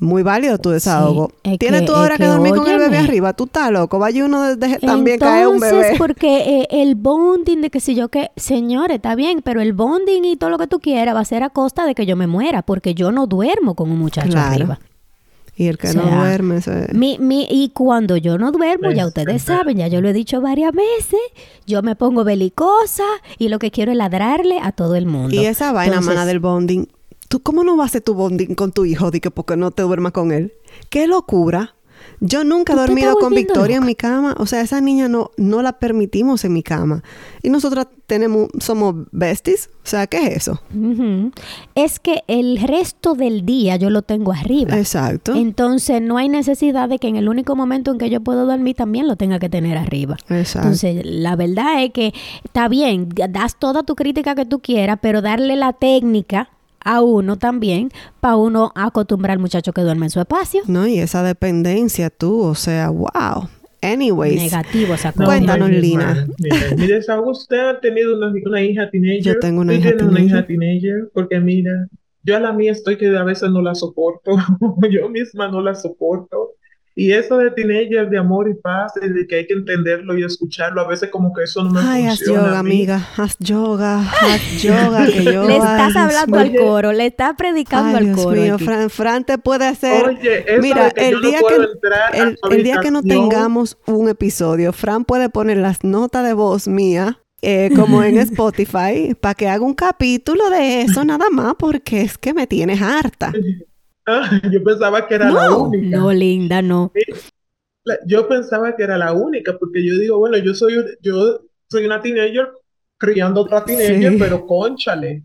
Muy 0.00 0.22
válido 0.22 0.58
tu 0.58 0.70
desahogo. 0.70 1.32
es 1.42 1.58
Tienes 1.58 1.84
tú 1.84 1.92
ahora 1.92 2.16
que, 2.16 2.22
que, 2.22 2.28
dormir 2.28 2.54
con 2.54 2.68
el 2.70 2.78
bebé 2.78 2.98
arriba. 2.98 3.32
Tú 3.32 3.46
estás 3.46 3.72
loco. 3.72 3.98
Vaya 3.98 4.24
uno 4.24 4.42
de, 4.44 4.54
de- 4.54 4.78
también 4.78 5.18
cae 5.18 5.44
un 5.48 5.54
Entonces, 5.54 5.80
bebé. 5.80 5.94
porque 5.98 6.60
eh, 6.60 6.68
el 6.70 6.94
bonding 6.94 7.60
de 7.62 7.70
que 7.70 7.80
si 7.80 7.96
yo 7.96 8.08
que, 8.08 8.30
señores, 8.36 8.94
está 8.98 9.16
bien, 9.16 9.40
pero 9.42 9.60
el 9.60 9.72
bonding 9.72 10.24
y 10.24 10.36
todo 10.36 10.50
lo 10.50 10.58
que 10.58 10.68
tú 10.68 10.78
quieras 10.78 11.16
va 11.16 11.20
a 11.20 11.24
ser 11.24 11.42
a 11.42 11.50
costa 11.50 11.84
de 11.84 11.96
que 11.96 12.06
yo 12.06 12.14
me 12.14 12.28
muera, 12.28 12.62
porque 12.62 12.94
yo 12.94 13.10
no 13.10 13.26
duermo 13.26 13.74
con 13.74 13.90
un 13.90 13.98
muchacho 13.98 14.28
Claro. 14.28 14.52
arriba. 14.54 14.78
Y 15.58 15.66
el 15.66 15.76
que 15.76 15.88
O 15.88 15.92
no 15.94 16.02
duerme. 16.04 16.60
Mi, 16.92 17.18
mi, 17.18 17.44
y 17.50 17.70
cuando 17.70 18.16
yo 18.16 18.38
no 18.38 18.52
duermo, 18.52 18.92
ya 18.92 19.08
ustedes 19.08 19.42
saben, 19.42 19.76
ya 19.78 19.88
yo 19.88 20.00
lo 20.00 20.08
he 20.08 20.12
dicho 20.12 20.40
varias 20.40 20.72
veces, 20.72 21.18
yo 21.66 21.82
me 21.82 21.96
pongo 21.96 22.22
belicosa 22.22 23.02
y 23.38 23.48
lo 23.48 23.58
que 23.58 23.72
quiero 23.72 23.90
es 23.90 23.98
ladrarle 23.98 24.60
a 24.62 24.70
todo 24.70 24.94
el 24.94 25.06
mundo. 25.06 25.34
Y 25.34 25.46
esa 25.46 25.72
vaina, 25.72 25.94
Entonces, 25.96 26.14
mana, 26.14 26.26
del 26.26 26.38
bonding. 26.38 26.86
¿Tú 27.28 27.40
cómo 27.40 27.64
no 27.64 27.76
vas 27.76 27.86
a 27.86 27.88
hacer 27.88 28.02
tu 28.02 28.14
bonding 28.14 28.54
con 28.54 28.70
tu 28.70 28.84
hijo 28.84 29.10
que 29.10 29.32
porque 29.32 29.56
no 29.56 29.72
te 29.72 29.82
duermas 29.82 30.12
con 30.12 30.30
él? 30.30 30.52
¡Qué 30.90 31.08
locura! 31.08 31.74
Yo 32.20 32.44
nunca 32.44 32.72
he 32.72 32.76
dormido 32.76 33.16
con 33.16 33.32
Victoria 33.32 33.76
en 33.76 33.86
mi 33.86 33.94
cama. 33.94 34.34
O 34.38 34.46
sea, 34.46 34.60
esa 34.60 34.80
niña 34.80 35.08
no, 35.08 35.30
no 35.36 35.62
la 35.62 35.78
permitimos 35.78 36.44
en 36.44 36.52
mi 36.52 36.62
cama. 36.62 37.02
Y 37.42 37.50
nosotras 37.50 37.86
tenemos, 38.06 38.48
somos 38.58 39.06
besties. 39.12 39.70
O 39.84 39.86
sea, 39.86 40.06
¿qué 40.06 40.26
es 40.26 40.36
eso? 40.38 40.60
Es 41.74 42.00
que 42.00 42.24
el 42.26 42.58
resto 42.60 43.14
del 43.14 43.46
día 43.46 43.76
yo 43.76 43.90
lo 43.90 44.02
tengo 44.02 44.32
arriba. 44.32 44.76
Exacto. 44.76 45.34
Entonces 45.34 46.02
no 46.02 46.18
hay 46.18 46.28
necesidad 46.28 46.88
de 46.88 46.98
que 46.98 47.08
en 47.08 47.16
el 47.16 47.28
único 47.28 47.54
momento 47.54 47.92
en 47.92 47.98
que 47.98 48.10
yo 48.10 48.20
puedo 48.20 48.46
dormir 48.46 48.76
también 48.76 49.06
lo 49.06 49.16
tenga 49.16 49.38
que 49.38 49.48
tener 49.48 49.78
arriba. 49.78 50.16
Exacto. 50.28 50.68
Entonces, 50.68 51.02
la 51.04 51.36
verdad 51.36 51.82
es 51.82 51.92
que 51.92 52.12
está 52.44 52.68
bien, 52.68 53.08
das 53.30 53.58
toda 53.58 53.82
tu 53.82 53.94
crítica 53.94 54.34
que 54.34 54.44
tú 54.44 54.58
quieras, 54.60 54.98
pero 55.00 55.22
darle 55.22 55.56
la 55.56 55.72
técnica 55.72 56.50
a 56.88 57.02
uno 57.02 57.36
también 57.36 57.90
para 58.20 58.36
uno 58.36 58.72
acostumbrar 58.74 59.32
al 59.32 59.38
muchacho 59.40 59.74
que 59.74 59.82
duerme 59.82 60.06
en 60.06 60.10
su 60.10 60.20
espacio. 60.20 60.62
no, 60.66 60.86
y 60.86 60.98
esa 61.00 61.22
dependencia 61.22 62.08
tú, 62.08 62.40
o 62.40 62.54
sea, 62.54 62.88
wow. 62.88 63.48
Anyways. 63.82 64.40
Negativo 64.42 64.94
esa 64.94 65.12
No. 65.14 65.26
Cuéntanos, 65.26 65.68
mi 65.68 65.80
Lina. 65.80 66.10
hermana, 66.10 66.26
mira, 66.38 66.56
Mi 66.76 66.86
desahogo, 66.86 67.30
usted 67.30 67.58
ha 67.58 67.80
tenido 67.80 68.16
una, 68.16 68.32
una 68.44 68.62
hija 68.62 68.90
teenager. 68.90 69.22
Yo 69.34 69.38
tengo 69.38 69.60
una 69.60 69.74
hija 69.74 69.90
una 69.90 69.98
teenager. 69.98 70.24
hija 70.24 70.46
teenager, 70.46 71.10
porque 71.12 71.38
mira, 71.40 71.88
yo 72.24 72.36
a 72.36 72.40
la 72.40 72.52
mía 72.52 72.72
estoy 72.72 72.96
que 72.96 73.14
a 73.16 73.22
veces 73.22 73.50
no 73.50 73.60
la 73.60 73.74
soporto. 73.74 74.32
yo 74.90 75.08
misma 75.10 75.48
no 75.48 75.60
la 75.60 75.74
soporto. 75.74 76.54
Y 77.00 77.12
eso 77.12 77.38
de 77.38 77.52
teenager, 77.52 78.10
de 78.10 78.18
amor 78.18 78.48
y 78.50 78.54
paz, 78.54 78.92
y 79.00 79.08
de 79.08 79.24
que 79.28 79.36
hay 79.36 79.46
que 79.46 79.54
entenderlo 79.54 80.18
y 80.18 80.24
escucharlo, 80.24 80.80
a 80.80 80.88
veces 80.88 81.10
como 81.10 81.32
que 81.32 81.44
eso 81.44 81.62
no 81.62 81.70
me 81.70 81.80
Ay, 81.80 82.06
haz 82.06 82.24
funciona. 82.24 82.48
yoga, 82.48 82.58
a 82.58 82.62
mí. 82.64 82.74
amiga. 82.74 83.08
Haz 83.16 83.36
yoga. 83.38 84.00
Haz 84.20 84.50
yoga. 84.62 85.12
Que 85.12 85.28
yo, 85.28 85.44
Le 85.44 85.60
ay, 85.60 85.60
estás 85.60 85.94
Dios 85.94 85.96
hablando 85.96 86.38
mío. 86.38 86.40
al 86.40 86.54
coro, 86.54 86.92
le 86.92 87.06
estás 87.06 87.34
predicando 87.36 87.96
Ay, 87.96 87.96
al 87.98 88.06
Dios 88.06 88.16
coro. 88.16 88.42
mío, 88.42 88.56
aquí. 88.56 88.64
Fran, 88.64 88.90
Fran 88.90 89.24
te 89.24 89.38
puede 89.38 89.66
hacer. 89.66 90.06
Oye, 90.06 90.44
eso 90.54 90.62
Mira, 90.62 90.90
de 90.90 90.92
que 90.92 91.08
el 91.08 91.12
yo 91.12 91.20
no 91.20 91.28
día 91.28 91.40
puedo 91.40 91.56
que 91.56 91.72
entrar 91.72 92.16
el, 92.16 92.38
el 92.50 92.62
día 92.64 92.80
que 92.80 92.90
no 92.90 93.02
tengamos 93.02 93.78
un 93.86 94.08
episodio, 94.08 94.72
Fran 94.72 95.04
puede 95.04 95.28
poner 95.30 95.58
las 95.58 95.84
notas 95.84 96.24
de 96.26 96.32
voz 96.32 96.66
mía. 96.68 97.20
eh, 97.42 97.70
como 97.76 98.02
en 98.02 98.18
Spotify, 98.18 99.14
para 99.20 99.34
que 99.34 99.48
haga 99.48 99.64
un 99.64 99.74
capítulo 99.74 100.50
de 100.50 100.82
eso 100.82 101.04
nada 101.04 101.30
más, 101.30 101.54
porque 101.58 102.00
es 102.02 102.18
que 102.18 102.34
me 102.34 102.48
tienes 102.48 102.82
harta. 102.82 103.32
Ah, 104.10 104.40
yo 104.50 104.64
pensaba 104.64 105.06
que 105.06 105.14
era 105.16 105.30
la 105.30 105.54
única. 105.54 105.98
No, 105.98 106.12
linda, 106.12 106.62
no. 106.62 106.90
Yo 108.06 108.26
pensaba 108.26 108.74
que 108.74 108.82
era 108.82 108.96
la 108.96 109.12
única, 109.12 109.56
porque 109.58 109.86
yo 109.86 109.94
digo, 109.98 110.18
bueno, 110.18 110.38
yo 110.38 110.54
soy, 110.54 110.76
yo 111.02 111.40
soy 111.70 111.84
una 111.84 112.00
teenager 112.00 112.48
criando 112.98 113.42
otra 113.42 113.64
teenager, 113.64 114.12
Sí. 114.12 114.18
pero 114.18 114.46
conchale, 114.46 115.24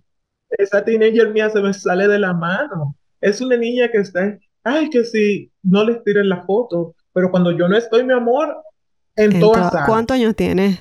esa 0.50 0.84
teenager 0.84 1.30
mía 1.32 1.50
se 1.50 1.62
me 1.62 1.74
sale 1.74 2.08
de 2.08 2.20
la 2.20 2.34
mano. 2.34 2.96
Es 3.22 3.40
una 3.40 3.56
niña 3.56 3.90
que 3.90 4.00
está, 4.00 4.38
ay, 4.64 4.90
que 4.90 5.04
si 5.06 5.50
no 5.64 5.86
les 5.86 6.04
tiren 6.04 6.28
la 6.28 6.44
foto, 6.44 6.94
pero 7.14 7.32
cuando 7.32 7.52
yo 7.52 7.68
no 7.70 7.78
estoy, 7.78 8.04
mi 8.04 8.14
amor, 8.14 8.56
en 9.16 9.40
todas 9.40 9.66
Entonces, 9.66 9.82
¿Cuántos 9.88 10.16
años 10.16 10.36
tienes? 10.36 10.80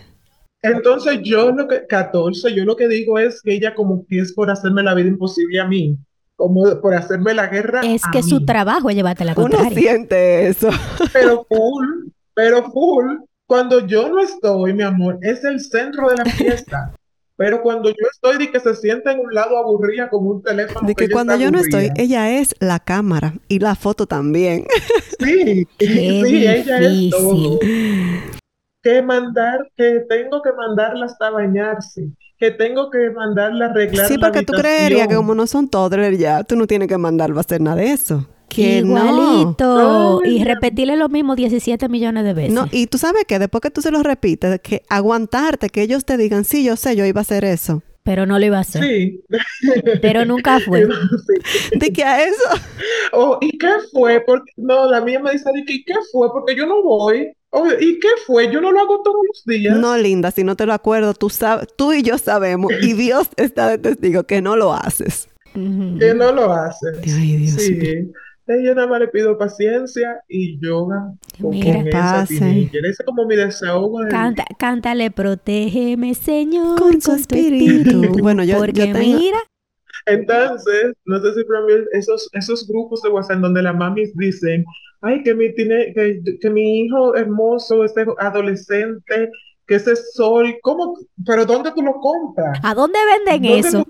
Entonces 0.62 1.20
yo 1.22 1.50
lo 1.53 1.66
que, 1.68 1.86
14, 1.86 2.55
yo 2.55 2.64
lo 2.64 2.76
que 2.76 2.88
digo 2.88 3.18
es 3.18 3.42
que 3.42 3.55
ella 3.55 3.74
como 3.74 4.07
que 4.07 4.20
es 4.20 4.32
por 4.32 4.50
hacerme 4.50 4.82
la 4.82 4.94
vida 4.94 5.09
imposible 5.09 5.61
a 5.61 5.66
mí, 5.66 5.96
como 6.43 6.80
por 6.80 6.93
hacerme 6.93 7.34
la 7.34 7.47
guerra 7.47 7.82
Es 7.84 8.05
a 8.05 8.11
que 8.11 8.22
su 8.24 8.45
trabajo 8.45 8.90
es 8.90 8.97
llevarte 8.97 9.24
la 9.24 9.32
Uno 9.36 9.43
contraria. 9.43 9.78
siente 9.78 10.49
eso. 10.49 10.70
Pero 11.12 11.47
full, 11.49 11.86
pero 12.34 12.64
full, 12.72 13.18
cuando 13.47 13.86
yo 13.86 14.09
no 14.09 14.18
estoy, 14.18 14.72
mi 14.72 14.82
amor, 14.82 15.18
es 15.22 15.45
el 15.45 15.61
centro 15.61 16.09
de 16.09 16.16
la 16.16 16.24
fiesta. 16.24 16.93
Pero 17.34 17.62
cuando 17.62 17.88
yo 17.88 18.07
estoy, 18.12 18.38
de 18.38 18.53
que 18.53 18.61
se 18.61 18.74
sienta 18.76 19.11
en 19.11 19.20
un 19.20 19.34
lado 19.34 19.57
aburrida 19.57 20.11
con 20.11 20.24
un 20.26 20.43
teléfono. 20.43 20.86
De 20.86 20.95
que 20.95 21.09
cuando 21.09 21.34
yo 21.34 21.51
no 21.51 21.59
estoy, 21.59 21.90
ella 21.97 22.38
es 22.38 22.55
la 22.61 22.78
cámara 22.78 23.34
y 23.49 23.59
la 23.59 23.74
foto 23.74 24.07
también. 24.07 24.66
Sí, 25.18 25.66
Qué 25.78 25.86
sí, 25.86 26.47
ella 26.47 26.78
es 26.78 27.11
todo. 27.11 27.59
Que 28.83 29.03
mandar, 29.03 29.70
que 29.76 30.01
tengo 30.09 30.43
que 30.43 30.53
mandarla 30.53 31.07
hasta 31.07 31.30
bañarse, 31.30 32.09
que 32.39 32.51
tengo 32.51 32.91
que 32.91 33.11
mandarla 33.11 33.66
a 33.66 33.68
arreglar 33.70 34.09
Sí, 34.09 34.16
la 34.16 34.26
porque 34.26 34.45
tú 34.45 34.53
creerías 34.55 35.07
que 35.07 35.14
como 35.14 35.35
no 35.35 35.47
son 35.47 35.68
toddlers 35.68 36.18
ya, 36.18 36.43
tú 36.43 36.57
no 36.57 36.66
tienes 36.66 36.89
que 36.89 36.99
mandarlo 36.99 37.39
a 37.39 37.41
hacer 37.41 37.61
nada 37.61 37.76
de 37.76 37.93
eso. 37.93 38.26
Que 38.49 38.83
no. 38.83 38.99
Igualito. 38.99 40.20
Y 40.24 40.45
repetirle 40.45 40.97
lo 40.97 41.09
mismo 41.09 41.37
17 41.37 41.89
millones 41.89 42.24
de 42.24 42.35
veces. 42.35 42.53
No, 42.53 42.66
y 42.70 42.87
tú 42.87 42.99
sabes 42.99 43.24
que 43.24 43.39
después 43.39 43.62
que 43.62 43.70
tú 43.70 43.80
se 43.80 43.91
lo 43.91 44.03
repites, 44.03 44.61
que 44.61 44.83
aguantarte, 44.89 45.70
que 45.70 45.83
ellos 45.83 46.05
te 46.05 46.16
digan, 46.16 46.45
sí, 46.45 46.64
yo 46.64 46.76
sé, 46.76 46.97
yo 46.97 47.07
iba 47.07 47.20
a 47.20 47.22
hacer 47.22 47.45
eso. 47.45 47.83
Pero 48.03 48.26
no 48.26 48.39
lo 48.39 48.45
iba 48.45 48.59
a 48.59 48.62
hacer. 48.62 48.83
Sí. 48.83 49.22
Pero 50.03 50.24
nunca 50.24 50.59
fue. 50.66 50.85
Sí. 50.87 51.78
De 51.78 51.93
que 51.93 52.03
a 52.03 52.24
eso. 52.24 52.43
Oh, 53.12 53.39
¿y 53.41 53.57
qué 53.57 53.70
fue? 53.93 54.20
Porque, 54.20 54.53
no, 54.57 54.91
la 54.91 55.01
mía 55.01 55.20
me 55.20 55.33
dice, 55.33 55.49
¿y 55.55 55.85
qué 55.85 55.95
fue? 56.11 56.28
Porque 56.33 56.57
yo 56.57 56.66
no 56.66 56.83
voy. 56.83 57.33
¿Y 57.80 57.98
qué 58.00 58.09
fue? 58.26 58.50
Yo 58.53 58.61
no 58.61 58.72
lo 58.72 58.80
hago 58.80 59.03
todos 59.03 59.18
los 59.28 59.44
días. 59.44 59.78
No, 59.78 59.96
linda, 59.98 60.30
si 60.30 60.42
no 60.44 60.57
te 60.57 60.66
lo 60.66 60.72
acuerdo, 60.72 61.14
tú 61.14 61.28
sabes, 61.30 61.68
tú 61.76 61.92
y 61.92 62.03
yo 62.03 62.18
sabemos, 62.18 62.72
y 62.82 62.92
Dios 62.94 63.28
está 63.36 63.68
de 63.68 63.78
testigo 63.78 64.24
que 64.24 64.40
no 64.40 64.57
lo 64.57 64.72
haces. 64.72 65.28
Que 65.55 66.14
no 66.16 66.32
lo 66.32 66.50
hace. 66.53 66.86
Ay, 67.05 67.36
Dios 67.36 67.62
Sí. 67.62 67.74
mío. 67.74 68.12
Yo 68.64 68.74
nada 68.74 68.88
más 68.88 69.00
le 69.00 69.09
pido 69.09 69.38
paciencia 69.38 70.20
y 70.28 70.59
yoga 70.61 71.12
con, 71.40 71.50
Mira. 71.50 71.74
con 71.74 71.84
Que 71.84 71.88
esa 71.90 72.00
pase. 72.00 72.62
Ese 72.72 72.88
es 72.88 73.03
como 73.07 73.24
mi 73.24 73.36
desahogo. 73.36 74.00
Canta, 74.11 74.44
cántale, 74.59 75.11
protégeme, 75.11 76.14
Señor, 76.14 76.78
Con 76.78 77.00
su 77.00 77.12
espíritu. 77.12 78.12
Bueno, 78.20 78.42
yo- 78.44 78.55
yo 78.55 78.59
Porque 78.59 78.92
tengo- 78.92 78.98
mira, 78.98 79.38
Entonces, 80.07 80.94
no 81.05 81.20
sé 81.20 81.34
si 81.34 81.40
mí 81.40 81.74
esos, 81.92 82.28
esos 82.32 82.66
grupos 82.66 83.03
de 83.03 83.11
WhatsApp 83.11 83.38
donde 83.38 83.62
las 83.62 83.76
mamis 83.76 84.14
dicen, 84.16 84.64
ay, 85.00 85.22
que 85.22 85.34
mi, 85.34 85.55
tiene, 85.55 85.92
que, 85.94 86.20
que 86.40 86.50
mi 86.50 86.80
hijo 86.84 87.14
hermoso, 87.14 87.84
ese 87.84 88.07
adolescente, 88.18 89.30
que 89.66 89.74
ese 89.74 89.94
sol, 89.96 90.55
¿cómo? 90.62 90.98
¿Pero 91.24 91.44
dónde 91.44 91.72
tú 91.72 91.82
lo 91.82 91.94
compras? 91.94 92.59
¿a 92.62 92.74
dónde 92.74 92.98
venden 93.07 93.42
¿Dónde 93.42 93.59
eso? 93.59 93.86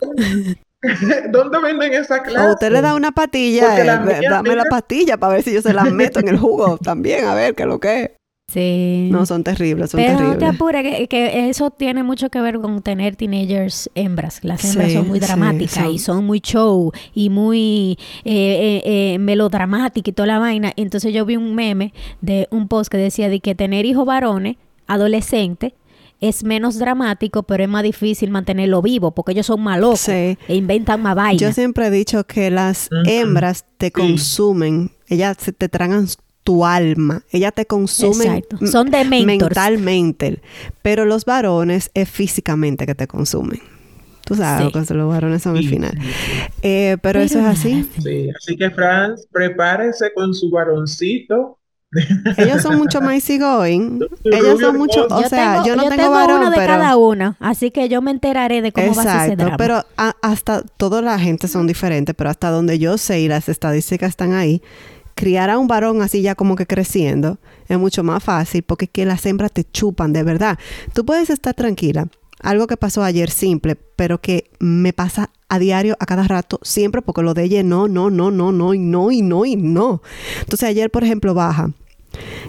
¿Dónde 1.30 1.60
venden 1.60 1.92
esa 1.94 2.22
clase? 2.22 2.46
O 2.46 2.52
usted 2.52 2.72
le 2.72 2.80
da 2.80 2.94
una 2.94 3.12
patilla, 3.12 3.84
la 3.84 3.94
eh, 3.94 4.20
mía, 4.20 4.30
dame 4.30 4.56
la 4.56 4.64
pastilla 4.64 5.16
para 5.16 5.34
ver 5.34 5.42
si 5.42 5.52
yo 5.52 5.62
se 5.62 5.72
la 5.72 5.84
meto 5.84 6.20
en 6.20 6.28
el 6.28 6.38
jugo 6.38 6.76
también, 6.78 7.24
a 7.24 7.34
ver 7.34 7.54
qué 7.54 7.62
es 7.62 7.68
lo 7.68 7.78
que 7.78 8.02
es. 8.02 8.10
Sí. 8.52 9.08
No, 9.10 9.24
son 9.24 9.42
terribles, 9.44 9.90
son 9.90 9.98
Pero 10.00 10.12
no 10.12 10.18
te 10.18 10.24
terribles. 10.38 10.54
apures, 10.54 10.82
que, 10.98 11.08
que 11.08 11.48
eso 11.48 11.70
tiene 11.70 12.02
mucho 12.02 12.28
que 12.30 12.40
ver 12.40 12.58
con 12.60 12.82
tener 12.82 13.16
teenagers 13.16 13.88
hembras. 13.94 14.40
Las 14.42 14.64
hembras 14.64 14.88
Sí, 14.88 14.94
son 14.94 15.08
muy 15.08 15.20
sí, 15.20 15.26
dramáticas 15.26 15.74
son- 15.84 15.90
y 15.92 15.98
son 15.98 16.24
muy 16.26 16.40
show 16.40 16.92
y 17.14 17.30
muy 17.30 17.98
eh, 18.24 18.32
eh, 18.34 18.82
eh, 19.14 19.18
melodramáticas 19.18 20.10
y 20.10 20.12
toda 20.12 20.26
la 20.26 20.38
vaina. 20.38 20.72
Entonces 20.76 21.14
yo 21.14 21.24
vi 21.24 21.36
un 21.36 21.54
meme 21.54 21.94
de 22.20 22.46
un 22.50 22.68
post 22.68 22.90
que 22.90 22.98
decía 22.98 23.28
de 23.28 23.40
que 23.40 23.54
tener 23.54 23.86
hijos 23.86 24.04
varones, 24.04 24.56
adolescentes, 24.86 25.72
es 26.20 26.44
menos 26.44 26.78
dramático, 26.78 27.42
pero 27.42 27.64
es 27.64 27.68
más 27.68 27.82
difícil 27.82 28.30
mantenerlo 28.30 28.80
vivo 28.80 29.10
porque 29.10 29.32
ellos 29.32 29.46
son 29.46 29.60
más 29.62 29.80
locos 29.80 30.00
Sí. 30.00 30.12
e 30.46 30.54
inventan 30.54 31.02
más 31.02 31.16
vainas. 31.16 31.40
Yo 31.40 31.52
siempre 31.52 31.86
he 31.86 31.90
dicho 31.90 32.24
que 32.24 32.50
las 32.50 32.88
hembras 33.06 33.64
te 33.78 33.90
consumen, 33.90 34.92
ellas 35.08 35.36
se 35.40 35.52
te 35.52 35.68
tragan 35.68 36.06
tu 36.44 36.64
alma, 36.66 37.22
ellas 37.30 37.52
te 37.54 37.66
consumen 37.66 38.28
Exacto. 38.32 38.56
m- 38.60 38.70
Son 38.70 38.90
de 38.90 39.04
mentalmente, 39.04 40.40
pero 40.82 41.04
los 41.04 41.24
varones 41.24 41.90
es 41.94 42.08
físicamente 42.08 42.86
que 42.86 42.94
te 42.94 43.06
consumen. 43.06 43.60
Tú 44.24 44.36
sabes 44.36 44.66
Sí. 44.72 44.72
que 44.88 44.94
los 44.94 45.08
varones 45.08 45.42
son 45.42 45.56
el 45.56 45.68
final. 45.68 45.98
Eh, 46.62 46.96
pero, 47.02 47.20
eso 47.20 47.40
es 47.40 47.44
así. 47.46 47.88
Sí, 48.02 48.28
así 48.36 48.56
que 48.56 48.70
Franz, 48.70 49.26
prepárese 49.32 50.12
con 50.14 50.32
su 50.32 50.48
varoncito. 50.50 51.58
Ellos 52.38 52.62
son 52.62 52.78
mucho 52.78 53.00
más 53.02 53.14
easygoing. 53.14 54.00
Ellos 54.24 54.60
son 54.60 54.78
mucho, 54.78 55.06
o 55.10 55.22
yo 55.22 55.28
sea, 55.28 55.54
tengo, 55.62 55.66
yo 55.66 55.76
no 55.76 55.82
yo 55.84 55.88
tengo 55.90 56.02
tengo 56.04 56.14
varón, 56.14 56.40
uno 56.40 56.50
de 56.50 56.56
pero 56.56 56.66
cada 56.68 56.96
una, 56.96 57.36
así 57.38 57.70
que 57.70 57.88
yo 57.90 58.00
me 58.00 58.10
enteraré 58.12 58.62
de 58.62 58.72
cómo 58.72 58.94
va 58.94 59.02
a 59.02 59.04
ser 59.04 59.12
ese 59.16 59.22
Exacto, 59.32 59.42
drama. 59.44 59.56
pero 59.58 59.84
a- 59.98 60.16
hasta 60.22 60.62
toda 60.62 61.02
la 61.02 61.18
gente 61.18 61.48
son 61.48 61.66
diferentes, 61.66 62.14
pero 62.14 62.30
hasta 62.30 62.48
donde 62.48 62.78
yo 62.78 62.96
sé 62.96 63.20
y 63.20 63.28
las 63.28 63.50
estadísticas 63.50 64.08
están 64.08 64.32
ahí, 64.32 64.62
criar 65.14 65.50
a 65.50 65.58
un 65.58 65.66
varón 65.66 66.02
así 66.02 66.22
ya 66.22 66.34
como 66.34 66.56
que 66.56 66.66
creciendo 66.66 67.38
es 67.68 67.78
mucho 67.78 68.02
más 68.02 68.22
fácil 68.22 68.62
porque 68.62 68.86
es 68.86 68.90
que 68.90 69.04
las 69.04 69.24
hembras 69.26 69.52
te 69.52 69.64
chupan 69.64 70.12
de 70.12 70.22
verdad. 70.22 70.58
Tú 70.92 71.04
puedes 71.04 71.30
estar 71.30 71.54
tranquila. 71.54 72.08
Algo 72.40 72.66
que 72.66 72.76
pasó 72.76 73.04
ayer 73.04 73.30
simple, 73.30 73.76
pero 73.76 74.20
que 74.20 74.50
me 74.58 74.92
pasa 74.92 75.30
a 75.48 75.60
diario, 75.60 75.96
a 76.00 76.06
cada 76.06 76.26
rato, 76.26 76.58
siempre 76.62 77.00
porque 77.00 77.22
lo 77.22 77.34
de 77.34 77.44
ella 77.44 77.62
no, 77.62 77.86
no, 77.86 78.10
no, 78.10 78.32
no, 78.32 78.50
no, 78.50 78.74
y 78.74 78.78
no, 78.80 79.12
y 79.12 79.22
no, 79.22 79.44
y 79.44 79.54
no. 79.54 80.02
Entonces 80.40 80.68
ayer, 80.68 80.90
por 80.90 81.04
ejemplo, 81.04 81.34
baja. 81.34 81.70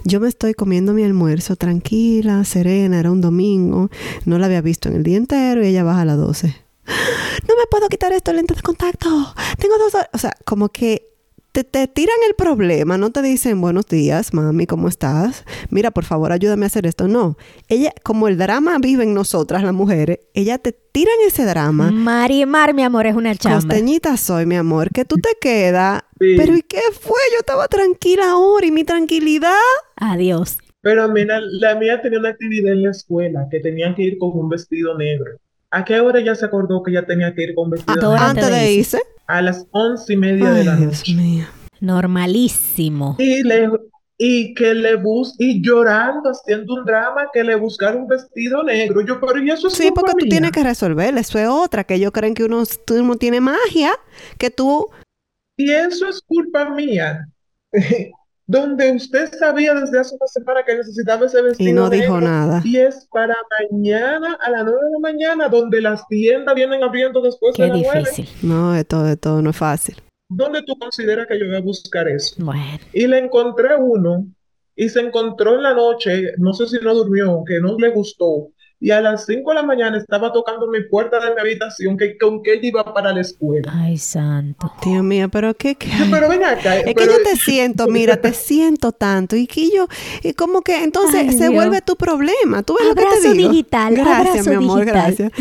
Yo 0.03 0.19
me 0.19 0.27
estoy 0.27 0.53
comiendo 0.55 0.93
mi 0.93 1.03
almuerzo 1.03 1.55
tranquila, 1.55 2.43
serena, 2.43 2.99
era 2.99 3.11
un 3.11 3.21
domingo, 3.21 3.89
no 4.25 4.39
la 4.39 4.47
había 4.47 4.61
visto 4.61 4.89
en 4.89 4.95
el 4.95 5.03
día 5.03 5.17
entero 5.17 5.63
y 5.63 5.67
ella 5.67 5.83
baja 5.83 6.01
a 6.01 6.05
las 6.05 6.17
12. 6.17 6.55
No 7.47 7.55
me 7.57 7.65
puedo 7.69 7.89
quitar 7.89 8.13
esto, 8.13 8.31
lentes 8.31 8.55
de 8.55 8.63
contacto. 8.63 9.09
Tengo 9.57 9.77
dos 9.77 9.93
horas. 9.95 10.09
O 10.13 10.17
sea, 10.17 10.33
como 10.45 10.69
que 10.69 11.12
te, 11.53 11.63
te 11.63 11.87
tiran 11.87 12.15
el 12.27 12.33
problema, 12.33 12.97
no 12.97 13.11
te 13.11 13.21
dicen 13.21 13.61
buenos 13.61 13.85
días, 13.85 14.33
mami, 14.33 14.65
¿cómo 14.65 14.87
estás? 14.87 15.45
Mira, 15.69 15.91
por 15.91 16.03
favor, 16.03 16.31
ayúdame 16.31 16.65
a 16.65 16.67
hacer 16.67 16.87
esto. 16.87 17.07
No, 17.07 17.37
ella, 17.69 17.93
como 18.01 18.27
el 18.27 18.39
drama 18.39 18.79
vive 18.79 19.03
en 19.03 19.13
nosotras, 19.13 19.61
las 19.61 19.73
mujeres, 19.73 20.19
ella 20.33 20.57
te 20.57 20.71
tiran 20.71 21.13
ese 21.27 21.45
drama. 21.45 21.91
Marimar, 21.91 22.73
mi 22.73 22.81
amor, 22.81 23.05
es 23.05 23.15
una 23.15 23.35
chamba. 23.35 23.61
Costeñita 23.61 24.17
soy, 24.17 24.47
mi 24.47 24.55
amor, 24.55 24.89
que 24.89 25.05
tú 25.05 25.17
te 25.17 25.29
quedas. 25.39 26.01
Sí. 26.19 26.33
Pero 26.37 26.57
¿y 26.57 26.63
qué 26.63 26.81
fue? 26.99 27.19
Yo 27.31 27.39
estaba 27.39 27.67
tranquila 27.67 28.31
ahora 28.31 28.65
y 28.65 28.71
mi 28.71 28.83
tranquilidad. 28.83 29.53
Adiós. 29.95 30.57
Pero 30.81 31.07
mira, 31.07 31.39
la 31.39 31.75
mía 31.75 32.01
tenía 32.01 32.19
una 32.19 32.29
actividad 32.29 32.73
en 32.73 32.81
la 32.81 32.91
escuela 32.91 33.47
que 33.51 33.59
tenían 33.59 33.93
que 33.95 34.01
ir 34.01 34.17
con 34.17 34.31
un 34.33 34.49
vestido 34.49 34.97
negro. 34.97 35.37
¿A 35.73 35.83
qué 35.83 35.99
hora 35.99 36.19
ya 36.19 36.35
se 36.35 36.45
acordó 36.45 36.83
que 36.83 36.91
ya 36.91 37.03
tenía 37.03 37.33
que 37.33 37.45
ir 37.45 37.55
con 37.55 37.71
vestido 37.71 38.11
hora. 38.11 38.29
Antes 38.29 38.47
de 38.47 38.73
irse. 38.73 39.01
A 39.25 39.41
las 39.41 39.65
once 39.71 40.13
y 40.13 40.17
media 40.17 40.51
de 40.51 40.63
la 40.63 40.73
Ay, 40.73 40.81
Dios 40.81 40.99
noche. 40.99 41.15
mío. 41.15 41.45
Normalísimo. 41.79 43.15
Y, 43.17 43.41
le, 43.41 43.71
y 44.19 44.53
que 44.53 44.75
le 44.75 44.97
bus 44.97 45.35
y 45.39 45.63
llorando, 45.65 46.29
haciendo 46.29 46.75
un 46.75 46.85
drama, 46.85 47.27
que 47.33 47.43
le 47.43 47.55
buscaron 47.55 48.03
un 48.03 48.07
vestido 48.07 48.61
negro. 48.61 49.01
Yo, 49.01 49.19
pero 49.19 49.43
¿y 49.43 49.49
eso 49.49 49.67
es 49.67 49.73
Sí, 49.73 49.89
porque 49.95 50.11
tú 50.19 50.27
tienes 50.27 50.51
que 50.51 50.61
resolver. 50.63 51.17
Eso 51.17 51.39
es 51.39 51.47
otra, 51.47 51.83
que 51.85 51.95
ellos 51.95 52.11
creen 52.11 52.35
que 52.35 52.43
uno, 52.43 52.63
tú 52.85 53.03
no 53.03 53.15
tiene 53.15 53.41
magia, 53.41 53.93
que 54.37 54.51
tú... 54.51 54.87
Y 55.57 55.71
eso 55.71 56.07
es 56.07 56.21
culpa 56.21 56.69
mía. 56.69 57.27
Donde 58.45 58.91
usted 58.91 59.31
sabía 59.37 59.73
desde 59.73 59.99
hace 59.99 60.15
una 60.15 60.27
semana 60.27 60.63
que 60.65 60.75
necesitaba 60.75 61.25
ese 61.25 61.41
vestido 61.41 61.69
Y 61.69 61.73
no 61.73 61.89
dijo 61.89 62.19
negro, 62.19 62.27
nada. 62.27 62.61
Y 62.65 62.77
es 62.77 63.07
para 63.11 63.35
mañana 63.71 64.37
a 64.41 64.49
las 64.49 64.65
nueve 64.65 64.81
de 64.83 64.91
la 64.91 64.99
mañana, 64.99 65.47
donde 65.47 65.81
las 65.81 66.05
tiendas 66.07 66.53
vienen 66.53 66.83
abriendo 66.83 67.21
después 67.21 67.55
Qué 67.55 67.63
de 67.63 67.69
nueve. 67.69 67.99
difícil. 67.99 68.27
No, 68.41 68.75
esto, 68.75 69.07
esto 69.07 69.41
no 69.41 69.51
es 69.51 69.57
fácil. 69.57 69.95
¿Dónde 70.29 70.61
tú 70.63 70.77
consideras 70.77 71.27
que 71.27 71.39
yo 71.39 71.45
voy 71.45 71.55
a 71.55 71.61
buscar 71.61 72.07
eso? 72.07 72.35
Bueno. 72.39 72.79
Y 72.91 73.07
le 73.07 73.19
encontré 73.19 73.75
uno 73.77 74.25
y 74.75 74.89
se 74.89 74.99
encontró 74.99 75.55
en 75.55 75.63
la 75.63 75.73
noche, 75.73 76.33
no 76.37 76.53
sé 76.53 76.67
si 76.67 76.83
no 76.83 76.93
durmió, 76.95 77.43
que 77.45 77.59
no 77.59 77.77
le 77.77 77.91
gustó. 77.91 78.49
Y 78.85 78.91
a 78.91 78.99
las 78.99 79.25
5 79.27 79.49
de 79.49 79.55
la 79.55 79.63
mañana 79.63 79.97
estaba 79.97 80.33
tocando 80.33 80.67
mi 80.67 80.83
puerta 80.83 81.17
de 81.23 81.33
mi 81.33 81.39
habitación 81.39 81.95
que 81.95 82.17
con 82.17 82.43
que 82.43 82.55
él 82.55 82.59
iba 82.65 82.93
para 82.93 83.13
la 83.13 83.21
escuela. 83.21 83.71
Ay, 83.73 83.97
santo. 83.97 84.73
Dios 84.83 85.01
mío, 85.01 85.29
pero 85.29 85.53
qué... 85.53 85.75
qué- 85.75 85.89
pero 86.11 86.27
ven 86.27 86.43
acá. 86.43 86.79
Es 86.79 86.93
que 86.93 87.05
yo 87.05 87.23
te 87.23 87.37
siento, 87.37 87.87
mira, 87.87 88.17
te 88.19 88.33
siento 88.33 88.91
tanto. 88.91 89.37
Y 89.37 89.47
que 89.47 89.69
yo, 89.73 89.87
y 90.21 90.33
como 90.33 90.61
que 90.63 90.83
entonces 90.83 91.21
Ay, 91.21 91.31
se 91.31 91.37
Dios. 91.49 91.53
vuelve 91.53 91.79
tu 91.79 91.95
problema. 91.95 92.61
¿Tú 92.63 92.75
ves 92.77 92.89
lo 92.89 92.95
que 92.95 93.05
te 93.21 93.29
digo? 93.33 93.51
digital, 93.51 93.95
Gracias, 93.95 94.27
abrazo 94.27 94.49
mi 94.49 94.55
amor, 94.57 94.79
digital. 94.81 95.15
gracias. 95.15 95.31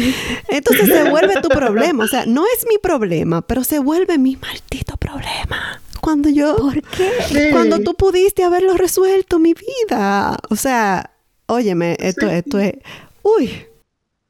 Entonces 0.49 0.86
se 0.88 1.11
vuelve 1.11 1.40
tu 1.43 1.49
problema. 1.49 2.05
O 2.05 2.07
sea, 2.07 2.24
no 2.26 2.45
es 2.57 2.64
mi 2.68 2.78
problema, 2.78 3.43
pero 3.43 3.64
se 3.64 3.80
vuelve 3.80 4.18
mi 4.18 4.36
maldito 4.36 4.97
problema. 4.99 5.82
Cuando 6.01 6.28
yo, 6.28 6.55
¿Por 6.57 6.80
qué? 6.80 7.11
Sí. 7.28 7.38
cuando 7.51 7.80
tú 7.80 7.95
pudiste 7.95 8.45
haberlo 8.45 8.74
resuelto, 8.74 9.40
mi 9.40 9.53
vida. 9.55 10.38
O 10.49 10.55
sea, 10.55 11.11
óyeme, 11.47 11.97
esto, 11.99 12.28
Sí. 12.28 12.34
esto 12.36 12.59
es, 12.61 12.74
uy, 13.22 13.66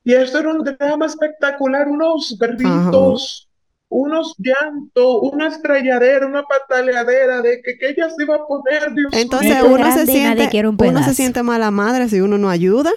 Y 0.05 0.15
esto 0.15 0.39
era 0.39 0.51
un 0.51 0.65
drama 0.65 1.07
espectacular, 1.07 1.89
unos 1.89 2.37
gritos, 2.39 3.49
unos 3.89 4.35
llantos, 4.39 5.19
una 5.23 5.49
estrelladera, 5.49 6.27
una 6.27 6.43
pataleadera 6.45 7.43
de 7.43 7.61
que, 7.63 7.79
que 7.79 7.91
ella 7.91 8.09
se 8.11 8.23
iba 8.23 8.37
a 8.37 8.47
poner, 8.47 8.93
Dios 8.95 9.13
Entonces 9.15 9.57
es 9.57 9.63
uno 9.63 9.93
se 9.93 10.07
siente, 10.07 10.67
un 10.67 10.77
uno 10.81 11.03
se 11.05 11.15
siente 11.15 11.43
mala 11.43 11.71
madre 11.71 12.09
si 12.09 12.21
uno 12.21 12.39
no 12.39 12.49
ayuda. 12.49 12.93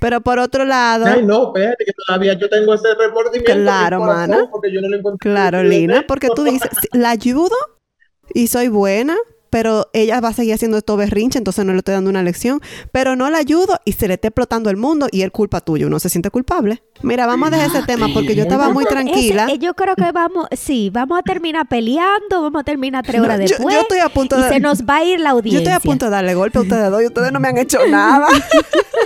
Pero 0.00 0.20
por 0.20 0.38
otro 0.38 0.64
lado, 0.64 1.04
Ay, 1.06 1.24
no, 1.24 1.48
espérate, 1.48 1.84
que 1.84 1.92
todavía 2.06 2.34
yo 2.34 2.48
tengo 2.48 2.74
ese 2.74 2.94
remordimiento 2.94 3.50
en 3.52 3.58
mi 3.58 3.64
Claro, 3.64 3.98
corazón 3.98 4.30
mana. 4.30 4.48
porque 4.50 4.72
yo 4.72 4.80
no 4.80 4.88
le 4.88 4.98
encontré 4.98 5.30
claro, 5.30 5.62
Lina, 5.62 6.04
porque 6.06 6.28
tú 6.34 6.44
dices, 6.44 6.70
"Sí, 6.80 6.88
la 6.92 7.10
ayudo 7.10 7.56
y 8.32 8.46
soy 8.46 8.68
buena, 8.68 9.16
pero 9.54 9.88
ella 9.92 10.20
va 10.20 10.30
a 10.30 10.32
seguir 10.32 10.52
haciendo 10.52 10.76
esto 10.78 10.96
berrinche, 10.96 11.38
entonces 11.38 11.64
no 11.64 11.70
le 11.70 11.78
estoy 11.78 11.94
dando 11.94 12.10
una 12.10 12.24
lección, 12.24 12.60
pero 12.90 13.14
no 13.14 13.30
la 13.30 13.38
ayudo 13.38 13.78
y 13.84 13.92
se 13.92 14.08
le 14.08 14.14
está 14.14 14.26
explotando 14.26 14.68
el 14.68 14.76
mundo 14.76 15.06
y 15.12 15.22
es 15.22 15.30
culpa 15.30 15.60
tuya, 15.60 15.86
uno 15.86 16.00
se 16.00 16.08
siente 16.08 16.28
culpable. 16.32 16.82
Mira, 17.02 17.24
vamos 17.26 17.48
a 17.48 17.50
dejar 17.56 17.68
ese 17.68 17.82
tema 17.86 18.08
porque 18.12 18.34
yo 18.34 18.42
estaba 18.42 18.70
muy 18.70 18.84
tranquila. 18.84 19.44
Ese- 19.44 19.54
eh, 19.54 19.58
yo 19.60 19.74
creo 19.74 19.94
que 19.94 20.10
vamos, 20.10 20.48
sí, 20.56 20.90
vamos 20.92 21.20
a 21.20 21.22
terminar 21.22 21.68
peleando, 21.68 22.42
vamos 22.42 22.62
a 22.62 22.64
terminar 22.64 23.04
tres 23.04 23.18
No, 23.18 23.24
horas 23.26 23.38
yo- 23.42 23.46
después. 23.46 23.74
yo 23.76 23.80
estoy 23.82 23.98
a 24.00 24.08
punto 24.08 24.38
y 24.38 24.42
de- 24.42 24.48
se 24.48 24.58
nos 24.60 24.82
va 24.82 24.96
a 24.96 25.04
ir 25.04 25.20
la 25.20 25.30
Yo 25.30 25.36
audiencia. 25.36 25.60
estoy 25.60 25.72
a 25.74 25.80
punto 25.80 26.04
de 26.06 26.10
darle 26.10 26.34
golpe 26.34 26.58
a 26.58 26.62
ustedes 26.62 26.90
dos 26.90 27.00
y 27.02 27.06
ustedes 27.06 27.30
no 27.30 27.38
me 27.38 27.46
han 27.48 27.58
hecho 27.58 27.78
nada. 27.88 28.26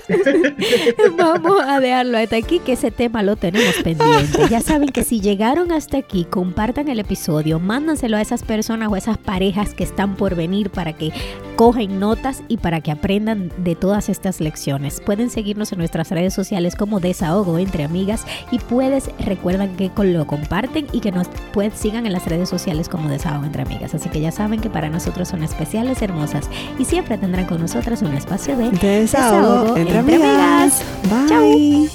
Vamos 1.16 1.60
a 1.66 1.80
dejarlo 1.80 2.18
hasta 2.18 2.36
aquí, 2.36 2.58
que 2.60 2.72
ese 2.72 2.90
tema 2.90 3.22
lo 3.22 3.36
tenemos 3.36 3.74
pendiente. 3.82 4.48
Ya 4.50 4.60
saben 4.60 4.88
que 4.88 5.04
si 5.04 5.20
llegaron 5.20 5.72
hasta 5.72 5.98
aquí, 5.98 6.24
compartan 6.24 6.88
el 6.88 7.00
episodio, 7.00 7.58
mándanselo 7.60 8.16
a 8.16 8.20
esas 8.22 8.42
personas 8.42 8.88
o 8.90 8.94
a 8.94 8.98
esas 8.98 9.18
parejas 9.18 9.74
que 9.74 9.84
están 9.84 10.16
por 10.16 10.34
venir, 10.38 10.70
para 10.70 10.94
que 10.94 11.12
cogen 11.56 12.00
notas 12.00 12.42
y 12.48 12.56
para 12.56 12.80
que 12.80 12.90
aprendan 12.90 13.52
de 13.58 13.74
todas 13.74 14.08
estas 14.08 14.40
lecciones. 14.40 15.02
Pueden 15.04 15.28
seguirnos 15.28 15.72
en 15.72 15.78
nuestras 15.78 16.10
redes 16.10 16.32
sociales 16.32 16.76
como 16.76 17.00
Desahogo 17.00 17.58
entre 17.58 17.84
Amigas 17.84 18.24
y 18.50 18.58
puedes, 18.58 19.10
recuerdan 19.18 19.76
que 19.76 19.90
lo 19.98 20.26
comparten 20.26 20.86
y 20.92 21.00
que 21.00 21.12
nos 21.12 21.26
pues, 21.52 21.74
sigan 21.74 22.06
en 22.06 22.12
las 22.12 22.24
redes 22.26 22.48
sociales 22.48 22.88
como 22.88 23.10
Desahogo 23.10 23.44
entre 23.44 23.62
Amigas. 23.62 23.94
Así 23.94 24.08
que 24.08 24.20
ya 24.20 24.32
saben 24.32 24.60
que 24.60 24.70
para 24.70 24.88
nosotros 24.88 25.28
son 25.28 25.42
especiales, 25.42 26.00
hermosas 26.00 26.48
y 26.78 26.84
siempre 26.84 27.18
tendrán 27.18 27.46
con 27.46 27.60
nosotras 27.60 28.00
un 28.02 28.14
espacio 28.14 28.56
de 28.56 28.70
Desahogo, 28.70 29.76
entre, 29.76 29.98
Amigas. 29.98 30.82
amigas. 31.10 31.28
Bye. 31.28 31.90